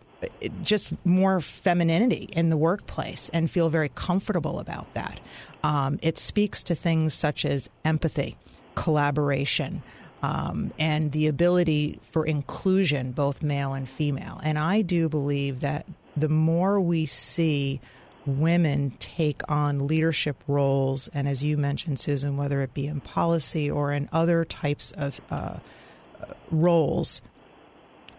just 0.63 0.93
more 1.05 1.41
femininity 1.41 2.29
in 2.31 2.49
the 2.49 2.57
workplace 2.57 3.29
and 3.33 3.51
feel 3.51 3.69
very 3.69 3.89
comfortable 3.89 4.61
about 4.61 4.93
that. 4.95 5.21
Um, 5.65 5.99
it 6.01 6.17
speaks 6.17 6.63
to 6.65 6.77
things 6.77 7.13
such 7.13 7.45
as 7.45 7.69
empathy, 7.85 8.37
collaboration 8.77 9.83
um, 10.23 10.73
and 10.79 11.13
the 11.13 11.27
ability 11.27 11.99
for 12.11 12.25
inclusion, 12.25 13.13
both 13.13 13.43
male 13.43 13.75
and 13.75 13.89
female. 13.89 14.41
And 14.45 14.59
I 14.59 14.83
do 14.83 15.09
believe 15.09 15.61
that 15.61 15.87
the 16.17 16.29
more 16.29 16.81
we 16.81 17.07
see 17.07 17.81
women 18.25 18.93
take 19.01 19.43
on 19.51 19.87
leadership 19.87 20.37
roles, 20.47 21.09
and 21.09 21.27
as 21.27 21.43
you 21.43 21.57
mentioned, 21.57 21.99
Susan, 21.99 22.37
whether 22.37 22.61
it 22.63 22.73
be 22.73 22.87
in 22.87 23.01
policy 23.01 23.69
or 23.71 23.93
in 23.93 24.09
other 24.13 24.45
types 24.45 24.93
of 24.93 25.21
uh, 25.31 25.57
roles, 26.51 27.21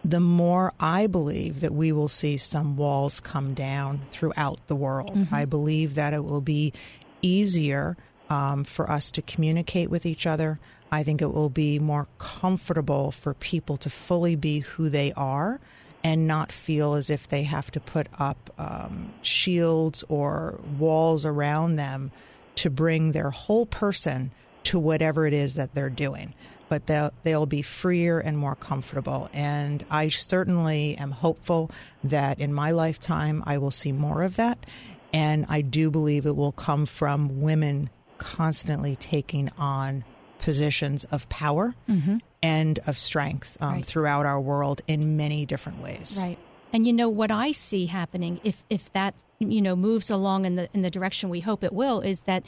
the 0.04 0.20
more 0.20 0.74
I 0.78 1.06
believe 1.06 1.60
that 1.60 1.72
we 1.72 1.90
will 1.90 2.08
see 2.08 2.36
some 2.36 2.76
walls 2.76 3.20
come 3.20 3.54
down 3.54 4.02
throughout 4.10 4.66
the 4.66 4.76
world. 4.76 5.14
Mm-hmm. 5.14 5.34
I 5.34 5.46
believe 5.46 5.94
that 5.94 6.12
it 6.12 6.24
will 6.24 6.42
be 6.42 6.74
easier 7.22 7.96
um, 8.28 8.64
for 8.64 8.90
us 8.90 9.10
to 9.12 9.22
communicate 9.22 9.88
with 9.88 10.04
each 10.04 10.26
other. 10.26 10.60
I 10.90 11.02
think 11.02 11.20
it 11.20 11.32
will 11.32 11.50
be 11.50 11.78
more 11.78 12.06
comfortable 12.18 13.10
for 13.10 13.34
people 13.34 13.76
to 13.78 13.90
fully 13.90 14.36
be 14.36 14.60
who 14.60 14.88
they 14.88 15.12
are 15.12 15.60
and 16.04 16.26
not 16.26 16.52
feel 16.52 16.94
as 16.94 17.08
if 17.08 17.26
they 17.26 17.44
have 17.44 17.70
to 17.72 17.80
put 17.80 18.06
up 18.18 18.50
um, 18.58 19.12
shields 19.22 20.04
or 20.08 20.60
walls 20.78 21.24
around 21.24 21.76
them 21.76 22.12
to 22.56 22.70
bring 22.70 23.12
their 23.12 23.30
whole 23.30 23.66
person 23.66 24.30
to 24.64 24.78
whatever 24.78 25.26
it 25.26 25.32
is 25.32 25.54
that 25.54 25.74
they're 25.74 25.90
doing. 25.90 26.34
But 26.68 26.86
they'll, 26.86 27.12
they'll 27.22 27.46
be 27.46 27.62
freer 27.62 28.18
and 28.18 28.38
more 28.38 28.54
comfortable. 28.54 29.28
And 29.32 29.84
I 29.90 30.08
certainly 30.08 30.96
am 30.96 31.10
hopeful 31.10 31.70
that 32.04 32.38
in 32.38 32.52
my 32.52 32.70
lifetime 32.70 33.42
I 33.46 33.58
will 33.58 33.70
see 33.70 33.92
more 33.92 34.22
of 34.22 34.36
that. 34.36 34.64
And 35.12 35.46
I 35.48 35.60
do 35.60 35.90
believe 35.90 36.26
it 36.26 36.36
will 36.36 36.52
come 36.52 36.86
from 36.86 37.40
women 37.40 37.90
constantly 38.18 38.96
taking 38.96 39.50
on 39.58 40.04
positions 40.44 41.04
of 41.04 41.26
power 41.30 41.74
mm-hmm. 41.88 42.18
and 42.42 42.78
of 42.86 42.98
strength 42.98 43.56
um, 43.60 43.76
right. 43.76 43.84
throughout 43.84 44.26
our 44.26 44.38
world 44.38 44.82
in 44.86 45.16
many 45.16 45.46
different 45.46 45.82
ways. 45.82 46.20
Right. 46.22 46.36
And 46.70 46.86
you 46.86 46.92
know 46.92 47.08
what 47.08 47.30
I 47.30 47.52
see 47.52 47.86
happening 47.86 48.40
if 48.44 48.62
if 48.68 48.92
that 48.92 49.14
you 49.38 49.62
know 49.62 49.74
moves 49.74 50.10
along 50.10 50.44
in 50.44 50.56
the 50.56 50.68
in 50.74 50.82
the 50.82 50.90
direction 50.90 51.30
we 51.30 51.40
hope 51.40 51.64
it 51.64 51.72
will 51.72 52.02
is 52.02 52.20
that 52.22 52.44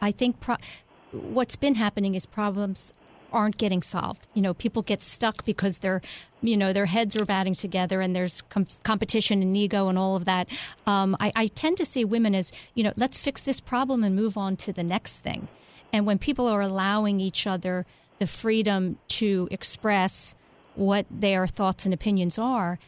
I 0.00 0.12
think 0.12 0.38
pro- 0.38 0.62
what's 1.10 1.56
been 1.56 1.74
happening 1.74 2.14
is 2.14 2.24
problems 2.24 2.92
aren't 3.32 3.56
getting 3.56 3.82
solved. 3.82 4.28
You 4.34 4.42
know, 4.42 4.54
people 4.54 4.82
get 4.82 5.02
stuck 5.02 5.44
because 5.44 5.78
their, 5.78 6.02
you 6.42 6.56
know, 6.56 6.72
their 6.72 6.86
heads 6.86 7.16
are 7.16 7.24
batting 7.24 7.54
together 7.54 8.00
and 8.00 8.14
there's 8.14 8.42
com- 8.42 8.66
competition 8.82 9.42
and 9.42 9.56
ego 9.56 9.88
and 9.88 9.98
all 9.98 10.16
of 10.16 10.24
that. 10.24 10.48
Um, 10.86 11.16
I, 11.20 11.32
I 11.36 11.46
tend 11.46 11.76
to 11.78 11.84
see 11.84 12.04
women 12.04 12.34
as, 12.34 12.52
you 12.74 12.82
know, 12.82 12.92
let's 12.96 13.18
fix 13.18 13.42
this 13.42 13.60
problem 13.60 14.02
and 14.02 14.16
move 14.16 14.36
on 14.36 14.56
to 14.56 14.72
the 14.72 14.82
next 14.82 15.18
thing. 15.18 15.48
And 15.92 16.06
when 16.06 16.18
people 16.18 16.46
are 16.46 16.60
allowing 16.60 17.20
each 17.20 17.46
other 17.46 17.86
the 18.18 18.26
freedom 18.26 18.98
to 19.08 19.48
express 19.50 20.34
what 20.74 21.06
their 21.10 21.46
thoughts 21.46 21.84
and 21.84 21.92
opinions 21.92 22.38
are, 22.38 22.78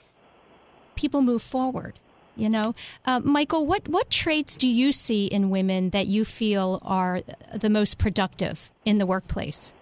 people 0.95 1.23
move 1.23 1.43
forward. 1.43 1.99
You 2.37 2.49
know, 2.49 2.75
uh, 3.05 3.21
Michael, 3.21 3.67
what 3.67 3.89
what 3.89 4.09
traits 4.09 4.57
do 4.57 4.67
you 4.67 4.91
see 4.91 5.27
in 5.27 5.51
women 5.51 5.91
that 5.91 6.07
you 6.07 6.25
feel 6.25 6.81
are 6.83 7.21
the 7.55 7.69
most 7.69 7.99
productive 7.99 8.71
in 8.87 8.97
the 8.97 9.05
workplace? 9.05 9.75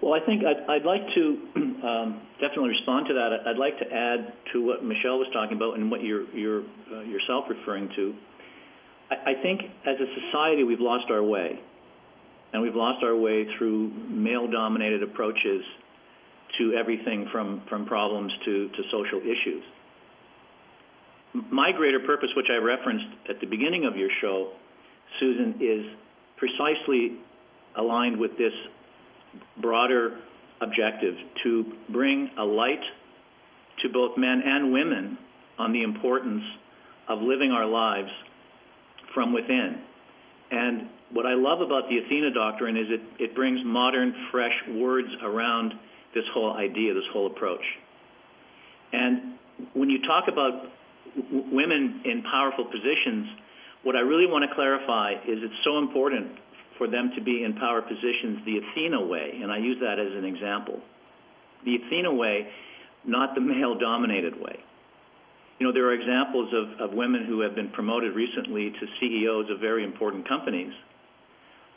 Well, 0.00 0.14
I 0.14 0.24
think 0.24 0.42
I'd, 0.44 0.60
I'd 0.68 0.84
like 0.84 1.02
to 1.14 1.22
um, 1.86 2.20
definitely 2.40 2.70
respond 2.70 3.06
to 3.08 3.14
that. 3.14 3.46
I'd 3.46 3.58
like 3.58 3.78
to 3.78 3.86
add 3.92 4.32
to 4.52 4.64
what 4.64 4.84
Michelle 4.84 5.18
was 5.18 5.28
talking 5.32 5.56
about 5.56 5.78
and 5.78 5.90
what 5.90 6.02
you're, 6.02 6.28
you're 6.34 6.62
uh, 6.92 7.00
yourself 7.00 7.44
referring 7.48 7.88
to. 7.96 8.14
I, 9.10 9.32
I 9.32 9.42
think 9.42 9.62
as 9.86 9.96
a 9.96 10.08
society 10.20 10.64
we've 10.64 10.80
lost 10.80 11.10
our 11.10 11.22
way 11.22 11.58
and 12.54 12.62
we've 12.62 12.76
lost 12.76 13.02
our 13.02 13.16
way 13.16 13.44
through 13.58 13.90
male-dominated 14.08 15.02
approaches 15.02 15.62
to 16.56 16.72
everything 16.74 17.28
from, 17.32 17.60
from 17.68 17.84
problems 17.84 18.32
to, 18.44 18.68
to 18.68 18.82
social 18.92 19.18
issues. 19.18 19.64
My 21.50 21.72
greater 21.76 21.98
purpose, 21.98 22.28
which 22.36 22.46
I 22.48 22.62
referenced 22.64 23.06
at 23.28 23.40
the 23.40 23.46
beginning 23.48 23.86
of 23.86 23.96
your 23.96 24.08
show, 24.20 24.52
Susan, 25.18 25.56
is 25.60 25.84
precisely 26.36 27.18
aligned 27.76 28.20
with 28.20 28.30
this 28.38 28.52
broader 29.60 30.20
objective 30.60 31.14
to 31.42 31.72
bring 31.90 32.30
a 32.38 32.44
light 32.44 32.82
to 33.82 33.88
both 33.88 34.16
men 34.16 34.42
and 34.46 34.72
women 34.72 35.18
on 35.58 35.72
the 35.72 35.82
importance 35.82 36.44
of 37.08 37.18
living 37.20 37.50
our 37.50 37.66
lives 37.66 38.10
from 39.12 39.34
within. 39.34 39.82
And 40.52 40.88
what 41.12 41.26
I 41.26 41.34
love 41.34 41.60
about 41.60 41.88
the 41.88 41.98
Athena 41.98 42.32
doctrine 42.32 42.76
is 42.76 42.86
it, 42.88 43.22
it 43.22 43.34
brings 43.34 43.60
modern, 43.64 44.14
fresh 44.30 44.54
words 44.70 45.08
around 45.22 45.74
this 46.14 46.24
whole 46.32 46.54
idea, 46.54 46.94
this 46.94 47.04
whole 47.12 47.26
approach. 47.26 47.64
And 48.92 49.34
when 49.74 49.90
you 49.90 49.98
talk 50.02 50.24
about 50.30 50.70
women 51.30 52.02
in 52.04 52.22
powerful 52.22 52.64
positions, 52.64 53.28
what 53.82 53.96
I 53.96 54.00
really 54.00 54.26
want 54.26 54.48
to 54.48 54.54
clarify 54.54 55.12
is 55.12 55.38
it's 55.42 55.62
so 55.64 55.78
important 55.78 56.32
for 56.78 56.88
them 56.88 57.12
to 57.16 57.22
be 57.22 57.44
in 57.44 57.54
power 57.54 57.82
positions 57.82 58.40
the 58.44 58.58
Athena 58.58 59.00
way, 59.04 59.38
and 59.42 59.52
I 59.52 59.58
use 59.58 59.78
that 59.80 59.98
as 59.98 60.12
an 60.16 60.24
example. 60.24 60.80
The 61.64 61.76
Athena 61.76 62.12
way, 62.12 62.48
not 63.04 63.34
the 63.34 63.40
male 63.40 63.78
dominated 63.78 64.40
way. 64.40 64.58
You 65.58 65.66
know, 65.66 65.72
there 65.72 65.86
are 65.86 65.94
examples 65.94 66.52
of, 66.52 66.90
of 66.90 66.96
women 66.96 67.24
who 67.26 67.40
have 67.40 67.54
been 67.54 67.70
promoted 67.70 68.14
recently 68.14 68.70
to 68.70 68.86
CEOs 69.00 69.50
of 69.50 69.60
very 69.60 69.84
important 69.84 70.26
companies, 70.28 70.72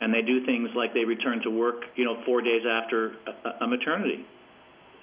and 0.00 0.14
they 0.14 0.22
do 0.22 0.44
things 0.46 0.70
like 0.76 0.94
they 0.94 1.04
return 1.04 1.42
to 1.42 1.50
work, 1.50 1.82
you 1.96 2.04
know, 2.04 2.22
four 2.24 2.40
days 2.40 2.62
after 2.68 3.16
a, 3.26 3.64
a 3.64 3.66
maternity 3.66 4.24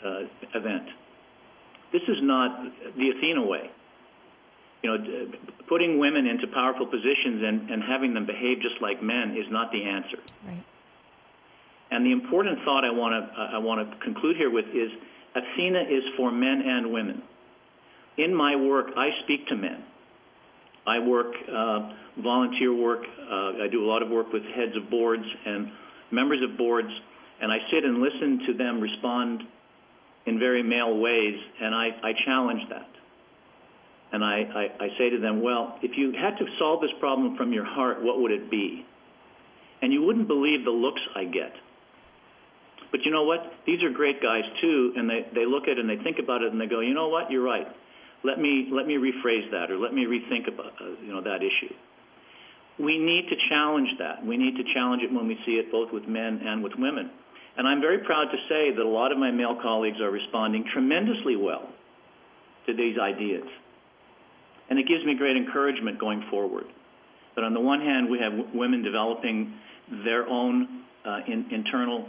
uh, 0.05 0.21
event. 0.53 0.87
This 1.91 2.03
is 2.03 2.17
not 2.21 2.63
the 2.97 3.09
Athena 3.17 3.45
way. 3.45 3.69
You 4.83 4.97
know, 4.97 5.31
putting 5.67 5.97
women 5.97 6.27
into 6.27 6.47
powerful 6.47 6.85
positions 6.85 7.41
and, 7.43 7.71
and 7.71 7.81
having 7.81 8.13
them 8.13 8.25
behave 8.25 8.61
just 8.61 8.81
like 8.81 9.01
men 9.01 9.35
is 9.37 9.49
not 9.49 9.71
the 9.71 9.83
answer. 9.83 10.17
Right. 10.45 10.63
And 11.91 12.05
the 12.05 12.11
important 12.11 12.59
thought 12.65 12.83
I 12.83 12.91
want 12.91 13.13
to 13.13 13.41
I 13.55 13.57
want 13.59 13.89
to 13.89 13.97
conclude 14.03 14.37
here 14.37 14.51
with 14.51 14.65
is 14.65 14.91
Athena 15.35 15.81
is 15.81 16.03
for 16.17 16.31
men 16.31 16.61
and 16.65 16.91
women. 16.91 17.23
In 18.17 18.33
my 18.33 18.55
work, 18.55 18.87
I 18.95 19.09
speak 19.23 19.47
to 19.47 19.55
men. 19.55 19.83
I 20.87 20.99
work 20.99 21.33
uh, 21.47 21.91
volunteer 22.21 22.73
work. 22.73 23.01
Uh, 23.03 23.63
I 23.63 23.67
do 23.71 23.83
a 23.83 23.87
lot 23.87 24.01
of 24.01 24.09
work 24.09 24.31
with 24.31 24.43
heads 24.43 24.75
of 24.75 24.89
boards 24.89 25.25
and 25.45 25.71
members 26.11 26.39
of 26.47 26.57
boards, 26.57 26.89
and 27.41 27.51
I 27.51 27.57
sit 27.71 27.83
and 27.83 27.99
listen 27.99 28.41
to 28.47 28.53
them 28.53 28.79
respond 28.79 29.41
in 30.25 30.39
very 30.39 30.63
male 30.63 30.97
ways, 30.97 31.35
and 31.61 31.75
I, 31.75 31.87
I 32.03 32.11
challenge 32.25 32.61
that. 32.69 32.87
And 34.11 34.23
I, 34.23 34.37
I, 34.79 34.85
I 34.85 34.87
say 34.97 35.09
to 35.09 35.19
them, 35.19 35.41
well, 35.41 35.77
if 35.81 35.97
you 35.97 36.13
had 36.13 36.37
to 36.37 36.45
solve 36.57 36.81
this 36.81 36.91
problem 36.99 37.35
from 37.35 37.51
your 37.51 37.65
heart, 37.65 38.01
what 38.01 38.19
would 38.21 38.31
it 38.31 38.49
be? 38.49 38.85
And 39.81 39.91
you 39.91 40.03
wouldn't 40.03 40.27
believe 40.27 40.63
the 40.63 40.71
looks 40.71 41.01
I 41.15 41.25
get. 41.25 41.53
But 42.91 43.01
you 43.03 43.11
know 43.11 43.23
what? 43.23 43.39
These 43.67 43.83
are 43.83 43.89
great 43.89 44.21
guys 44.21 44.43
too, 44.61 44.93
and 44.95 45.09
they, 45.09 45.27
they 45.33 45.45
look 45.45 45.63
at 45.63 45.77
it 45.77 45.79
and 45.79 45.89
they 45.89 46.01
think 46.01 46.17
about 46.17 46.41
it 46.43 46.51
and 46.51 46.61
they 46.61 46.67
go, 46.67 46.79
you 46.79 46.93
know 46.93 47.09
what? 47.09 47.29
You're 47.29 47.43
right. 47.43 47.67
Let 48.25 48.39
me 48.39 48.69
let 48.71 48.87
me 48.87 48.95
rephrase 48.95 49.51
that, 49.51 49.69
or 49.69 49.77
let 49.77 49.93
me 49.93 50.05
rethink 50.05 50.47
about 50.51 50.73
uh, 50.81 50.97
you 51.03 51.13
know 51.13 51.21
that 51.21 51.45
issue. 51.45 51.73
We 52.79 52.97
need 52.97 53.29
to 53.29 53.35
challenge 53.49 53.89
that. 53.99 54.25
We 54.25 54.35
need 54.35 54.57
to 54.57 54.63
challenge 54.73 55.03
it 55.03 55.13
when 55.13 55.27
we 55.27 55.37
see 55.45 55.53
it 55.53 55.71
both 55.71 55.93
with 55.93 56.07
men 56.07 56.41
and 56.43 56.63
with 56.63 56.73
women. 56.77 57.11
And 57.57 57.67
I'm 57.67 57.79
very 57.79 57.99
proud 57.99 58.25
to 58.25 58.37
say 58.49 58.75
that 58.75 58.81
a 58.81 58.87
lot 58.87 59.13
of 59.13 59.17
my 59.17 59.31
male 59.31 59.57
colleagues 59.61 60.01
are 60.01 60.11
responding 60.11 60.65
tremendously 60.73 61.37
well 61.37 61.69
to 62.65 62.73
these 62.73 62.97
ideas. 62.99 63.47
And 64.69 64.79
it 64.79 64.87
gives 64.87 65.05
me 65.05 65.15
great 65.15 65.37
encouragement 65.37 65.99
going 65.99 66.25
forward. 66.29 66.65
That 67.35 67.43
on 67.43 67.53
the 67.53 67.61
one 67.61 67.79
hand, 67.79 68.09
we 68.09 68.19
have 68.19 68.31
w- 68.31 68.49
women 68.57 68.81
developing 68.81 69.53
their 70.03 70.27
own 70.27 70.83
uh, 71.05 71.19
in, 71.27 71.45
internal 71.51 72.07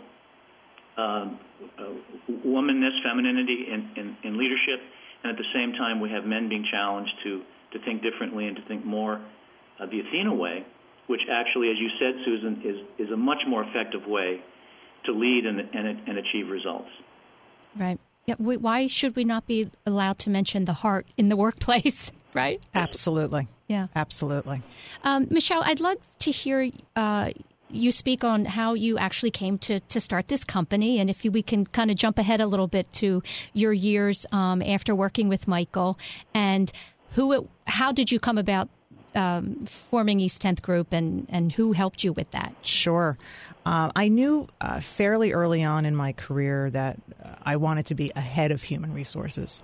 uh, 0.97 1.01
uh, 1.01 1.27
womanness, 2.47 3.03
femininity 3.05 3.67
in, 3.71 3.91
in, 3.97 4.17
in, 4.25 4.39
leadership, 4.39 4.81
and 5.27 5.37
at 5.37 5.43
the 5.43 5.51
same 5.53 5.73
time, 5.73 5.99
we 5.99 6.11
have 6.11 6.25
men 6.25 6.49
being 6.49 6.65
challenged 6.71 7.11
to, 7.25 7.43
to 7.73 7.85
think 7.85 8.01
differently 8.01 8.47
and 8.47 8.55
to 8.55 8.63
think 8.69 8.85
more 8.85 9.21
uh, 9.81 9.87
the 9.87 9.99
Athena 9.99 10.33
way, 10.33 10.65
which 11.09 11.23
actually, 11.31 11.69
as 11.71 11.77
you 11.79 11.89
said, 11.99 12.15
Susan, 12.25 12.63
is, 12.65 13.07
is 13.09 13.13
a 13.13 13.17
much 13.17 13.41
more 13.49 13.65
effective 13.65 14.07
way 14.07 14.41
to 15.05 15.13
lead 15.13 15.45
and, 15.47 15.59
and, 15.59 16.09
and 16.09 16.19
achieve 16.19 16.49
results. 16.49 16.89
Right. 17.77 17.99
Yeah, 18.27 18.37
we, 18.39 18.57
why 18.57 18.87
should 18.87 19.17
we 19.17 19.25
not 19.25 19.47
be 19.49 19.69
allowed 19.85 20.21
to 20.21 20.31
mention 20.31 20.65
the 20.65 20.75
heart 20.75 21.07
in 21.17 21.29
the 21.29 21.37
workplace? 21.45 22.13
Right. 22.33 22.63
Absolutely. 22.73 23.49
Yeah. 23.67 23.89
Absolutely. 23.97 24.63
Um, 25.03 25.27
Michelle, 25.31 25.63
I'd 25.65 25.81
love 25.81 25.97
to 26.21 26.31
hear 26.31 26.71
uh, 26.95 27.31
you 27.71 27.93
speak 27.93 28.25
on 28.25 28.45
how 28.45 28.75
you 28.75 28.99
actually 28.99 29.31
came 29.31 29.59
to, 29.59 29.81
to 29.81 30.01
start 30.01 30.29
this 30.29 30.45
company, 30.45 30.99
and 30.99 31.11
if 31.11 31.25
we 31.25 31.43
can 31.43 31.67
kind 31.67 31.91
of 31.91 31.97
jump 31.97 32.19
ahead 32.19 32.41
a 32.41 32.47
little 32.47 32.69
bit 32.69 32.93
to 32.95 33.23
your 33.53 33.73
years 33.73 34.27
um, 34.33 34.63
after 34.63 34.95
working 34.95 35.29
with 35.29 35.49
Michael, 35.49 35.99
and 36.35 36.71
who, 37.13 37.33
it, 37.33 37.49
how 37.67 37.93
did 37.93 38.13
you 38.13 38.21
come 38.21 38.39
about 38.39 38.69
um, 39.15 39.65
forming 39.65 40.21
East 40.21 40.43
10th 40.43 40.63
Group 40.63 40.93
and, 40.93 41.27
and 41.31 41.53
who 41.53 41.73
helped 41.73 42.05
you 42.05 42.13
with 42.13 42.31
that? 42.33 42.55
Sure. 42.63 43.17
Uh, 43.65 43.91
I 43.97 44.09
knew 44.09 44.49
uh, 44.61 44.81
fairly 44.81 45.33
early 45.33 45.65
on 45.65 45.87
in 45.87 45.97
my 45.97 46.13
career 46.13 46.71
that 46.71 46.99
uh, 47.25 47.35
I 47.43 47.57
wanted 47.57 47.87
to 47.87 47.95
be 47.95 48.13
ahead 48.15 48.53
of 48.53 48.63
human 48.63 48.93
resources. 48.93 49.63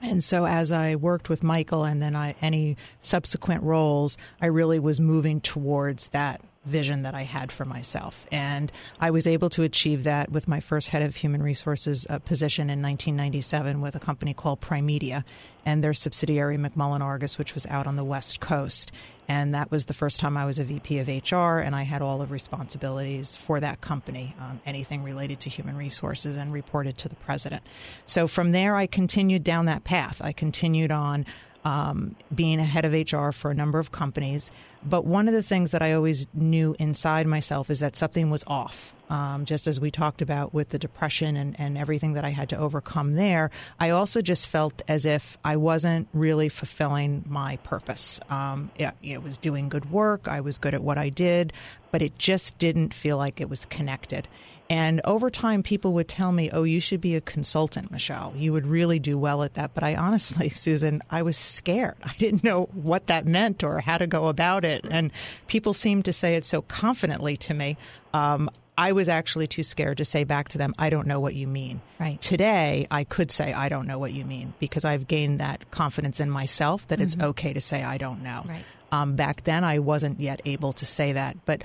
And 0.00 0.24
so 0.24 0.46
as 0.46 0.72
I 0.72 0.96
worked 0.96 1.28
with 1.28 1.44
Michael 1.44 1.84
and 1.84 2.02
then 2.02 2.16
I, 2.16 2.34
any 2.40 2.76
subsequent 2.98 3.62
roles, 3.62 4.16
I 4.40 4.46
really 4.46 4.80
was 4.80 4.98
moving 4.98 5.40
towards 5.40 6.08
that 6.08 6.40
vision 6.64 7.02
that 7.02 7.14
I 7.14 7.22
had 7.22 7.50
for 7.50 7.64
myself. 7.64 8.26
And 8.30 8.70
I 9.00 9.10
was 9.10 9.26
able 9.26 9.50
to 9.50 9.62
achieve 9.62 10.04
that 10.04 10.30
with 10.30 10.46
my 10.46 10.60
first 10.60 10.90
head 10.90 11.02
of 11.02 11.16
human 11.16 11.42
resources 11.42 12.06
uh, 12.08 12.18
position 12.20 12.64
in 12.64 12.80
1997 12.80 13.80
with 13.80 13.96
a 13.96 14.00
company 14.00 14.32
called 14.32 14.60
Primedia 14.60 15.24
and 15.66 15.82
their 15.82 15.94
subsidiary 15.94 16.56
McMullen 16.56 17.00
Argus, 17.00 17.38
which 17.38 17.54
was 17.54 17.66
out 17.66 17.86
on 17.86 17.96
the 17.96 18.04
West 18.04 18.40
Coast. 18.40 18.92
And 19.28 19.54
that 19.54 19.70
was 19.70 19.86
the 19.86 19.94
first 19.94 20.20
time 20.20 20.36
I 20.36 20.44
was 20.44 20.58
a 20.58 20.64
VP 20.64 20.98
of 20.98 21.08
HR, 21.08 21.58
and 21.58 21.74
I 21.74 21.84
had 21.84 22.02
all 22.02 22.22
of 22.22 22.30
responsibilities 22.30 23.36
for 23.36 23.60
that 23.60 23.80
company, 23.80 24.34
um, 24.40 24.60
anything 24.66 25.02
related 25.02 25.40
to 25.40 25.50
human 25.50 25.76
resources, 25.76 26.36
and 26.36 26.52
reported 26.52 26.98
to 26.98 27.08
the 27.08 27.14
president. 27.14 27.62
So 28.04 28.26
from 28.26 28.50
there, 28.50 28.74
I 28.74 28.86
continued 28.86 29.44
down 29.44 29.66
that 29.66 29.84
path. 29.84 30.20
I 30.22 30.32
continued 30.32 30.90
on 30.90 31.24
um, 31.64 32.16
being 32.34 32.58
a 32.58 32.64
head 32.64 32.84
of 32.84 32.92
HR 32.92 33.30
for 33.30 33.50
a 33.50 33.54
number 33.54 33.78
of 33.78 33.92
companies. 33.92 34.50
But 34.84 35.04
one 35.04 35.28
of 35.28 35.34
the 35.34 35.42
things 35.42 35.70
that 35.70 35.82
I 35.82 35.92
always 35.92 36.26
knew 36.34 36.74
inside 36.78 37.26
myself 37.26 37.70
is 37.70 37.78
that 37.80 37.96
something 37.96 38.30
was 38.30 38.42
off. 38.46 38.92
Um, 39.08 39.44
just 39.44 39.66
as 39.66 39.78
we 39.78 39.90
talked 39.90 40.22
about 40.22 40.54
with 40.54 40.70
the 40.70 40.78
depression 40.78 41.36
and, 41.36 41.54
and 41.60 41.76
everything 41.76 42.14
that 42.14 42.24
I 42.24 42.30
had 42.30 42.48
to 42.48 42.56
overcome 42.56 43.12
there, 43.12 43.50
I 43.78 43.90
also 43.90 44.22
just 44.22 44.48
felt 44.48 44.80
as 44.88 45.04
if 45.04 45.36
I 45.44 45.56
wasn't 45.56 46.08
really 46.14 46.48
fulfilling 46.48 47.22
my 47.28 47.58
purpose. 47.58 48.20
Um, 48.30 48.70
it, 48.76 48.94
it 49.02 49.22
was 49.22 49.36
doing 49.36 49.68
good 49.68 49.90
work, 49.90 50.28
I 50.28 50.40
was 50.40 50.56
good 50.56 50.72
at 50.72 50.82
what 50.82 50.96
I 50.96 51.10
did, 51.10 51.52
but 51.90 52.00
it 52.00 52.16
just 52.16 52.56
didn't 52.56 52.94
feel 52.94 53.18
like 53.18 53.38
it 53.38 53.50
was 53.50 53.66
connected. 53.66 54.28
And 54.72 55.02
over 55.04 55.28
time, 55.28 55.62
people 55.62 55.92
would 55.92 56.08
tell 56.08 56.32
me, 56.32 56.50
oh, 56.50 56.62
you 56.62 56.80
should 56.80 57.02
be 57.02 57.14
a 57.14 57.20
consultant, 57.20 57.90
Michelle. 57.90 58.32
You 58.34 58.54
would 58.54 58.66
really 58.66 58.98
do 58.98 59.18
well 59.18 59.42
at 59.42 59.52
that. 59.52 59.74
But 59.74 59.84
I 59.84 59.96
honestly, 59.96 60.48
Susan, 60.48 61.02
I 61.10 61.20
was 61.20 61.36
scared. 61.36 61.96
I 62.02 62.14
didn't 62.16 62.42
know 62.42 62.70
what 62.72 63.06
that 63.08 63.26
meant 63.26 63.62
or 63.62 63.80
how 63.80 63.98
to 63.98 64.06
go 64.06 64.28
about 64.28 64.64
it. 64.64 64.86
And 64.90 65.12
people 65.46 65.74
seemed 65.74 66.06
to 66.06 66.12
say 66.14 66.36
it 66.36 66.46
so 66.46 66.62
confidently 66.62 67.36
to 67.36 67.52
me. 67.52 67.76
Um, 68.14 68.48
I 68.78 68.92
was 68.92 69.10
actually 69.10 69.46
too 69.46 69.62
scared 69.62 69.98
to 69.98 70.06
say 70.06 70.24
back 70.24 70.48
to 70.48 70.58
them, 70.58 70.72
I 70.78 70.88
don't 70.88 71.06
know 71.06 71.20
what 71.20 71.34
you 71.34 71.46
mean. 71.46 71.82
Right. 72.00 72.18
Today, 72.22 72.86
I 72.90 73.04
could 73.04 73.30
say, 73.30 73.52
I 73.52 73.68
don't 73.68 73.86
know 73.86 73.98
what 73.98 74.14
you 74.14 74.24
mean 74.24 74.54
because 74.58 74.86
I've 74.86 75.06
gained 75.06 75.40
that 75.40 75.70
confidence 75.70 76.18
in 76.18 76.30
myself 76.30 76.88
that 76.88 76.94
mm-hmm. 76.94 77.04
it's 77.04 77.20
okay 77.20 77.52
to 77.52 77.60
say, 77.60 77.82
I 77.82 77.98
don't 77.98 78.22
know. 78.22 78.42
Right. 78.48 78.64
Um, 78.90 79.16
back 79.16 79.44
then, 79.44 79.64
I 79.64 79.80
wasn't 79.80 80.18
yet 80.18 80.40
able 80.46 80.72
to 80.72 80.86
say 80.86 81.12
that. 81.12 81.36
But 81.44 81.62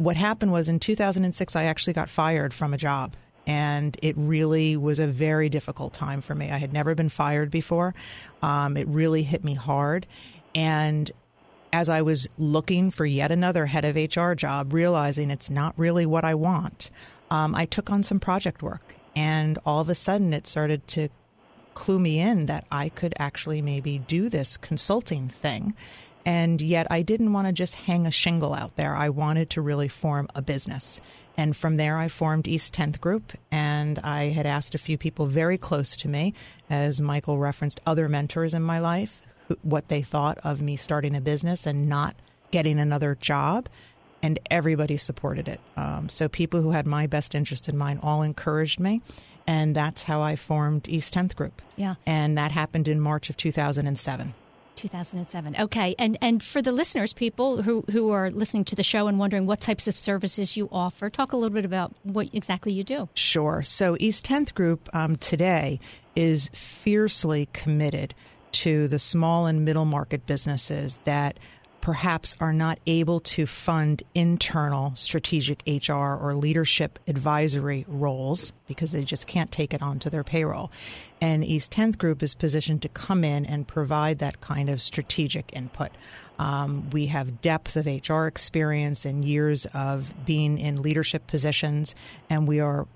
what 0.00 0.16
happened 0.16 0.50
was 0.50 0.68
in 0.68 0.80
2006, 0.80 1.54
I 1.54 1.64
actually 1.64 1.92
got 1.92 2.08
fired 2.08 2.54
from 2.54 2.72
a 2.72 2.78
job. 2.78 3.14
And 3.46 3.96
it 4.02 4.14
really 4.16 4.76
was 4.76 4.98
a 4.98 5.06
very 5.06 5.48
difficult 5.48 5.92
time 5.92 6.20
for 6.20 6.34
me. 6.34 6.50
I 6.50 6.58
had 6.58 6.72
never 6.72 6.94
been 6.94 7.08
fired 7.08 7.50
before. 7.50 7.94
Um, 8.42 8.76
it 8.76 8.86
really 8.88 9.22
hit 9.22 9.44
me 9.44 9.54
hard. 9.54 10.06
And 10.54 11.10
as 11.72 11.88
I 11.88 12.02
was 12.02 12.28
looking 12.38 12.90
for 12.90 13.04
yet 13.04 13.30
another 13.30 13.66
head 13.66 13.84
of 13.84 13.96
HR 13.96 14.32
job, 14.32 14.72
realizing 14.72 15.30
it's 15.30 15.50
not 15.50 15.74
really 15.76 16.06
what 16.06 16.24
I 16.24 16.34
want, 16.34 16.90
um, 17.30 17.54
I 17.54 17.66
took 17.66 17.90
on 17.90 18.02
some 18.02 18.20
project 18.20 18.62
work. 18.62 18.94
And 19.14 19.58
all 19.66 19.80
of 19.80 19.88
a 19.88 19.94
sudden, 19.94 20.32
it 20.32 20.46
started 20.46 20.86
to 20.88 21.08
clue 21.74 21.98
me 21.98 22.20
in 22.20 22.46
that 22.46 22.64
I 22.70 22.88
could 22.88 23.14
actually 23.18 23.60
maybe 23.60 23.98
do 23.98 24.28
this 24.28 24.56
consulting 24.56 25.28
thing 25.28 25.74
and 26.24 26.60
yet 26.60 26.86
I 26.90 27.02
didn't 27.02 27.32
want 27.32 27.46
to 27.46 27.52
just 27.52 27.74
hang 27.74 28.06
a 28.06 28.10
shingle 28.10 28.54
out 28.54 28.76
there. 28.76 28.94
I 28.94 29.08
wanted 29.08 29.50
to 29.50 29.62
really 29.62 29.88
form 29.88 30.28
a 30.34 30.42
business. 30.42 31.00
And 31.36 31.56
from 31.56 31.76
there, 31.78 31.96
I 31.96 32.08
formed 32.08 32.46
East 32.46 32.74
10th 32.74 33.00
Group. 33.00 33.32
And 33.50 33.98
I 34.00 34.24
had 34.24 34.46
asked 34.46 34.74
a 34.74 34.78
few 34.78 34.98
people 34.98 35.26
very 35.26 35.56
close 35.56 35.96
to 35.96 36.08
me, 36.08 36.34
as 36.68 37.00
Michael 37.00 37.38
referenced, 37.38 37.80
other 37.86 38.08
mentors 38.08 38.52
in 38.52 38.62
my 38.62 38.78
life, 38.78 39.22
what 39.62 39.88
they 39.88 40.02
thought 40.02 40.38
of 40.44 40.60
me 40.60 40.76
starting 40.76 41.16
a 41.16 41.20
business 41.20 41.66
and 41.66 41.88
not 41.88 42.14
getting 42.50 42.78
another 42.78 43.14
job. 43.14 43.68
And 44.22 44.38
everybody 44.50 44.98
supported 44.98 45.48
it. 45.48 45.60
Um, 45.78 46.10
so 46.10 46.28
people 46.28 46.60
who 46.60 46.72
had 46.72 46.86
my 46.86 47.06
best 47.06 47.34
interest 47.34 47.70
in 47.70 47.78
mind 47.78 48.00
all 48.02 48.20
encouraged 48.20 48.78
me. 48.78 49.00
And 49.46 49.74
that's 49.74 50.02
how 50.02 50.20
I 50.20 50.36
formed 50.36 50.86
East 50.90 51.14
10th 51.14 51.34
Group. 51.34 51.62
Yeah. 51.76 51.94
And 52.04 52.36
that 52.36 52.50
happened 52.50 52.86
in 52.86 53.00
March 53.00 53.30
of 53.30 53.38
2007. 53.38 54.34
2007. 54.80 55.56
Okay. 55.58 55.94
And 55.98 56.16
and 56.20 56.42
for 56.42 56.62
the 56.62 56.72
listeners, 56.72 57.12
people 57.12 57.62
who, 57.62 57.84
who 57.90 58.10
are 58.10 58.30
listening 58.30 58.64
to 58.66 58.74
the 58.74 58.82
show 58.82 59.06
and 59.06 59.18
wondering 59.18 59.46
what 59.46 59.60
types 59.60 59.86
of 59.86 59.96
services 59.96 60.56
you 60.56 60.68
offer, 60.72 61.10
talk 61.10 61.32
a 61.32 61.36
little 61.36 61.54
bit 61.54 61.64
about 61.64 61.92
what 62.02 62.28
exactly 62.32 62.72
you 62.72 62.82
do. 62.82 63.08
Sure. 63.14 63.62
So 63.62 63.96
East 64.00 64.26
10th 64.26 64.54
Group 64.54 64.88
um, 64.94 65.16
today 65.16 65.80
is 66.16 66.50
fiercely 66.54 67.48
committed 67.52 68.14
to 68.52 68.88
the 68.88 68.98
small 68.98 69.46
and 69.46 69.64
middle 69.64 69.84
market 69.84 70.26
businesses 70.26 70.98
that 71.04 71.38
perhaps 71.80 72.36
are 72.40 72.52
not 72.52 72.78
able 72.86 73.20
to 73.20 73.46
fund 73.46 74.02
internal 74.14 74.92
strategic 74.94 75.62
HR 75.66 76.14
or 76.14 76.34
leadership 76.34 76.98
advisory 77.06 77.84
roles 77.88 78.52
because 78.66 78.92
they 78.92 79.02
just 79.02 79.26
can't 79.26 79.50
take 79.50 79.72
it 79.72 79.82
onto 79.82 80.10
their 80.10 80.24
payroll. 80.24 80.70
And 81.20 81.44
East 81.44 81.72
10th 81.72 81.98
Group 81.98 82.22
is 82.22 82.34
positioned 82.34 82.82
to 82.82 82.88
come 82.88 83.24
in 83.24 83.44
and 83.46 83.66
provide 83.66 84.18
that 84.18 84.40
kind 84.40 84.68
of 84.68 84.80
strategic 84.80 85.50
input. 85.54 85.90
Um, 86.38 86.88
we 86.90 87.06
have 87.06 87.42
depth 87.42 87.76
of 87.76 87.86
HR 87.86 88.26
experience 88.26 89.04
and 89.04 89.24
years 89.24 89.66
of 89.74 90.12
being 90.24 90.58
in 90.58 90.82
leadership 90.82 91.26
positions, 91.26 91.94
and 92.28 92.48
we 92.48 92.60
are 92.60 92.86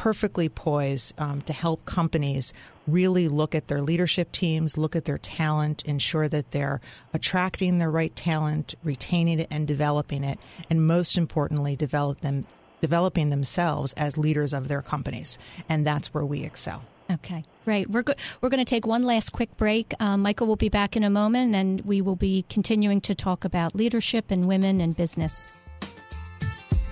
perfectly 0.00 0.48
poised 0.48 1.12
um, 1.20 1.42
to 1.42 1.52
help 1.52 1.84
companies 1.84 2.54
really 2.86 3.28
look 3.28 3.54
at 3.54 3.68
their 3.68 3.82
leadership 3.82 4.32
teams, 4.32 4.78
look 4.78 4.96
at 4.96 5.04
their 5.04 5.18
talent, 5.18 5.82
ensure 5.84 6.26
that 6.26 6.52
they're 6.52 6.80
attracting 7.12 7.76
the 7.76 7.88
right 7.90 8.16
talent, 8.16 8.74
retaining 8.82 9.38
it, 9.38 9.46
and 9.50 9.68
developing 9.68 10.24
it, 10.24 10.38
and 10.70 10.86
most 10.86 11.18
importantly, 11.18 11.76
develop 11.76 12.22
them, 12.22 12.46
developing 12.80 13.28
themselves 13.28 13.92
as 13.92 14.16
leaders 14.16 14.54
of 14.54 14.68
their 14.68 14.80
companies. 14.80 15.38
And 15.68 15.86
that's 15.86 16.14
where 16.14 16.24
we 16.24 16.44
excel. 16.44 16.82
Okay, 17.10 17.44
great. 17.66 17.90
We're 17.90 18.02
go- 18.02 18.14
we're 18.40 18.48
going 18.48 18.64
to 18.64 18.64
take 18.64 18.86
one 18.86 19.04
last 19.04 19.32
quick 19.34 19.54
break. 19.58 19.92
Um, 20.00 20.22
Michael 20.22 20.46
will 20.46 20.56
be 20.56 20.70
back 20.70 20.96
in 20.96 21.04
a 21.04 21.10
moment, 21.10 21.54
and 21.54 21.82
we 21.82 22.00
will 22.00 22.16
be 22.16 22.46
continuing 22.48 23.02
to 23.02 23.14
talk 23.14 23.44
about 23.44 23.74
leadership 23.74 24.30
and 24.30 24.46
women 24.46 24.80
and 24.80 24.96
business. 24.96 25.52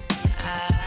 The 0.09 0.78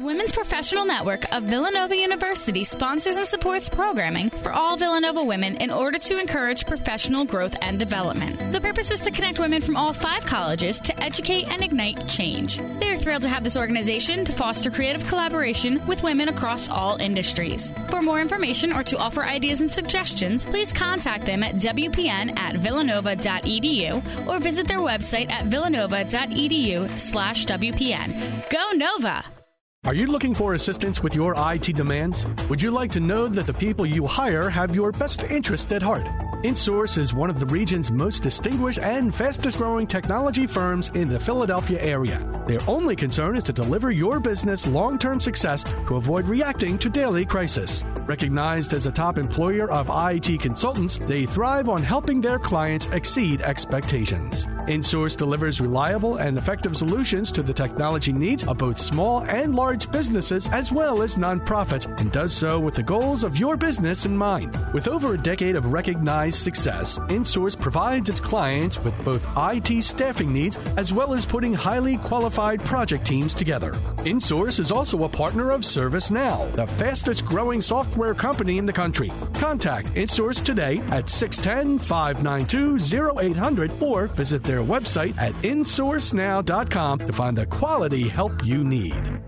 Women's 0.00 0.32
Professional 0.32 0.86
Network 0.86 1.30
of 1.30 1.42
Villanova 1.42 1.94
University 1.94 2.64
sponsors 2.64 3.18
and 3.18 3.26
supports 3.26 3.68
programming 3.68 4.30
for 4.30 4.50
all 4.50 4.78
Villanova 4.78 5.22
women 5.22 5.56
in 5.56 5.70
order 5.70 5.98
to 5.98 6.18
encourage 6.18 6.66
professional 6.66 7.26
growth 7.26 7.54
and 7.60 7.78
development. 7.78 8.50
The 8.50 8.62
purpose 8.62 8.90
is 8.90 9.00
to 9.00 9.10
connect 9.10 9.38
women 9.38 9.60
from 9.60 9.76
all 9.76 9.92
five 9.92 10.24
colleges 10.24 10.80
to 10.80 10.98
educate 11.04 11.48
and 11.48 11.62
ignite 11.62 12.08
change. 12.08 12.56
They 12.78 12.90
are 12.90 12.96
thrilled 12.96 13.24
to 13.24 13.28
have 13.28 13.44
this 13.44 13.58
organization 13.58 14.24
to 14.24 14.32
foster 14.32 14.70
creative 14.70 15.06
collaboration 15.06 15.86
with 15.86 16.02
women 16.02 16.30
across 16.30 16.70
all 16.70 16.96
industries. 16.96 17.74
For 17.90 18.00
more 18.00 18.22
information 18.22 18.72
or 18.72 18.82
to 18.84 18.96
offer 18.96 19.22
ideas 19.22 19.60
and 19.60 19.70
suggestions, 19.70 20.46
please 20.46 20.72
contact 20.72 21.26
them 21.26 21.42
at 21.42 21.56
wpn 21.56 22.38
at 22.38 22.56
villanova.edu 22.56 24.26
or 24.26 24.38
visit 24.38 24.66
their 24.66 24.78
website 24.78 25.30
at 25.30 25.44
villanova.edu 25.48 26.88
slash 26.98 27.44
WPN. 27.44 28.48
Go 28.48 28.70
Nova! 28.72 29.39
Are 29.86 29.94
you 29.94 30.08
looking 30.08 30.34
for 30.34 30.52
assistance 30.52 31.02
with 31.02 31.14
your 31.14 31.34
IT 31.38 31.74
demands? 31.74 32.26
Would 32.50 32.60
you 32.60 32.70
like 32.70 32.92
to 32.92 33.00
know 33.00 33.26
that 33.28 33.46
the 33.46 33.54
people 33.54 33.86
you 33.86 34.06
hire 34.06 34.50
have 34.50 34.74
your 34.74 34.92
best 34.92 35.24
interest 35.24 35.72
at 35.72 35.80
heart? 35.82 36.29
InSource 36.42 36.96
is 36.96 37.12
one 37.12 37.28
of 37.28 37.38
the 37.38 37.44
region's 37.44 37.90
most 37.90 38.22
distinguished 38.22 38.78
and 38.78 39.14
fastest 39.14 39.58
growing 39.58 39.86
technology 39.86 40.46
firms 40.46 40.88
in 40.94 41.06
the 41.06 41.20
Philadelphia 41.20 41.78
area. 41.82 42.18
Their 42.46 42.60
only 42.66 42.96
concern 42.96 43.36
is 43.36 43.44
to 43.44 43.52
deliver 43.52 43.90
your 43.90 44.20
business 44.20 44.66
long 44.66 44.98
term 44.98 45.20
success 45.20 45.64
to 45.64 45.96
avoid 45.96 46.26
reacting 46.28 46.78
to 46.78 46.88
daily 46.88 47.26
crisis. 47.26 47.84
Recognized 48.06 48.72
as 48.72 48.86
a 48.86 48.90
top 48.90 49.18
employer 49.18 49.70
of 49.70 49.90
IT 49.92 50.40
consultants, 50.40 50.96
they 50.96 51.26
thrive 51.26 51.68
on 51.68 51.82
helping 51.82 52.22
their 52.22 52.38
clients 52.38 52.86
exceed 52.86 53.42
expectations. 53.42 54.46
InSource 54.66 55.18
delivers 55.18 55.60
reliable 55.60 56.16
and 56.16 56.38
effective 56.38 56.74
solutions 56.74 57.30
to 57.32 57.42
the 57.42 57.52
technology 57.52 58.12
needs 58.12 58.44
of 58.44 58.56
both 58.56 58.78
small 58.78 59.20
and 59.28 59.54
large 59.54 59.90
businesses 59.92 60.48
as 60.48 60.72
well 60.72 61.02
as 61.02 61.16
nonprofits 61.16 61.86
and 62.00 62.10
does 62.12 62.32
so 62.32 62.58
with 62.58 62.74
the 62.74 62.82
goals 62.82 63.24
of 63.24 63.36
your 63.36 63.58
business 63.58 64.06
in 64.06 64.16
mind. 64.16 64.58
With 64.72 64.88
over 64.88 65.12
a 65.12 65.18
decade 65.18 65.56
of 65.56 65.66
recognized 65.66 66.29
success, 66.38 66.98
InSource 67.08 67.58
provides 67.58 68.08
its 68.08 68.20
clients 68.20 68.78
with 68.80 68.94
both 69.04 69.26
IT 69.36 69.82
staffing 69.82 70.32
needs 70.32 70.58
as 70.76 70.92
well 70.92 71.14
as 71.14 71.24
putting 71.24 71.52
highly 71.52 71.96
qualified 71.96 72.64
project 72.64 73.06
teams 73.06 73.34
together. 73.34 73.72
InSource 73.98 74.60
is 74.60 74.70
also 74.70 75.04
a 75.04 75.08
partner 75.08 75.50
of 75.50 75.62
ServiceNow, 75.62 76.50
the 76.52 76.66
fastest 76.66 77.24
growing 77.24 77.60
software 77.60 78.14
company 78.14 78.58
in 78.58 78.66
the 78.66 78.72
country. 78.72 79.12
Contact 79.34 79.86
InSource 79.94 80.44
today 80.44 80.78
at 80.88 81.08
610 81.08 81.78
592 81.78 83.18
0800 83.18 83.82
or 83.82 84.06
visit 84.08 84.42
their 84.42 84.60
website 84.60 85.16
at 85.18 85.32
insourcenow.com 85.42 86.98
to 86.98 87.12
find 87.12 87.36
the 87.36 87.46
quality 87.46 88.08
help 88.08 88.44
you 88.44 88.64
need. 88.64 89.20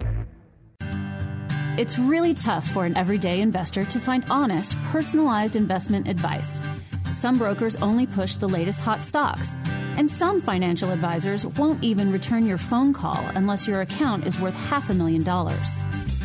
It's 1.78 1.98
really 1.98 2.34
tough 2.34 2.68
for 2.68 2.84
an 2.84 2.98
everyday 2.98 3.40
investor 3.40 3.82
to 3.86 3.98
find 3.98 4.26
honest, 4.28 4.76
personalized 4.84 5.56
investment 5.56 6.06
advice. 6.06 6.60
Some 7.12 7.36
brokers 7.36 7.76
only 7.76 8.06
push 8.06 8.36
the 8.36 8.48
latest 8.48 8.80
hot 8.80 9.04
stocks, 9.04 9.56
and 9.98 10.10
some 10.10 10.40
financial 10.40 10.90
advisors 10.90 11.44
won't 11.44 11.84
even 11.84 12.10
return 12.10 12.46
your 12.46 12.56
phone 12.56 12.94
call 12.94 13.22
unless 13.34 13.68
your 13.68 13.82
account 13.82 14.26
is 14.26 14.40
worth 14.40 14.54
half 14.54 14.88
a 14.88 14.94
million 14.94 15.22
dollars. 15.22 15.78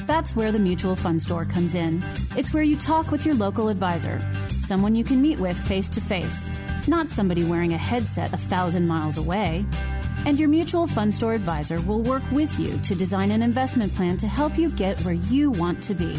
That's 0.05 0.33
where 0.33 0.53
the 0.53 0.59
Mutual 0.59 0.95
Fund 0.95 1.21
Store 1.21 1.43
comes 1.43 1.75
in. 1.75 2.01
It's 2.37 2.53
where 2.53 2.63
you 2.63 2.77
talk 2.77 3.11
with 3.11 3.25
your 3.25 3.35
local 3.35 3.67
advisor, 3.67 4.21
someone 4.59 4.95
you 4.95 5.03
can 5.03 5.21
meet 5.21 5.41
with 5.41 5.57
face 5.57 5.89
to 5.89 6.01
face, 6.01 6.49
not 6.87 7.09
somebody 7.09 7.43
wearing 7.43 7.73
a 7.73 7.77
headset 7.77 8.31
a 8.31 8.37
thousand 8.37 8.87
miles 8.87 9.17
away. 9.17 9.65
And 10.25 10.39
your 10.39 10.49
mutual 10.49 10.87
fund 10.87 11.13
store 11.13 11.33
advisor 11.33 11.81
will 11.81 12.01
work 12.01 12.23
with 12.31 12.57
you 12.57 12.77
to 12.79 12.95
design 12.95 13.31
an 13.31 13.43
investment 13.43 13.93
plan 13.93 14.15
to 14.17 14.27
help 14.27 14.57
you 14.57 14.69
get 14.71 14.99
where 15.01 15.15
you 15.15 15.51
want 15.51 15.83
to 15.83 15.93
be. 15.93 16.15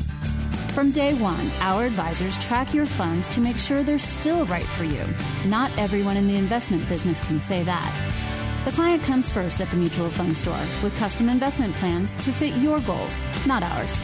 From 0.79 0.93
day 0.93 1.13
one, 1.13 1.51
our 1.59 1.87
advisors 1.87 2.39
track 2.39 2.73
your 2.73 2.87
funds 2.87 3.27
to 3.35 3.41
make 3.41 3.59
sure 3.59 3.83
they're 3.83 3.99
still 3.99 4.47
right 4.47 4.65
for 4.65 4.85
you. 4.85 5.03
Not 5.45 5.77
everyone 5.77 6.17
in 6.17 6.29
the 6.29 6.37
investment 6.37 6.89
business 6.89 7.21
can 7.21 7.41
say 7.41 7.65
that. 7.65 8.63
The 8.65 8.71
client 8.71 9.03
comes 9.03 9.29
first 9.29 9.61
at 9.61 9.73
the 9.73 9.77
mutual 9.77 10.09
fund 10.09 10.37
store 10.37 10.65
with 10.85 10.97
custom 10.97 11.29
investment 11.29 11.75
plans 11.75 12.15
to 12.25 12.31
fit 12.31 12.55
your 12.59 12.79
goals, 12.79 13.25
not 13.45 13.65
ours. 13.65 14.01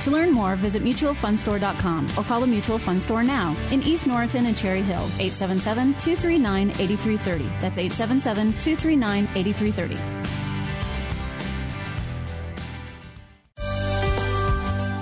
To 0.00 0.10
learn 0.10 0.32
more, 0.32 0.56
visit 0.56 0.82
mutualfundstore.com 0.82 2.08
or 2.18 2.24
call 2.24 2.40
the 2.40 2.48
Mutual 2.48 2.80
Fund 2.80 3.00
Store 3.00 3.22
now 3.22 3.54
in 3.70 3.80
East 3.84 4.08
Norriton 4.08 4.46
and 4.46 4.58
Cherry 4.58 4.82
Hill, 4.82 5.04
877 5.20 5.94
239 5.98 6.70
8330. 6.70 7.44
That's 7.60 7.78
877 7.78 8.54
239 8.54 9.28
8330. 9.36 10.41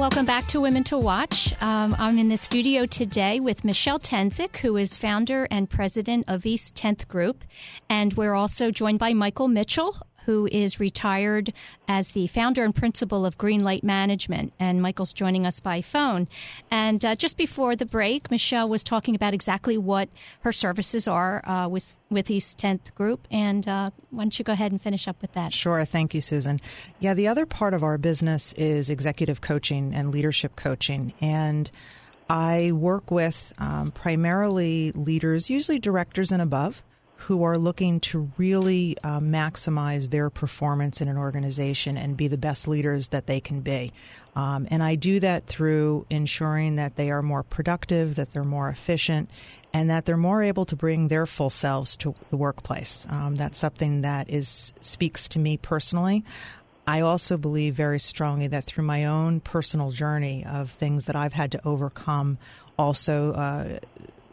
Welcome 0.00 0.24
back 0.24 0.46
to 0.46 0.62
Women 0.62 0.82
to 0.84 0.96
Watch. 0.96 1.52
Um, 1.62 1.94
I'm 1.98 2.18
in 2.18 2.30
the 2.30 2.38
studio 2.38 2.86
today 2.86 3.38
with 3.38 3.66
Michelle 3.66 3.98
Tenzyk, 3.98 4.56
who 4.56 4.78
is 4.78 4.96
founder 4.96 5.46
and 5.50 5.68
president 5.68 6.24
of 6.26 6.46
East 6.46 6.74
10th 6.74 7.06
Group. 7.06 7.44
And 7.90 8.14
we're 8.14 8.32
also 8.32 8.70
joined 8.70 8.98
by 8.98 9.12
Michael 9.12 9.46
Mitchell, 9.46 9.98
who 10.30 10.48
is 10.52 10.78
retired 10.78 11.52
as 11.88 12.12
the 12.12 12.28
founder 12.28 12.62
and 12.62 12.72
principal 12.72 13.26
of 13.26 13.36
Greenlight 13.36 13.82
Management. 13.82 14.52
And 14.60 14.80
Michael's 14.80 15.12
joining 15.12 15.44
us 15.44 15.58
by 15.58 15.82
phone. 15.82 16.28
And 16.70 17.04
uh, 17.04 17.16
just 17.16 17.36
before 17.36 17.74
the 17.74 17.84
break, 17.84 18.30
Michelle 18.30 18.68
was 18.68 18.84
talking 18.84 19.16
about 19.16 19.34
exactly 19.34 19.76
what 19.76 20.08
her 20.42 20.52
services 20.52 21.08
are 21.08 21.44
uh, 21.48 21.66
with, 21.66 21.98
with 22.10 22.30
East 22.30 22.58
10th 22.58 22.94
Group. 22.94 23.26
And 23.28 23.66
uh, 23.66 23.90
why 24.10 24.22
don't 24.22 24.38
you 24.38 24.44
go 24.44 24.52
ahead 24.52 24.70
and 24.70 24.80
finish 24.80 25.08
up 25.08 25.20
with 25.20 25.32
that? 25.32 25.52
Sure. 25.52 25.84
Thank 25.84 26.14
you, 26.14 26.20
Susan. 26.20 26.60
Yeah, 27.00 27.14
the 27.14 27.26
other 27.26 27.44
part 27.44 27.74
of 27.74 27.82
our 27.82 27.98
business 27.98 28.52
is 28.52 28.88
executive 28.88 29.40
coaching 29.40 29.92
and 29.96 30.12
leadership 30.12 30.54
coaching. 30.54 31.12
And 31.20 31.68
I 32.28 32.70
work 32.70 33.10
with 33.10 33.52
um, 33.58 33.90
primarily 33.90 34.92
leaders, 34.92 35.50
usually 35.50 35.80
directors 35.80 36.30
and 36.30 36.40
above, 36.40 36.84
who 37.22 37.42
are 37.42 37.58
looking 37.58 38.00
to 38.00 38.30
really 38.38 38.96
uh, 39.04 39.20
maximize 39.20 40.10
their 40.10 40.30
performance 40.30 41.00
in 41.00 41.08
an 41.08 41.18
organization 41.18 41.98
and 41.98 42.16
be 42.16 42.28
the 42.28 42.38
best 42.38 42.66
leaders 42.66 43.08
that 43.08 43.26
they 43.26 43.40
can 43.40 43.60
be. 43.60 43.92
Um, 44.34 44.66
and 44.70 44.82
I 44.82 44.94
do 44.94 45.20
that 45.20 45.46
through 45.46 46.06
ensuring 46.08 46.76
that 46.76 46.96
they 46.96 47.10
are 47.10 47.22
more 47.22 47.42
productive, 47.42 48.14
that 48.14 48.32
they're 48.32 48.42
more 48.42 48.70
efficient, 48.70 49.28
and 49.74 49.90
that 49.90 50.06
they're 50.06 50.16
more 50.16 50.42
able 50.42 50.64
to 50.64 50.76
bring 50.76 51.08
their 51.08 51.26
full 51.26 51.50
selves 51.50 51.94
to 51.98 52.14
the 52.30 52.36
workplace. 52.38 53.06
Um, 53.10 53.36
that's 53.36 53.58
something 53.58 54.00
that 54.00 54.30
is 54.30 54.72
speaks 54.80 55.28
to 55.30 55.38
me 55.38 55.58
personally. 55.58 56.24
I 56.86 57.02
also 57.02 57.36
believe 57.36 57.74
very 57.74 58.00
strongly 58.00 58.48
that 58.48 58.64
through 58.64 58.84
my 58.84 59.04
own 59.04 59.40
personal 59.40 59.90
journey 59.90 60.44
of 60.44 60.70
things 60.70 61.04
that 61.04 61.16
I've 61.16 61.34
had 61.34 61.52
to 61.52 61.60
overcome, 61.68 62.38
also 62.78 63.32
uh, 63.32 63.78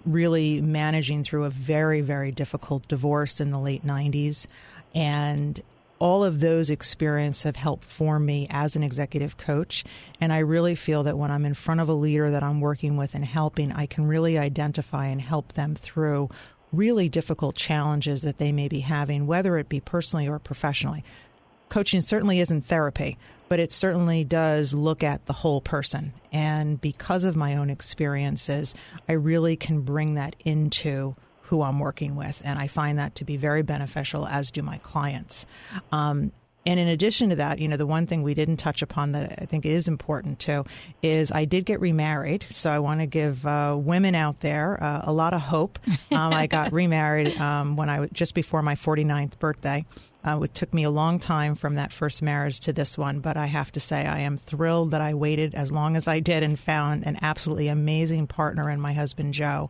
really 0.07 0.61
managing 0.61 1.23
through 1.23 1.43
a 1.43 1.49
very, 1.49 2.01
very 2.01 2.31
difficult 2.31 2.87
divorce 2.87 3.39
in 3.39 3.51
the 3.51 3.59
late 3.59 3.85
90s. 3.85 4.47
And 4.95 5.61
all 5.99 6.23
of 6.23 6.39
those 6.39 6.69
experiences 6.69 7.43
have 7.43 7.55
helped 7.55 7.83
form 7.83 8.25
me 8.25 8.47
as 8.49 8.75
an 8.75 8.83
executive 8.83 9.37
coach. 9.37 9.83
And 10.21 10.31
I 10.31 10.39
really 10.39 10.75
feel 10.75 11.03
that 11.03 11.17
when 11.17 11.31
I'm 11.31 11.45
in 11.45 11.53
front 11.53 11.81
of 11.81 11.89
a 11.89 11.93
leader 11.93 12.29
that 12.31 12.43
I'm 12.43 12.61
working 12.61 12.97
with 12.97 13.15
and 13.15 13.25
helping, 13.25 13.71
I 13.71 13.85
can 13.85 14.07
really 14.07 14.37
identify 14.37 15.07
and 15.07 15.21
help 15.21 15.53
them 15.53 15.75
through 15.75 16.29
really 16.71 17.09
difficult 17.09 17.55
challenges 17.55 18.21
that 18.21 18.37
they 18.37 18.51
may 18.51 18.67
be 18.67 18.81
having, 18.81 19.25
whether 19.25 19.57
it 19.57 19.69
be 19.69 19.79
personally 19.79 20.27
or 20.27 20.37
professionally 20.37 21.03
coaching 21.69 22.01
certainly 22.01 22.39
isn't 22.39 22.65
therapy, 22.65 23.17
but 23.49 23.59
it 23.59 23.71
certainly 23.71 24.23
does 24.23 24.73
look 24.73 25.03
at 25.03 25.25
the 25.25 25.33
whole 25.33 25.61
person. 25.61 26.13
And 26.31 26.79
because 26.79 27.23
of 27.23 27.35
my 27.35 27.55
own 27.55 27.69
experiences, 27.69 28.75
I 29.07 29.13
really 29.13 29.55
can 29.55 29.81
bring 29.81 30.15
that 30.15 30.35
into 30.43 31.15
who 31.43 31.61
I'm 31.61 31.79
working 31.79 32.15
with. 32.15 32.41
And 32.43 32.59
I 32.59 32.67
find 32.67 32.99
that 32.99 33.15
to 33.15 33.25
be 33.25 33.37
very 33.37 33.61
beneficial, 33.61 34.27
as 34.27 34.51
do 34.51 34.61
my 34.61 34.77
clients. 34.79 35.45
Um, 35.91 36.31
and 36.67 36.81
in 36.81 36.89
addition 36.89 37.29
to 37.29 37.37
that, 37.37 37.59
you 37.59 37.69
know, 37.69 37.77
the 37.77 37.87
one 37.87 38.07
thing 38.07 38.23
we 38.23 38.33
didn't 38.33 38.57
touch 38.57 38.81
upon 38.81 39.13
that 39.13 39.39
I 39.41 39.45
think 39.45 39.65
is 39.65 39.87
important 39.87 40.37
too 40.39 40.65
is 41.01 41.31
I 41.31 41.45
did 41.45 41.65
get 41.65 41.79
remarried. 41.79 42.45
So 42.49 42.69
I 42.69 42.79
want 42.79 42.99
to 42.99 43.05
give 43.05 43.45
uh, 43.47 43.77
women 43.79 44.15
out 44.15 44.41
there 44.41 44.77
uh, 44.83 45.03
a 45.05 45.13
lot 45.13 45.33
of 45.33 45.39
hope. 45.39 45.79
Um, 46.11 46.33
I 46.33 46.47
got 46.47 46.73
remarried 46.73 47.39
um, 47.39 47.77
when 47.77 47.89
I 47.89 48.07
just 48.07 48.33
before 48.33 48.61
my 48.61 48.75
49th 48.75 49.39
birthday. 49.39 49.85
Uh, 50.27 50.41
it 50.41 50.53
took 50.53 50.73
me 50.73 50.83
a 50.83 50.89
long 50.89 51.19
time 51.19 51.55
from 51.55 51.75
that 51.75 51.93
first 51.93 52.21
marriage 52.21 52.59
to 52.59 52.73
this 52.73 52.97
one, 52.97 53.21
but 53.21 53.37
I 53.37 53.45
have 53.45 53.71
to 53.71 53.79
say 53.79 54.05
I 54.05 54.19
am 54.19 54.37
thrilled 54.37 54.91
that 54.91 54.99
I 54.99 55.13
waited 55.13 55.55
as 55.55 55.71
long 55.71 55.95
as 55.95 56.05
I 56.05 56.19
did 56.19 56.43
and 56.43 56.59
found 56.59 57.07
an 57.07 57.17
absolutely 57.21 57.69
amazing 57.69 58.27
partner 58.27 58.69
in 58.69 58.81
my 58.81 58.91
husband 58.91 59.33
Joe, 59.33 59.69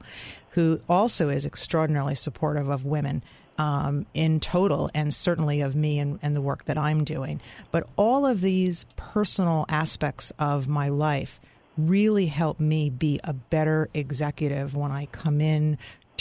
who 0.51 0.81
also 0.89 1.29
is 1.29 1.45
extraordinarily 1.45 2.15
supportive 2.15 2.69
of 2.69 2.85
women 2.85 3.23
um, 3.59 4.07
in 4.15 4.39
total, 4.39 4.89
and 4.95 5.13
certainly 5.13 5.61
of 5.61 5.75
me 5.75 5.99
and, 5.99 6.17
and 6.23 6.35
the 6.35 6.41
work 6.41 6.65
that 6.65 6.77
I'm 6.77 7.03
doing. 7.03 7.39
But 7.69 7.87
all 7.95 8.25
of 8.25 8.41
these 8.41 8.87
personal 8.95 9.65
aspects 9.69 10.31
of 10.39 10.67
my 10.67 10.87
life 10.87 11.39
really 11.77 12.25
help 12.25 12.59
me 12.59 12.89
be 12.89 13.19
a 13.23 13.33
better 13.33 13.89
executive 13.93 14.75
when 14.75 14.91
I 14.91 15.05
come 15.07 15.39
in 15.39 15.77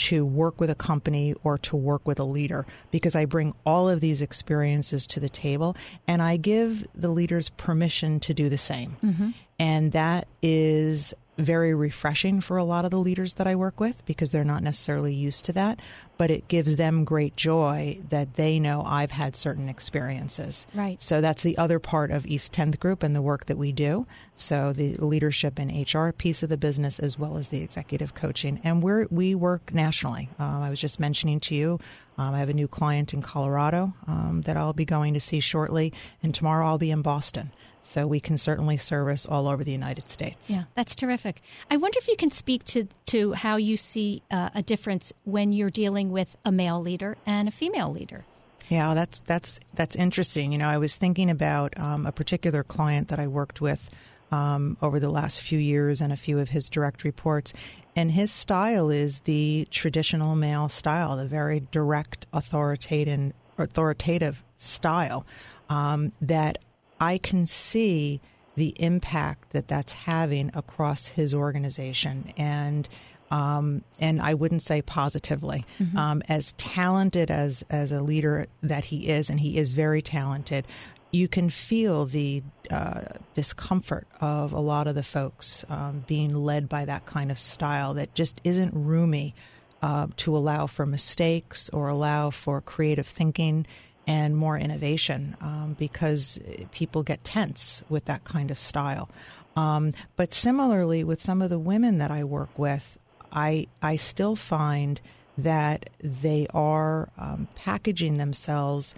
to 0.07 0.25
work 0.25 0.59
with 0.61 0.69
a 0.69 0.75
company 0.75 1.33
or 1.43 1.57
to 1.57 1.75
work 1.75 2.07
with 2.07 2.17
a 2.17 2.23
leader 2.23 2.65
because 2.91 3.13
I 3.13 3.25
bring 3.25 3.53
all 3.65 3.89
of 3.89 3.99
these 3.99 4.21
experiences 4.21 5.05
to 5.07 5.19
the 5.19 5.27
table 5.27 5.75
and 6.07 6.21
I 6.21 6.37
give 6.37 6.87
the 6.95 7.09
leaders 7.09 7.49
permission 7.49 8.21
to 8.21 8.33
do 8.33 8.47
the 8.47 8.57
same. 8.57 8.95
Mm-hmm. 9.03 9.29
And 9.59 9.91
that 9.93 10.27
is 10.41 11.13
very 11.37 11.73
refreshing 11.73 12.41
for 12.41 12.57
a 12.57 12.63
lot 12.63 12.85
of 12.85 12.91
the 12.91 12.99
leaders 12.99 13.33
that 13.33 13.47
I 13.47 13.55
work 13.55 13.79
with 13.79 14.03
because 14.05 14.31
they're 14.31 14.43
not 14.43 14.63
necessarily 14.63 15.13
used 15.13 15.45
to 15.45 15.53
that, 15.53 15.79
but 16.17 16.31
it 16.31 16.47
gives 16.47 16.75
them 16.75 17.03
great 17.03 17.35
joy 17.35 17.99
that 18.09 18.35
they 18.35 18.59
know 18.59 18.83
I've 18.85 19.11
had 19.11 19.35
certain 19.35 19.69
experiences. 19.69 20.65
Right. 20.73 21.01
So 21.01 21.21
that's 21.21 21.43
the 21.43 21.57
other 21.57 21.79
part 21.79 22.11
of 22.11 22.25
East 22.25 22.53
10th 22.53 22.79
Group 22.79 23.03
and 23.03 23.15
the 23.15 23.21
work 23.21 23.45
that 23.45 23.57
we 23.57 23.71
do. 23.71 24.07
So 24.35 24.73
the 24.73 24.97
leadership 24.97 25.59
and 25.59 25.71
HR 25.71 26.09
piece 26.11 26.41
of 26.41 26.49
the 26.49 26.57
business 26.57 26.99
as 26.99 27.19
well 27.19 27.37
as 27.37 27.49
the 27.49 27.61
executive 27.61 28.15
coaching. 28.15 28.59
And 28.63 28.81
we 28.81 29.05
we 29.09 29.35
work 29.35 29.73
nationally. 29.73 30.29
Um, 30.39 30.61
I 30.61 30.69
was 30.69 30.79
just 30.79 30.99
mentioning 30.99 31.39
to 31.41 31.55
you, 31.55 31.79
um, 32.17 32.33
I 32.33 32.39
have 32.39 32.49
a 32.49 32.53
new 32.53 32.67
client 32.67 33.13
in 33.13 33.21
Colorado 33.21 33.93
um, 34.07 34.41
that 34.45 34.57
I'll 34.57 34.73
be 34.73 34.85
going 34.85 35.13
to 35.13 35.19
see 35.19 35.39
shortly, 35.39 35.93
and 36.23 36.33
tomorrow 36.33 36.65
I'll 36.65 36.77
be 36.77 36.91
in 36.91 37.01
Boston. 37.01 37.51
So 37.87 38.05
we 38.05 38.19
can 38.19 38.37
certainly 38.37 38.75
service 38.75 39.25
all 39.25 39.47
over 39.47 39.63
the 39.63 39.71
United 39.71 40.09
States. 40.09 40.49
Yeah, 40.49 40.63
that's 40.75 40.95
terrific. 40.95 41.41
I 41.71 41.77
wonder 41.77 41.97
if 41.99 42.07
you 42.07 42.17
can 42.17 42.31
speak 42.31 42.65
to, 42.65 42.87
to 43.07 43.31
how 43.33 43.55
you 43.55 43.77
see 43.77 44.23
uh, 44.29 44.49
a 44.53 44.61
difference 44.61 45.13
when 45.23 45.53
you're 45.53 45.69
dealing 45.69 46.11
with 46.11 46.35
a 46.43 46.51
male 46.51 46.81
leader 46.81 47.15
and 47.25 47.47
a 47.47 47.51
female 47.51 47.91
leader. 47.91 48.25
Yeah, 48.69 48.93
that's 48.93 49.21
that's 49.21 49.61
that's 49.73 49.95
interesting. 49.95 50.51
You 50.51 50.57
know, 50.57 50.67
I 50.67 50.77
was 50.77 50.97
thinking 50.97 51.29
about 51.29 51.79
um, 51.79 52.05
a 52.05 52.11
particular 52.11 52.63
client 52.63 53.07
that 53.07 53.19
I 53.19 53.27
worked 53.27 53.61
with 53.61 53.89
um, 54.29 54.75
over 54.81 54.99
the 54.99 55.09
last 55.09 55.41
few 55.41 55.57
years 55.57 56.01
and 56.01 56.11
a 56.11 56.17
few 56.17 56.39
of 56.39 56.49
his 56.49 56.69
direct 56.69 57.05
reports, 57.05 57.53
and 57.95 58.11
his 58.11 58.29
style 58.31 58.89
is 58.89 59.21
the 59.21 59.67
traditional 59.71 60.35
male 60.35 60.67
style, 60.67 61.15
the 61.15 61.25
very 61.25 61.61
direct, 61.71 62.25
authoritative, 62.33 63.31
authoritative 63.57 64.43
style 64.57 65.25
um, 65.69 66.11
that 66.19 66.57
I 66.99 67.17
can 67.17 67.45
see 67.45 68.21
the 68.55 68.73
impact 68.77 69.51
that 69.51 69.67
that's 69.67 69.93
having 69.93 70.49
across 70.53 71.07
his 71.07 71.33
organization 71.33 72.33
and 72.37 72.89
um, 73.29 73.83
and 73.99 74.21
I 74.21 74.33
wouldn't 74.33 74.61
say 74.61 74.81
positively. 74.81 75.65
Mm-hmm. 75.79 75.97
Um, 75.97 76.23
as 76.29 76.53
talented 76.53 77.29
as 77.29 77.63
as 77.69 77.91
a 77.91 78.01
leader 78.01 78.47
that 78.63 78.85
he 78.85 79.09
is, 79.09 79.29
and 79.29 79.39
he 79.39 79.57
is 79.57 79.73
very 79.73 80.01
talented, 80.01 80.65
you 81.11 81.27
can 81.27 81.49
feel 81.49 82.05
the 82.05 82.43
uh, 82.69 83.01
discomfort 83.33 84.07
of 84.21 84.53
a 84.53 84.59
lot 84.59 84.87
of 84.87 84.95
the 84.95 85.03
folks 85.03 85.65
um, 85.69 86.03
being 86.07 86.35
led 86.35 86.69
by 86.69 86.85
that 86.85 87.05
kind 87.05 87.31
of 87.31 87.39
style 87.39 87.93
that 87.95 88.13
just 88.13 88.41
isn't 88.43 88.73
roomy 88.73 89.33
uh, 89.81 90.07
to 90.17 90.35
allow 90.35 90.67
for 90.67 90.85
mistakes 90.85 91.69
or 91.69 91.87
allow 91.87 92.29
for 92.29 92.61
creative 92.61 93.07
thinking 93.07 93.65
and 94.07 94.37
more 94.37 94.57
innovation 94.57 95.35
um, 95.41 95.75
because 95.77 96.39
people 96.71 97.03
get 97.03 97.23
tense 97.23 97.83
with 97.89 98.05
that 98.05 98.23
kind 98.23 98.49
of 98.49 98.57
style. 98.57 99.09
Um, 99.57 99.91
but 100.15 100.31
similarly, 100.31 101.03
with 101.03 101.21
some 101.21 101.41
of 101.41 101.49
the 101.49 101.59
women 101.59 101.97
that 101.97 102.09
I 102.09 102.23
work 102.23 102.57
with, 102.57 102.97
I 103.31 103.67
I 103.81 103.97
still 103.97 104.35
find 104.35 105.01
that 105.37 105.89
they 105.99 106.47
are 106.53 107.09
um, 107.17 107.47
packaging 107.55 108.17
themselves, 108.17 108.95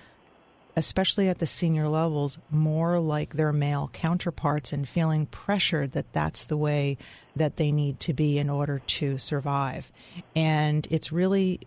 especially 0.75 1.27
at 1.27 1.39
the 1.39 1.47
senior 1.47 1.87
levels, 1.87 2.37
more 2.51 2.99
like 2.99 3.33
their 3.33 3.51
male 3.51 3.89
counterparts 3.91 4.71
and 4.71 4.87
feeling 4.87 5.25
pressured 5.25 5.91
that 5.93 6.13
that's 6.13 6.45
the 6.45 6.57
way 6.57 6.97
that 7.35 7.57
they 7.57 7.71
need 7.71 7.99
to 8.01 8.13
be 8.13 8.37
in 8.37 8.49
order 8.49 8.79
to 8.85 9.17
survive. 9.17 9.91
And 10.35 10.87
it's 10.89 11.11
really 11.11 11.61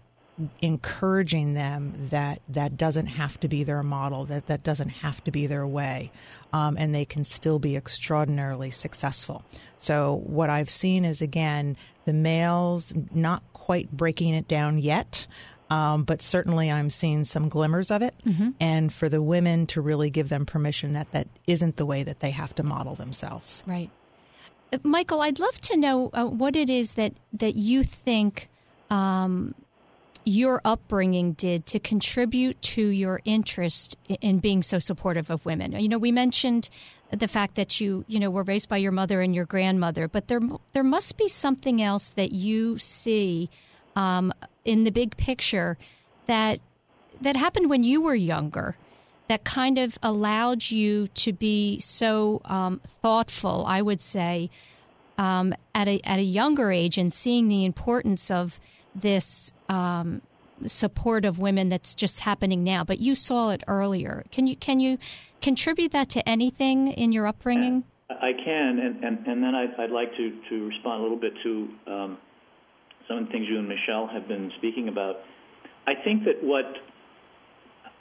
encouraging 0.61 1.55
them 1.55 1.93
that 2.11 2.41
that 2.49 2.77
doesn't 2.77 3.07
have 3.07 3.39
to 3.41 3.49
be 3.49 3.65
their 3.65 3.83
model, 3.83 4.25
that 4.25 4.47
that 4.47 4.63
doesn't 4.63 4.89
have 4.89 5.23
to 5.25 5.31
be 5.31 5.47
their 5.47 5.67
way, 5.67 6.11
um, 6.53 6.77
and 6.79 6.95
they 6.95 7.05
can 7.05 7.25
still 7.25 7.59
be 7.59 7.77
extraordinarily 7.77 8.71
successful. 8.71 9.45
So 9.77 10.23
what 10.25 10.51
I've 10.51 10.71
seen 10.71 11.05
is 11.05 11.21
again 11.21 11.77
the 12.05 12.13
males 12.13 12.95
not 13.15 13.43
quite 13.53 13.93
breaking 13.93 14.35
it 14.35 14.49
down 14.49 14.79
yet. 14.79 15.27
Um, 15.71 16.05
but 16.05 16.21
certainly, 16.21 16.71
I'm 16.71 16.91
seeing 16.91 17.25
some 17.25 17.49
glimmers 17.49 17.91
of 17.91 18.03
it, 18.03 18.15
mm-hmm. 18.27 18.51
and 18.61 18.93
for 18.93 19.09
the 19.09 19.23
women 19.23 19.67
to 19.69 19.81
really 19.81 20.11
give 20.11 20.29
them 20.29 20.45
permission 20.45 20.93
that 20.93 21.11
that 21.13 21.29
isn't 21.47 21.79
the 21.79 21.87
way 21.87 22.03
that 22.03 22.21
they 22.21 22.31
have 22.31 22.55
to 22.57 22.63
model 22.63 22.95
themselves. 22.95 23.65
Right, 23.67 23.89
uh, 24.71 24.79
Michael. 24.83 25.23
I'd 25.23 25.39
love 25.39 25.59
to 25.63 25.79
know 25.79 26.11
uh, 26.13 26.27
what 26.27 26.57
it 26.57 26.69
is 26.69 26.93
that 26.95 27.15
that 27.33 27.55
you 27.55 27.85
think 27.85 28.51
um, 28.91 29.55
your 30.25 30.61
upbringing 30.65 31.33
did 31.33 31.67
to 31.67 31.79
contribute 31.79 32.61
to 32.63 32.83
your 32.83 33.21
interest 33.25 33.97
in 34.21 34.39
being 34.39 34.63
so 34.63 34.79
supportive 34.79 35.31
of 35.31 35.45
women. 35.45 35.73
You 35.73 35.89
know, 35.89 35.99
we 35.99 36.13
mentioned 36.13 36.69
the 37.11 37.29
fact 37.29 37.57
that 37.57 37.81
you, 37.81 38.05
you 38.09 38.21
know, 38.21 38.31
were 38.31 38.43
raised 38.43 38.69
by 38.69 38.77
your 38.77 38.93
mother 38.93 39.21
and 39.21 39.35
your 39.35 39.45
grandmother, 39.45 40.09
but 40.09 40.29
there 40.29 40.41
there 40.73 40.85
must 40.85 41.17
be 41.17 41.29
something 41.29 41.83
else 41.83 42.11
that 42.11 42.33
you 42.33 42.79
see 42.79 43.51
um, 43.97 44.33
in 44.65 44.85
the 44.85 44.91
big 44.91 45.17
picture 45.17 45.77
that 46.27 46.61
that 47.21 47.37
happened 47.37 47.69
when 47.69 47.85
you 47.85 48.01
were 48.01 48.15
younger 48.15 48.77
that 49.29 49.45
kind 49.45 49.79
of 49.79 49.99
allowed 50.03 50.71
you 50.71 51.07
to 51.09 51.33
be 51.33 51.81
so 51.81 52.41
um, 52.45 52.81
thoughtful, 53.01 53.65
I 53.67 53.81
would 53.81 54.01
say, 54.01 54.51
um, 55.17 55.55
at, 55.75 55.89
a, 55.89 56.01
at 56.05 56.19
a 56.19 56.23
younger 56.23 56.71
age 56.71 56.99
and 56.99 57.13
seeing 57.13 57.49
the 57.49 57.65
importance 57.65 58.31
of 58.31 58.61
this 58.95 59.53
um, 59.73 60.23
support 60.67 61.25
of 61.25 61.39
women 61.39 61.69
that's 61.69 61.95
just 61.95 62.21
happening 62.21 62.63
now, 62.63 62.85
but 62.85 62.99
you 63.01 63.15
saw 63.15 63.51
it 63.51 63.63
earlier. 63.67 64.25
Can 64.31 64.47
you 64.47 64.57
can 64.57 64.79
you 64.81 64.99
contribute 65.41 65.93
that 65.93 66.09
to 66.11 66.29
anything 66.29 66.89
in 66.89 67.13
your 67.13 67.27
upbringing? 67.27 67.85
I 68.11 68.33
can, 68.33 68.79
and, 68.79 69.05
and, 69.05 69.27
and 69.27 69.43
then 69.43 69.55
I'd, 69.55 69.75
I'd 69.79 69.91
like 69.91 70.11
to, 70.17 70.25
to 70.51 70.67
respond 70.67 71.01
a 71.01 71.03
little 71.03 71.19
bit 71.19 71.33
to 71.43 71.69
um, 71.87 72.19
some 73.09 73.17
of 73.19 73.27
the 73.27 73.33
things 73.33 73.47
you 73.49 73.59
and 73.59 73.69
Michelle 73.69 74.07
have 74.07 74.29
been 74.29 74.53
speaking 74.59 74.89
about. 74.89 75.17
I 75.87 75.95
think 76.05 76.25
that 76.25 76.43
what, 76.43 76.67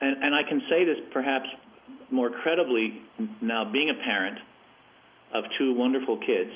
and, 0.01 0.23
and 0.23 0.35
I 0.35 0.43
can 0.47 0.61
say 0.69 0.83
this 0.83 0.97
perhaps 1.13 1.47
more 2.11 2.29
credibly 2.29 3.01
now 3.41 3.71
being 3.71 3.89
a 3.89 4.03
parent 4.03 4.37
of 5.33 5.45
two 5.57 5.73
wonderful 5.73 6.17
kids, 6.17 6.51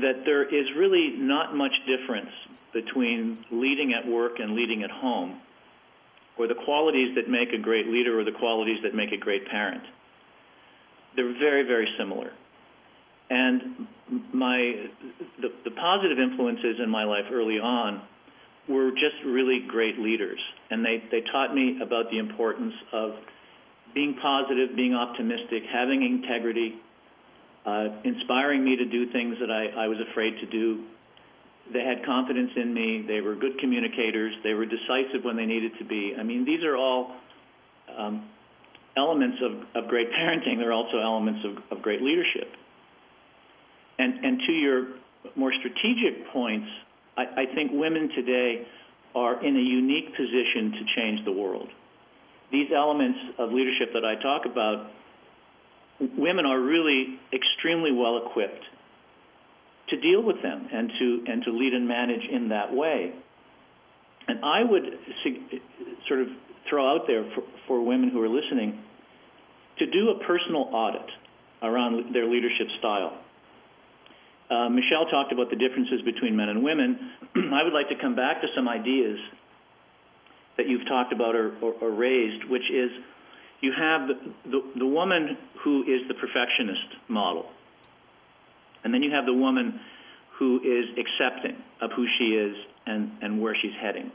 that 0.00 0.24
there 0.24 0.44
is 0.44 0.66
really 0.76 1.12
not 1.16 1.54
much 1.54 1.72
difference 1.86 2.30
between 2.72 3.44
leading 3.50 3.92
at 3.92 4.06
work 4.08 4.38
and 4.38 4.54
leading 4.54 4.82
at 4.82 4.90
home, 4.90 5.40
or 6.38 6.46
the 6.46 6.54
qualities 6.64 7.14
that 7.16 7.28
make 7.28 7.52
a 7.52 7.58
great 7.58 7.86
leader 7.86 8.18
or 8.18 8.24
the 8.24 8.36
qualities 8.38 8.78
that 8.82 8.94
make 8.94 9.12
a 9.12 9.16
great 9.16 9.46
parent. 9.48 9.82
They're 11.16 11.38
very, 11.38 11.66
very 11.66 11.88
similar. 11.98 12.30
And 13.28 13.86
my 14.32 14.88
the, 15.40 15.48
the 15.64 15.70
positive 15.70 16.18
influences 16.18 16.76
in 16.82 16.90
my 16.90 17.04
life 17.04 17.26
early 17.32 17.58
on 17.58 18.02
were 18.68 18.90
just 18.90 19.16
really 19.24 19.60
great 19.66 19.98
leaders, 19.98 20.38
and 20.70 20.84
they, 20.84 21.02
they 21.10 21.22
taught 21.32 21.54
me 21.54 21.78
about 21.82 22.10
the 22.10 22.18
importance 22.18 22.74
of 22.92 23.12
being 23.94 24.14
positive, 24.22 24.76
being 24.76 24.94
optimistic, 24.94 25.62
having 25.72 26.02
integrity, 26.02 26.74
uh, 27.66 27.88
inspiring 28.04 28.64
me 28.64 28.76
to 28.76 28.84
do 28.84 29.10
things 29.10 29.36
that 29.40 29.50
I, 29.50 29.84
I 29.84 29.88
was 29.88 29.98
afraid 30.10 30.38
to 30.40 30.46
do, 30.46 30.84
they 31.72 31.84
had 31.84 32.04
confidence 32.04 32.50
in 32.56 32.74
me. 32.74 33.04
They 33.06 33.20
were 33.20 33.34
good 33.34 33.58
communicators. 33.58 34.34
They 34.42 34.54
were 34.54 34.66
decisive 34.66 35.24
when 35.24 35.36
they 35.36 35.46
needed 35.46 35.72
to 35.78 35.84
be. 35.84 36.14
I 36.18 36.22
mean, 36.22 36.44
these 36.44 36.64
are 36.64 36.76
all 36.76 37.16
um, 37.96 38.28
elements 38.96 39.38
of, 39.42 39.82
of 39.82 39.88
great 39.88 40.10
parenting. 40.18 40.58
They're 40.58 40.72
also 40.72 40.98
elements 40.98 41.40
of, 41.44 41.76
of 41.76 41.82
great 41.82 42.02
leadership. 42.02 42.48
And, 43.98 44.24
and 44.24 44.40
to 44.46 44.52
your 44.52 44.86
more 45.36 45.52
strategic 45.52 46.32
points, 46.32 46.68
I, 47.16 47.42
I 47.42 47.54
think 47.54 47.72
women 47.72 48.08
today 48.14 48.66
are 49.14 49.44
in 49.44 49.56
a 49.56 49.60
unique 49.60 50.10
position 50.16 50.72
to 50.72 51.00
change 51.00 51.24
the 51.24 51.32
world. 51.32 51.68
These 52.52 52.68
elements 52.74 53.18
of 53.38 53.50
leadership 53.52 53.90
that 53.94 54.04
I 54.04 54.20
talk 54.20 54.42
about, 54.46 54.90
women 56.16 56.46
are 56.46 56.58
really 56.58 57.18
extremely 57.32 57.92
well 57.92 58.26
equipped 58.26 58.64
to 59.90 60.00
deal 60.00 60.22
with 60.22 60.40
them 60.42 60.68
and 60.72 60.90
to 60.98 61.24
and 61.26 61.42
to 61.44 61.50
lead 61.50 61.74
and 61.74 61.86
manage 61.86 62.24
in 62.30 62.48
that 62.48 62.72
way. 62.72 63.12
And 64.28 64.44
I 64.44 64.62
would 64.62 64.84
sort 66.08 66.20
of 66.20 66.28
throw 66.68 66.94
out 66.94 67.06
there 67.06 67.24
for, 67.34 67.42
for 67.66 67.84
women 67.84 68.10
who 68.10 68.22
are 68.22 68.28
listening 68.28 68.78
to 69.78 69.86
do 69.86 70.10
a 70.10 70.24
personal 70.24 70.68
audit 70.72 71.08
around 71.62 72.14
their 72.14 72.26
leadership 72.26 72.68
style. 72.78 73.18
Uh, 74.50 74.68
Michelle 74.68 75.06
talked 75.06 75.32
about 75.32 75.50
the 75.50 75.56
differences 75.56 76.02
between 76.04 76.36
men 76.36 76.48
and 76.48 76.62
women. 76.62 77.12
I 77.34 77.62
would 77.62 77.72
like 77.72 77.88
to 77.88 77.96
come 78.00 78.14
back 78.14 78.40
to 78.42 78.48
some 78.54 78.68
ideas 78.68 79.18
that 80.56 80.68
you've 80.68 80.86
talked 80.86 81.12
about 81.12 81.34
or, 81.34 81.56
or, 81.62 81.72
or 81.80 81.90
raised, 81.90 82.44
which 82.44 82.68
is 82.70 82.90
you 83.60 83.72
have 83.76 84.08
the, 84.08 84.14
the, 84.50 84.60
the 84.80 84.86
woman 84.86 85.38
who 85.64 85.82
is 85.82 86.06
the 86.08 86.14
perfectionist 86.14 87.08
model 87.08 87.46
and 88.84 88.92
then 88.92 89.02
you 89.02 89.10
have 89.10 89.26
the 89.26 89.34
woman 89.34 89.80
who 90.38 90.58
is 90.60 90.86
accepting 90.96 91.56
of 91.82 91.90
who 91.94 92.06
she 92.18 92.24
is 92.24 92.56
and, 92.86 93.10
and 93.20 93.40
where 93.42 93.54
she's 93.60 93.74
heading. 93.80 94.10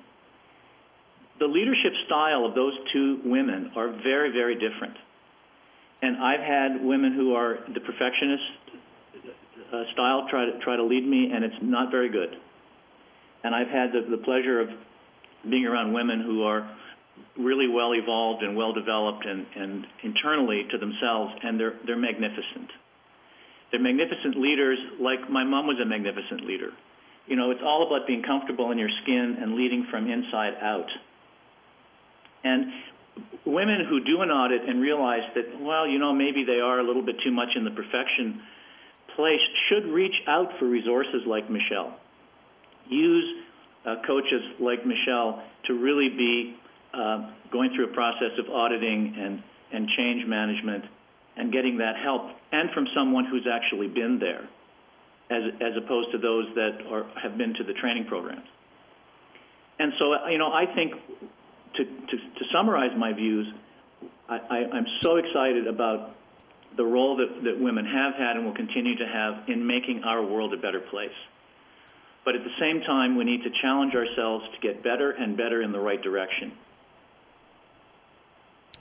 The 1.39 1.45
leadership 1.45 1.93
style 2.07 2.45
of 2.45 2.55
those 2.55 2.74
two 2.93 3.20
women 3.26 3.72
are 3.76 3.89
very, 4.03 4.32
very 4.32 4.55
different. 4.55 4.95
And 6.01 6.18
I've 6.18 6.39
had 6.39 6.84
women 6.84 7.13
who 7.13 7.36
are 7.36 7.59
the 7.74 7.80
perfectionist 7.80 8.43
uh, 9.72 9.84
style 9.93 10.28
try 10.30 10.45
to 10.45 10.59
try 10.63 10.76
to 10.76 10.84
lead 10.84 11.05
me, 11.05 11.32
and 11.34 11.43
it's 11.43 11.55
not 11.61 11.91
very 11.91 12.09
good. 12.09 12.36
And 13.43 13.53
I've 13.53 13.68
had 13.68 13.91
the, 13.91 14.18
the 14.18 14.24
pleasure 14.24 14.61
of 14.61 14.70
being 15.49 15.66
around 15.66 15.93
women 15.93 16.22
who 16.22 16.43
are 16.43 16.70
really 17.38 17.68
well 17.68 17.93
evolved 17.93 18.43
and 18.43 18.55
well 18.55 18.74
developed 18.74 19.26
and, 19.26 19.45
and 19.55 19.86
internally 20.03 20.63
to 20.72 20.78
themselves, 20.78 21.34
and 21.43 21.59
they're 21.59 21.76
they're 21.86 21.97
magnificent. 21.97 22.72
They're 23.72 23.82
magnificent 23.82 24.38
leaders, 24.38 24.78
like 24.99 25.30
my 25.30 25.43
mom 25.43 25.68
was 25.68 25.78
a 25.82 25.86
magnificent 25.86 26.45
leader. 26.45 26.70
You 27.28 27.36
know, 27.36 27.51
it's 27.51 27.61
all 27.63 27.88
about 27.88 28.07
being 28.07 28.22
comfortable 28.22 28.72
in 28.72 28.78
your 28.78 28.89
skin 29.03 29.38
and 29.41 29.55
leading 29.55 29.88
from 29.89 30.09
inside 30.09 30.53
out. 30.61 30.88
And 32.43 32.72
women 33.45 33.86
who 33.89 34.03
do 34.03 34.22
an 34.22 34.30
audit 34.30 34.68
and 34.68 34.82
realize 34.82 35.26
that, 35.34 35.59
well, 35.59 35.88
you 35.88 35.97
know, 35.97 36.13
maybe 36.13 36.43
they 36.45 36.59
are 36.59 36.80
a 36.80 36.84
little 36.84 37.03
bit 37.03 37.16
too 37.24 37.32
much 37.32 37.49
in 37.55 37.63
the 37.63 37.72
perfection 37.72 38.41
place 39.16 39.39
should 39.70 39.86
reach 39.86 40.16
out 40.28 40.49
for 40.59 40.68
resources 40.68 41.22
like 41.26 41.49
Michelle. 41.49 41.97
Use 42.89 43.43
uh, 43.86 43.95
coaches 44.05 44.41
like 44.59 44.86
Michelle 44.86 45.41
to 45.68 45.74
really 45.74 46.09
be 46.09 46.55
uh, 46.93 47.32
going 47.51 47.72
through 47.76 47.91
a 47.91 47.93
process 47.93 48.32
of 48.38 48.53
auditing 48.53 49.16
and, 49.18 49.41
and 49.74 49.89
change 49.97 50.28
management 50.28 50.86
and 51.38 51.51
getting 51.51 51.77
that 51.79 51.95
help, 52.01 52.31
and 52.51 52.69
from 52.71 52.88
someone 52.95 53.25
who's 53.25 53.47
actually 53.51 53.88
been 53.88 54.19
there, 54.19 54.47
as, 55.29 55.43
as 55.59 55.75
opposed 55.83 56.11
to 56.11 56.17
those 56.17 56.45
that 56.55 56.79
are, 56.89 57.05
have 57.21 57.38
been 57.38 57.53
to 57.55 57.63
the 57.63 57.73
training 57.73 58.05
programs. 58.05 58.47
And 59.79 59.91
so, 59.99 60.13
you 60.29 60.38
know, 60.38 60.53
I 60.53 60.65
think 60.73 60.93
to, 60.93 61.83
to, 61.83 62.17
to 62.17 62.45
summarize 62.53 62.91
my 62.97 63.11
views, 63.11 63.47
I, 64.29 64.38
I, 64.38 64.57
I'm 64.71 64.86
so 65.01 65.17
excited 65.17 65.67
about 65.67 66.15
the 66.77 66.86
role 66.86 67.17
that, 67.17 67.43
that 67.43 67.59
women 67.59 67.86
have 67.86 68.15
had 68.15 68.38
and 68.38 68.45
will 68.45 68.55
continue 68.55 68.97
to 68.97 69.07
have 69.07 69.49
in 69.49 69.65
making 69.65 70.03
our 70.03 70.23
world 70.23 70.53
a 70.53 70.57
better 70.57 70.79
place. 70.79 71.09
But 72.23 72.36
at 72.36 72.43
the 72.43 72.55
same 72.59 72.81
time, 72.81 73.17
we 73.17 73.23
need 73.23 73.43
to 73.43 73.49
challenge 73.61 73.93
ourselves 73.93 74.45
to 74.53 74.67
get 74.67 74.83
better 74.83 75.11
and 75.11 75.38
better 75.38 75.61
in 75.61 75.71
the 75.71 75.79
right 75.79 76.01
direction. 76.01 76.53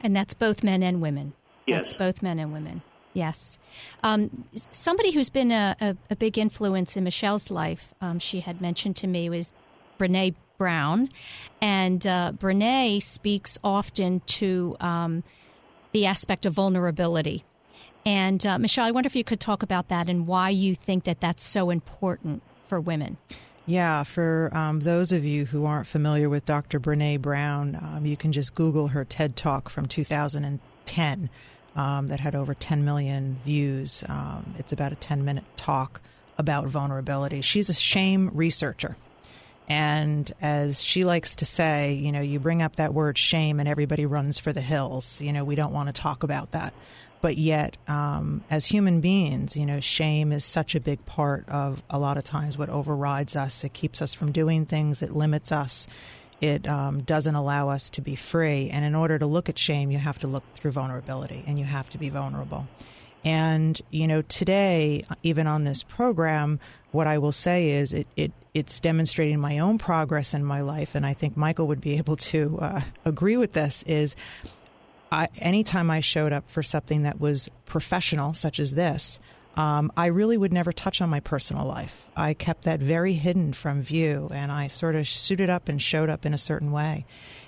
And 0.01 0.15
that's 0.15 0.35
both 0.35 0.63
men 0.63 0.83
and 0.83 1.01
women. 1.01 1.35
Yes. 1.67 1.81
That's 1.81 1.95
both 1.95 2.23
men 2.23 2.39
and 2.39 2.53
women. 2.53 2.83
Yes. 3.15 3.59
Um, 4.03 4.45
somebody 4.71 5.13
who's 5.13 5.31
been 5.31 5.53
a, 5.53 5.77
a, 5.81 5.97
a, 6.11 6.17
big 6.17 6.37
influence 6.37 6.97
in 6.97 7.05
Michelle's 7.05 7.49
life, 7.49 7.95
um, 8.01 8.19
she 8.19 8.41
had 8.41 8.61
mentioned 8.61 8.97
to 8.97 9.07
me, 9.07 9.31
was 9.31 9.53
Brene 10.01 10.35
Brown. 10.59 11.09
And 11.61 12.05
uh, 12.07 12.33
Brene 12.37 13.01
speaks 13.01 13.57
often 13.63 14.21
to 14.27 14.77
um, 14.81 15.23
the 15.93 16.07
aspect 16.07 16.45
of 16.45 16.55
vulnerability. 16.55 17.45
And 18.05 18.45
uh, 18.45 18.59
Michelle, 18.59 18.85
I 18.85 18.91
wonder 18.91 19.07
if 19.07 19.17
you 19.17 19.25
could 19.25 19.41
talk 19.41 19.63
about 19.63 19.89
that 19.89 20.09
and 20.09 20.27
why 20.27 20.51
you 20.51 20.75
think 20.75 21.05
that 21.05 21.21
that's 21.21 21.45
so 21.45 21.71
important 21.71 22.43
for 22.65 22.81
women. 22.81 23.17
Yeah, 23.67 24.03
for 24.03 24.51
um, 24.53 24.81
those 24.81 25.11
of 25.11 25.25
you 25.25 25.47
who 25.47 25.65
aren't 25.65 25.87
familiar 25.87 26.29
with 26.29 26.45
Dr. 26.45 26.79
Brene 26.79 27.23
Brown, 27.23 27.77
um, 27.77 28.05
you 28.05 28.17
can 28.17 28.31
just 28.31 28.55
Google 28.55 28.89
her 28.89 29.07
TED 29.07 29.37
Talk 29.37 29.71
from 29.71 29.87
2010 30.87 31.31
um, 31.77 32.09
that 32.09 32.21
had 32.21 32.35
over 32.35 32.55
10 32.55 32.85
million 32.85 33.39
views. 33.45 34.05
Um, 34.09 34.55
it's 34.59 34.73
about 34.73 34.93
a 34.93 34.97
10 34.97 35.25
minute 35.25 35.45
talk 35.57 36.01
about 36.39 36.67
vulnerability. 36.67 37.41
She's 37.41 37.69
a 37.69 37.75
shame 37.75 38.31
researcher. 38.33 38.97
And 39.67 40.31
as 40.43 40.83
she 40.83 41.05
likes 41.05 41.37
to 41.37 41.47
say, 41.47 41.95
you 41.95 42.13
know, 42.13 42.21
you 42.21 42.39
bring 42.39 42.61
up 42.61 42.77
that 42.77 42.93
word 42.93 43.17
shame 43.17 43.61
and 43.61 43.69
everybody 43.69 44.05
runs 44.05 44.39
for 44.39 44.53
the 44.53 44.61
hills. 44.61 45.21
You 45.21 45.33
know, 45.33 45.45
we 45.45 45.55
don't 45.55 45.73
want 45.73 45.89
to 45.89 45.93
talk 45.93 46.23
about 46.23 46.53
that. 46.53 46.75
But 47.23 47.39
yet, 47.39 47.79
um, 47.89 48.45
as 48.51 48.67
human 48.67 49.01
beings, 49.01 49.57
you 49.57 49.65
know, 49.65 49.81
shame 49.81 50.31
is 50.31 50.45
such 50.45 50.75
a 50.75 50.81
big 50.81 51.07
part 51.07 51.49
of 51.49 51.83
a 51.89 51.99
lot 51.99 52.19
of 52.19 52.25
times 52.25 52.59
what 52.59 52.69
overrides 52.69 53.35
us. 53.35 53.65
It 53.65 53.73
keeps 53.73 54.03
us 54.03 54.13
from 54.13 54.31
doing 54.31 54.67
things, 54.67 55.01
it 55.01 55.13
limits 55.13 55.51
us 55.51 55.89
it 56.45 56.69
um, 56.69 57.01
doesn't 57.01 57.35
allow 57.35 57.71
us 57.71 57.89
to 57.89 58.03
be 58.03 58.17
free. 58.17 58.69
And 58.69 58.85
in 58.85 58.95
order 58.95 59.19
to 59.19 59.25
look 59.25 59.49
at 59.49 59.59
shame, 59.59 59.91
you 59.91 59.97
have 59.97 60.19
to 60.19 60.27
look 60.27 60.45
through 60.53 60.73
vulnerability 60.73 61.43
and 61.47 61.59
you 61.59 61.65
have 61.65 61.89
to 61.89 61.99
be 61.99 62.11
vulnerable. 62.11 62.69
And, 63.25 63.81
you 63.91 64.07
know, 64.07 64.21
today, 64.21 65.07
even 65.23 65.47
on 65.47 65.65
this 65.65 65.83
program, 65.83 66.61
what 66.93 67.07
I 67.07 67.17
will 67.17 67.33
say 67.33 67.71
is 67.71 67.95
it, 67.95 68.07
it 68.15 68.33
it's 68.53 68.79
demonstrating 68.79 69.41
my 69.41 69.59
own 69.59 69.79
progress 69.79 70.35
in 70.35 70.45
my 70.45 70.61
life. 70.61 70.95
And 70.95 71.07
I 71.07 71.15
think 71.15 71.35
Michael 71.35 71.67
would 71.69 71.81
be 71.81 71.97
able 71.99 72.17
to 72.17 72.59
uh, 72.61 72.81
agree 73.07 73.39
with 73.39 73.55
this 73.55 73.83
is 73.85 74.15
I, 75.11 75.29
anytime 75.39 75.91
I 75.91 76.01
showed 76.01 76.35
up 76.35 76.51
for 76.51 76.63
something 76.63 77.05
that 77.05 77.19
was 77.19 77.49
professional, 77.65 78.35
such 78.35 78.61
as 78.61 78.75
this, 78.75 79.19
um, 79.57 79.93
I 79.97 80.07
really 80.07 80.37
would 80.37 80.53
never 80.53 80.73
touch 80.73 81.01
on 81.01 81.09
my 81.09 81.21
personal 81.21 81.65
life. 81.65 82.09
I 82.17 82.35
kept 82.35 82.65
that 82.65 82.81
very 82.81 83.15
hidden 83.15 83.53
from 83.53 83.83
view, 83.83 84.29
and 84.33 84.51
I 84.51 84.67
sort 84.67 84.97
of 84.97 85.07
suited 85.07 85.49
up 85.49 85.69
and 85.69 85.81
showed 85.81 86.09
up 86.09 86.27
in 86.27 86.35
a 86.35 86.39
certain 86.39 86.73
way. 86.73 87.07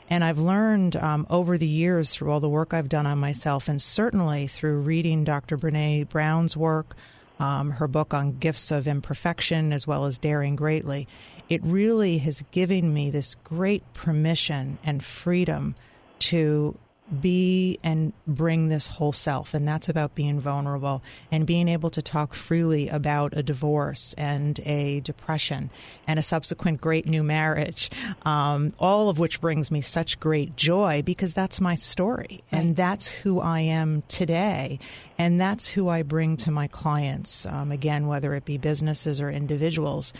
And 0.08 0.22
I've 0.22 0.38
learned 0.38 0.94
um, 0.96 1.26
over 1.28 1.58
the 1.58 1.66
years 1.66 2.10
through 2.10 2.30
all 2.30 2.38
the 2.38 2.48
work 2.48 2.72
I've 2.72 2.88
done 2.88 3.06
on 3.06 3.18
myself, 3.18 3.68
and 3.68 3.82
certainly 3.82 4.46
through 4.46 4.80
reading 4.80 5.24
Dr. 5.24 5.58
Brene 5.58 6.08
Brown's 6.08 6.56
work, 6.56 6.94
um, 7.40 7.72
her 7.72 7.88
book 7.88 8.14
on 8.14 8.38
gifts 8.38 8.70
of 8.70 8.86
imperfection, 8.86 9.72
as 9.72 9.86
well 9.86 10.04
as 10.04 10.16
Daring 10.16 10.54
Greatly, 10.56 11.08
it 11.48 11.60
really 11.64 12.18
has 12.18 12.42
given 12.50 12.94
me 12.94 13.10
this 13.10 13.34
great 13.34 13.82
permission 13.92 14.78
and 14.84 15.04
freedom 15.04 15.74
to 16.18 16.78
be 17.20 17.78
and 17.84 18.12
bring 18.26 18.68
this 18.68 18.88
whole 18.88 19.12
self. 19.12 19.54
And 19.54 19.66
that's 19.66 19.88
about 19.88 20.14
being 20.14 20.40
vulnerable 20.40 21.02
and 21.30 21.46
being 21.46 21.68
able 21.68 21.90
to 21.90 22.02
talk 22.02 22.34
freely 22.34 22.88
about 22.88 23.36
a 23.36 23.42
divorce 23.42 24.14
and 24.18 24.58
a 24.64 25.00
depression 25.00 25.70
and 26.06 26.18
a 26.18 26.22
subsequent 26.22 26.80
great 26.80 27.06
new 27.06 27.22
marriage, 27.22 27.90
um, 28.24 28.72
all 28.78 29.08
of 29.08 29.18
which 29.18 29.40
brings 29.40 29.70
me 29.70 29.80
such 29.80 30.18
great 30.18 30.56
joy 30.56 31.02
because 31.02 31.32
that's 31.32 31.60
my 31.60 31.74
story. 31.74 32.42
Right. 32.52 32.60
And 32.60 32.76
that's 32.76 33.08
who 33.08 33.40
I 33.40 33.60
am 33.60 34.02
today. 34.08 34.78
And 35.18 35.40
that's 35.40 35.68
who 35.68 35.88
I 35.88 36.02
bring 36.02 36.36
to 36.38 36.50
my 36.50 36.66
clients, 36.66 37.46
um, 37.46 37.70
again, 37.72 38.06
whether 38.06 38.34
it 38.34 38.44
be 38.44 38.58
businesses 38.58 39.20
or 39.20 39.30
individuals. 39.30 40.12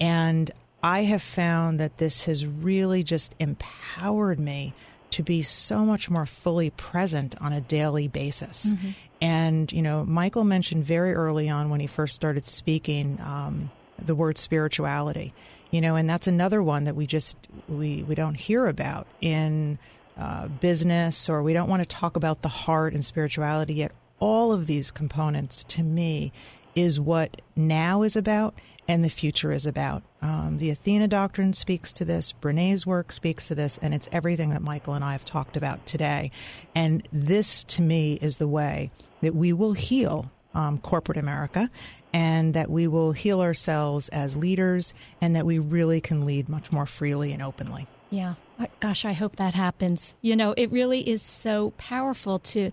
And 0.00 0.50
I 0.82 1.04
have 1.04 1.22
found 1.22 1.78
that 1.78 1.98
this 1.98 2.24
has 2.24 2.44
really 2.44 3.04
just 3.04 3.36
empowered 3.38 4.40
me 4.40 4.74
to 5.12 5.22
be 5.22 5.42
so 5.42 5.84
much 5.84 6.10
more 6.10 6.26
fully 6.26 6.70
present 6.70 7.34
on 7.40 7.52
a 7.52 7.60
daily 7.60 8.08
basis. 8.08 8.72
Mm-hmm. 8.72 8.88
And, 9.20 9.72
you 9.72 9.82
know, 9.82 10.04
Michael 10.04 10.44
mentioned 10.44 10.84
very 10.84 11.14
early 11.14 11.48
on 11.48 11.70
when 11.70 11.80
he 11.80 11.86
first 11.86 12.14
started 12.14 12.44
speaking 12.44 13.20
um, 13.20 13.70
the 13.98 14.14
word 14.14 14.36
spirituality, 14.36 15.32
you 15.70 15.80
know, 15.80 15.94
and 15.94 16.10
that's 16.10 16.26
another 16.26 16.62
one 16.62 16.84
that 16.84 16.96
we 16.96 17.06
just, 17.06 17.36
we, 17.68 18.02
we 18.02 18.14
don't 18.14 18.34
hear 18.34 18.66
about 18.66 19.06
in 19.20 19.78
uh, 20.16 20.48
business 20.48 21.28
or 21.28 21.42
we 21.42 21.52
don't 21.52 21.68
want 21.68 21.82
to 21.82 21.88
talk 21.88 22.16
about 22.16 22.42
the 22.42 22.48
heart 22.48 22.94
and 22.94 23.04
spirituality 23.04 23.74
yet. 23.74 23.92
All 24.18 24.52
of 24.52 24.66
these 24.66 24.90
components 24.90 25.64
to 25.64 25.82
me 25.82 26.32
is 26.74 26.98
what 26.98 27.40
now 27.54 28.02
is 28.02 28.16
about 28.16 28.54
and 28.88 29.04
the 29.04 29.08
future 29.08 29.52
is 29.52 29.66
about. 29.66 30.02
Um, 30.20 30.58
the 30.58 30.70
Athena 30.70 31.08
doctrine 31.08 31.52
speaks 31.52 31.92
to 31.94 32.04
this, 32.04 32.32
Brene's 32.32 32.86
work 32.86 33.12
speaks 33.12 33.48
to 33.48 33.54
this, 33.54 33.78
and 33.80 33.94
it's 33.94 34.08
everything 34.12 34.50
that 34.50 34.62
Michael 34.62 34.94
and 34.94 35.04
I 35.04 35.12
have 35.12 35.24
talked 35.24 35.56
about 35.56 35.86
today. 35.86 36.30
And 36.74 37.06
this, 37.12 37.64
to 37.64 37.82
me, 37.82 38.14
is 38.20 38.38
the 38.38 38.48
way 38.48 38.90
that 39.20 39.34
we 39.34 39.52
will 39.52 39.72
heal 39.72 40.30
um, 40.54 40.78
corporate 40.78 41.18
America 41.18 41.70
and 42.12 42.54
that 42.54 42.70
we 42.70 42.86
will 42.86 43.12
heal 43.12 43.40
ourselves 43.40 44.08
as 44.10 44.36
leaders 44.36 44.92
and 45.20 45.34
that 45.34 45.46
we 45.46 45.58
really 45.58 46.00
can 46.00 46.26
lead 46.26 46.48
much 46.48 46.70
more 46.70 46.86
freely 46.86 47.32
and 47.32 47.42
openly. 47.42 47.86
Yeah. 48.10 48.34
Gosh, 48.80 49.04
I 49.04 49.12
hope 49.12 49.36
that 49.36 49.54
happens. 49.54 50.14
You 50.20 50.36
know, 50.36 50.52
it 50.56 50.70
really 50.70 51.08
is 51.08 51.22
so 51.22 51.72
powerful 51.78 52.38
to 52.40 52.70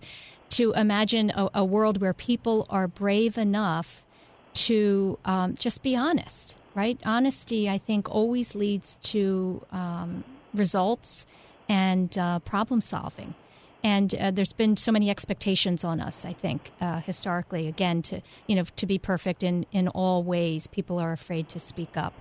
to 0.50 0.72
imagine 0.72 1.30
a, 1.30 1.48
a 1.54 1.64
world 1.64 2.00
where 2.00 2.12
people 2.12 2.66
are 2.68 2.88
brave 2.88 3.38
enough 3.38 4.04
to 4.66 5.18
um, 5.24 5.54
just 5.56 5.82
be 5.82 5.96
honest, 5.96 6.56
right? 6.74 6.98
Honesty, 7.04 7.68
I 7.68 7.78
think, 7.78 8.10
always 8.10 8.54
leads 8.54 8.96
to 8.96 9.64
um, 9.72 10.24
results 10.52 11.26
and 11.68 12.16
uh, 12.18 12.40
problem 12.40 12.80
solving. 12.80 13.34
And 13.82 14.14
uh, 14.14 14.30
there's 14.30 14.52
been 14.52 14.76
so 14.76 14.92
many 14.92 15.08
expectations 15.08 15.84
on 15.84 16.00
us. 16.00 16.26
I 16.26 16.34
think 16.34 16.70
uh, 16.80 17.00
historically, 17.00 17.66
again, 17.66 18.02
to 18.02 18.20
you 18.46 18.56
know, 18.56 18.64
to 18.76 18.86
be 18.86 18.98
perfect 18.98 19.42
in 19.42 19.64
in 19.72 19.88
all 19.88 20.22
ways, 20.22 20.66
people 20.66 20.98
are 20.98 21.12
afraid 21.12 21.48
to 21.50 21.58
speak 21.58 21.96
up. 21.96 22.12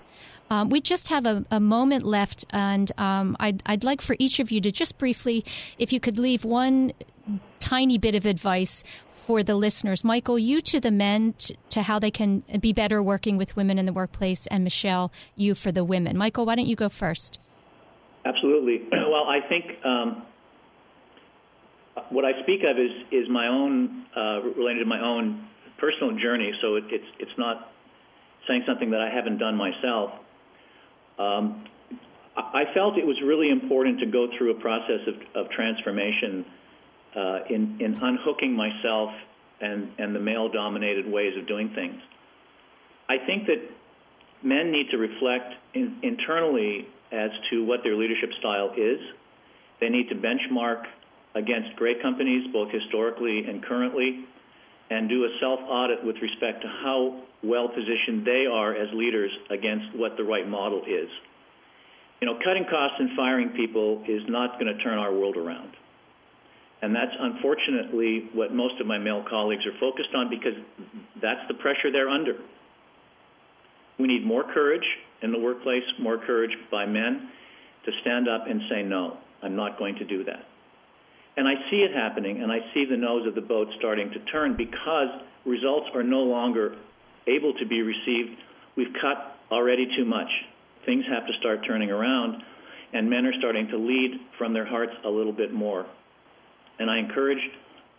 Um, 0.49 0.69
we 0.69 0.81
just 0.81 1.09
have 1.09 1.25
a, 1.25 1.45
a 1.51 1.59
moment 1.59 2.03
left, 2.03 2.45
and 2.49 2.91
um, 2.97 3.37
I'd, 3.39 3.61
I'd 3.67 3.83
like 3.83 4.01
for 4.01 4.15
each 4.17 4.39
of 4.39 4.49
you 4.51 4.59
to 4.61 4.71
just 4.71 4.97
briefly, 4.97 5.45
if 5.77 5.93
you 5.93 5.99
could 5.99 6.17
leave 6.17 6.43
one 6.43 6.93
tiny 7.59 7.97
bit 7.97 8.15
of 8.15 8.25
advice 8.25 8.83
for 9.29 9.43
the 9.43 9.53
listeners. 9.53 10.03
Michael, 10.03 10.39
you 10.39 10.59
to 10.59 10.79
the 10.79 10.89
men 10.89 11.33
t- 11.33 11.55
to 11.69 11.83
how 11.83 11.99
they 11.99 12.09
can 12.09 12.43
be 12.59 12.73
better 12.73 13.03
working 13.03 13.37
with 13.37 13.55
women 13.55 13.77
in 13.77 13.85
the 13.85 13.93
workplace, 13.93 14.47
and 14.47 14.63
Michelle, 14.63 15.11
you 15.35 15.53
for 15.53 15.71
the 15.71 15.83
women. 15.83 16.17
Michael, 16.17 16.47
why 16.47 16.55
don't 16.55 16.65
you 16.65 16.75
go 16.75 16.89
first? 16.89 17.39
Absolutely. 18.25 18.87
Well, 18.91 19.25
I 19.25 19.47
think 19.47 19.65
um, 19.85 20.23
what 22.09 22.25
I 22.25 22.41
speak 22.41 22.61
of 22.63 22.77
is 22.79 22.89
is 23.11 23.29
my 23.29 23.47
own 23.47 24.05
uh, 24.17 24.41
related 24.57 24.79
to 24.79 24.85
my 24.85 24.99
own 24.99 25.47
personal 25.77 26.17
journey. 26.17 26.51
So 26.61 26.77
it, 26.77 26.85
it's 26.89 27.09
it's 27.19 27.37
not 27.37 27.71
saying 28.47 28.63
something 28.67 28.89
that 28.91 29.01
I 29.01 29.13
haven't 29.13 29.37
done 29.37 29.55
myself. 29.55 30.11
Um, 31.19 31.65
I 32.35 32.63
felt 32.73 32.97
it 32.97 33.05
was 33.05 33.17
really 33.23 33.49
important 33.49 33.99
to 33.99 34.07
go 34.07 34.27
through 34.37 34.57
a 34.57 34.59
process 34.59 35.01
of, 35.07 35.45
of 35.45 35.51
transformation 35.51 36.45
uh, 37.15 37.39
in, 37.49 37.77
in 37.79 37.93
unhooking 38.01 38.53
myself 38.53 39.11
and, 39.61 39.89
and 39.97 40.15
the 40.15 40.19
male 40.19 40.49
dominated 40.49 41.09
ways 41.09 41.33
of 41.37 41.47
doing 41.47 41.71
things. 41.75 42.01
I 43.09 43.17
think 43.25 43.47
that 43.47 43.59
men 44.43 44.71
need 44.71 44.89
to 44.91 44.97
reflect 44.97 45.53
in, 45.73 45.97
internally 46.03 46.87
as 47.11 47.31
to 47.49 47.65
what 47.65 47.81
their 47.83 47.95
leadership 47.95 48.29
style 48.39 48.71
is. 48.77 48.99
They 49.81 49.89
need 49.89 50.09
to 50.09 50.15
benchmark 50.15 50.83
against 51.35 51.75
great 51.75 52.01
companies, 52.01 52.47
both 52.53 52.71
historically 52.71 53.45
and 53.47 53.63
currently, 53.63 54.25
and 54.89 55.09
do 55.09 55.23
a 55.23 55.29
self 55.39 55.59
audit 55.61 56.03
with 56.03 56.15
respect 56.21 56.61
to 56.61 56.67
how 56.67 57.21
well 57.43 57.69
positioned 57.69 58.25
they 58.25 58.45
are 58.51 58.75
as 58.75 58.89
leaders 58.93 59.31
against 59.49 59.95
what 59.95 60.17
the 60.17 60.23
right 60.23 60.47
model 60.47 60.81
is. 60.83 61.09
You 62.21 62.27
know, 62.27 62.37
cutting 62.43 62.65
costs 62.69 62.97
and 62.99 63.15
firing 63.15 63.49
people 63.49 64.03
is 64.07 64.21
not 64.27 64.59
going 64.59 64.75
to 64.75 64.83
turn 64.83 64.97
our 64.97 65.13
world 65.13 65.37
around. 65.37 65.71
And 66.81 66.95
that's 66.95 67.11
unfortunately 67.19 68.29
what 68.33 68.53
most 68.53 68.79
of 68.79 68.87
my 68.87 68.97
male 68.97 69.23
colleagues 69.29 69.65
are 69.65 69.77
focused 69.79 70.15
on 70.15 70.29
because 70.29 70.53
that's 71.21 71.41
the 71.47 71.55
pressure 71.55 71.91
they're 71.91 72.09
under. 72.09 72.35
We 73.99 74.07
need 74.07 74.25
more 74.25 74.45
courage 74.53 74.85
in 75.21 75.31
the 75.31 75.39
workplace, 75.39 75.83
more 75.99 76.17
courage 76.17 76.55
by 76.71 76.85
men 76.85 77.29
to 77.85 77.91
stand 78.01 78.29
up 78.29 78.45
and 78.47 78.61
say, 78.69 78.81
no, 78.81 79.17
I'm 79.43 79.55
not 79.55 79.77
going 79.77 79.95
to 79.95 80.05
do 80.05 80.23
that. 80.23 80.45
And 81.35 81.47
I 81.47 81.53
see 81.69 81.77
it 81.77 81.95
happening, 81.95 82.41
and 82.41 82.51
I 82.51 82.59
see 82.73 82.85
the 82.89 82.97
nose 82.97 83.27
of 83.27 83.35
the 83.35 83.41
boat 83.41 83.67
starting 83.77 84.09
to 84.11 84.19
turn 84.31 84.55
because 84.57 85.07
results 85.45 85.87
are 85.93 86.03
no 86.03 86.19
longer 86.19 86.75
able 87.27 87.53
to 87.53 87.65
be 87.65 87.81
received. 87.81 88.39
We've 88.75 88.93
cut 89.01 89.37
already 89.51 89.87
too 89.97 90.05
much. 90.05 90.27
Things 90.85 91.03
have 91.09 91.27
to 91.27 91.33
start 91.39 91.59
turning 91.67 91.91
around, 91.91 92.41
and 92.93 93.09
men 93.09 93.25
are 93.25 93.33
starting 93.37 93.67
to 93.67 93.77
lead 93.77 94.19
from 94.37 94.53
their 94.53 94.65
hearts 94.65 94.93
a 95.05 95.09
little 95.09 95.33
bit 95.33 95.53
more. 95.53 95.85
And 96.79 96.89
I 96.89 96.99
encourage 96.99 97.39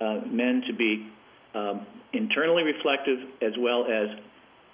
uh, 0.01 0.21
men 0.27 0.63
to 0.67 0.75
be 0.75 1.07
um, 1.55 1.87
internally 2.13 2.63
reflective 2.63 3.19
as 3.43 3.53
well 3.59 3.85
as 3.85 4.09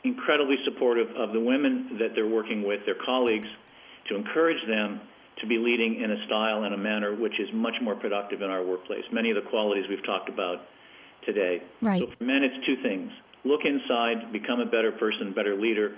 incredibly 0.04 0.56
supportive 0.64 1.08
of 1.16 1.32
the 1.32 1.40
women 1.40 1.98
that 1.98 2.14
they're 2.14 2.28
working 2.28 2.66
with, 2.66 2.80
their 2.86 2.96
colleagues, 3.04 3.48
to 4.08 4.16
encourage 4.16 4.64
them 4.68 5.00
to 5.40 5.46
be 5.46 5.58
leading 5.58 6.00
in 6.00 6.10
a 6.10 6.26
style 6.26 6.64
and 6.64 6.72
a 6.72 6.78
manner 6.78 7.14
which 7.14 7.38
is 7.40 7.48
much 7.52 7.74
more 7.82 7.94
productive 7.96 8.40
in 8.40 8.48
our 8.48 8.64
workplace. 8.64 9.02
Many 9.12 9.30
of 9.30 9.36
the 9.36 9.50
qualities 9.50 9.84
we've 9.88 10.04
talked 10.06 10.28
about 10.28 10.62
today. 11.26 11.62
Right. 11.82 12.00
So 12.00 12.08
for 12.16 12.24
men, 12.24 12.42
it's 12.42 12.64
two 12.64 12.82
things 12.82 13.10
look 13.44 13.60
inside, 13.64 14.32
become 14.32 14.60
a 14.60 14.66
better 14.66 14.90
person, 14.90 15.32
better 15.32 15.54
leader, 15.54 15.94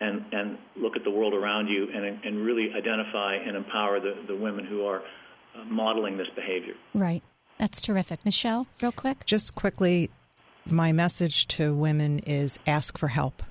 and, 0.00 0.24
and 0.32 0.58
look 0.76 0.96
at 0.96 1.04
the 1.04 1.10
world 1.10 1.34
around 1.34 1.66
you 1.66 1.88
and, 1.94 2.24
and 2.24 2.44
really 2.44 2.72
identify 2.76 3.36
and 3.36 3.56
empower 3.56 4.00
the, 4.00 4.16
the 4.28 4.36
women 4.36 4.66
who 4.66 4.84
are 4.84 5.00
uh, 5.00 5.64
modeling 5.64 6.18
this 6.18 6.28
behavior. 6.36 6.74
Right. 6.94 7.22
That's 7.60 7.82
terrific. 7.82 8.24
Michelle, 8.24 8.66
real 8.80 8.90
quick. 8.90 9.26
Just 9.26 9.54
quickly, 9.54 10.08
my 10.64 10.92
message 10.92 11.46
to 11.48 11.74
women 11.74 12.20
is 12.20 12.58
ask 12.66 12.96
for 12.96 13.08
help. 13.08 13.42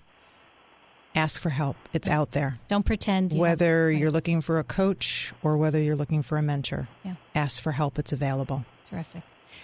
Ask 1.13 1.39
for 1.39 1.51
help. 1.51 1.75
It's 1.93 2.07
out 2.07 2.31
there. 2.31 2.57
Don't 2.67 2.87
pretend. 2.87 3.33
You 3.33 3.39
whether 3.39 3.91
you're 3.91 4.09
looking 4.09 4.41
for 4.41 4.57
a 4.57 4.63
coach 4.63 5.31
or 5.43 5.57
whether 5.57 5.79
you're 5.79 5.95
looking 5.95 6.23
for 6.23 6.39
a 6.39 6.41
mentor, 6.41 6.87
yeah. 7.03 7.15
ask 7.35 7.61
for 7.61 7.71
help. 7.71 7.99
It's 7.99 8.11
available. 8.11 8.65
Terrific. 8.89 9.21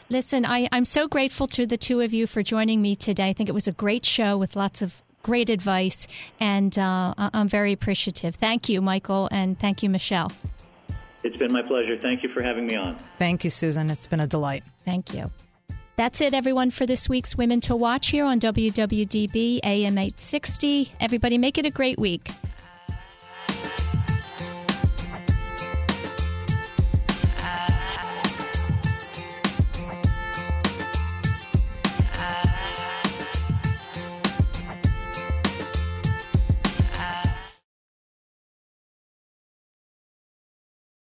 Listen, 0.10 0.46
I, 0.46 0.70
I'm 0.72 0.86
so 0.86 1.08
grateful 1.08 1.48
to 1.48 1.66
the 1.66 1.78
two 1.78 2.02
of 2.02 2.14
you 2.14 2.28
for 2.28 2.44
joining 2.44 2.84
me 2.84 2.96
today. 2.96 3.30
I 3.30 3.34
think 3.34 3.50
it 3.50 3.54
was 3.54 3.68
a 3.68 3.72
great 3.72 4.06
show 4.06 4.38
with 4.38 4.56
lots 4.56 4.84
of 4.84 5.02
great 5.24 5.50
advice, 5.50 6.08
and 6.40 6.78
uh, 6.78 7.16
I'm 7.18 7.48
very 7.48 7.74
appreciative. 7.74 8.36
Thank 8.36 8.70
you, 8.70 8.80
Michael, 8.80 9.28
and 9.32 9.60
thank 9.60 9.82
you, 9.82 9.90
Michelle. 9.90 10.32
It's 11.26 11.38
been 11.38 11.52
my 11.52 11.64
pleasure. 11.64 11.98
Thank 12.00 12.22
you 12.22 12.30
for 12.30 12.44
having 12.44 12.68
me 12.68 12.76
on. 12.76 12.98
Thank 13.18 13.44
you, 13.44 13.50
Susan. 13.50 13.90
It's 13.90 14.06
been 14.06 14.20
a 14.20 14.28
delight. 14.28 14.64
Thank 14.86 15.12
you. 15.16 15.32
That's 15.96 16.22
it, 16.22 16.36
everyone, 16.36 16.70
for 16.70 16.86
this 16.86 17.10
week's 17.10 17.36
Women 17.36 17.62
to 17.62 17.76
Watch 17.76 18.10
here 18.10 18.26
on 18.26 18.40
WWDB 18.40 19.62
AM 19.64 19.98
860. 19.98 20.94
Everybody, 21.00 21.40
make 21.40 21.58
it 21.58 21.66
a 21.66 21.72
great 21.72 21.98
week. 21.98 22.30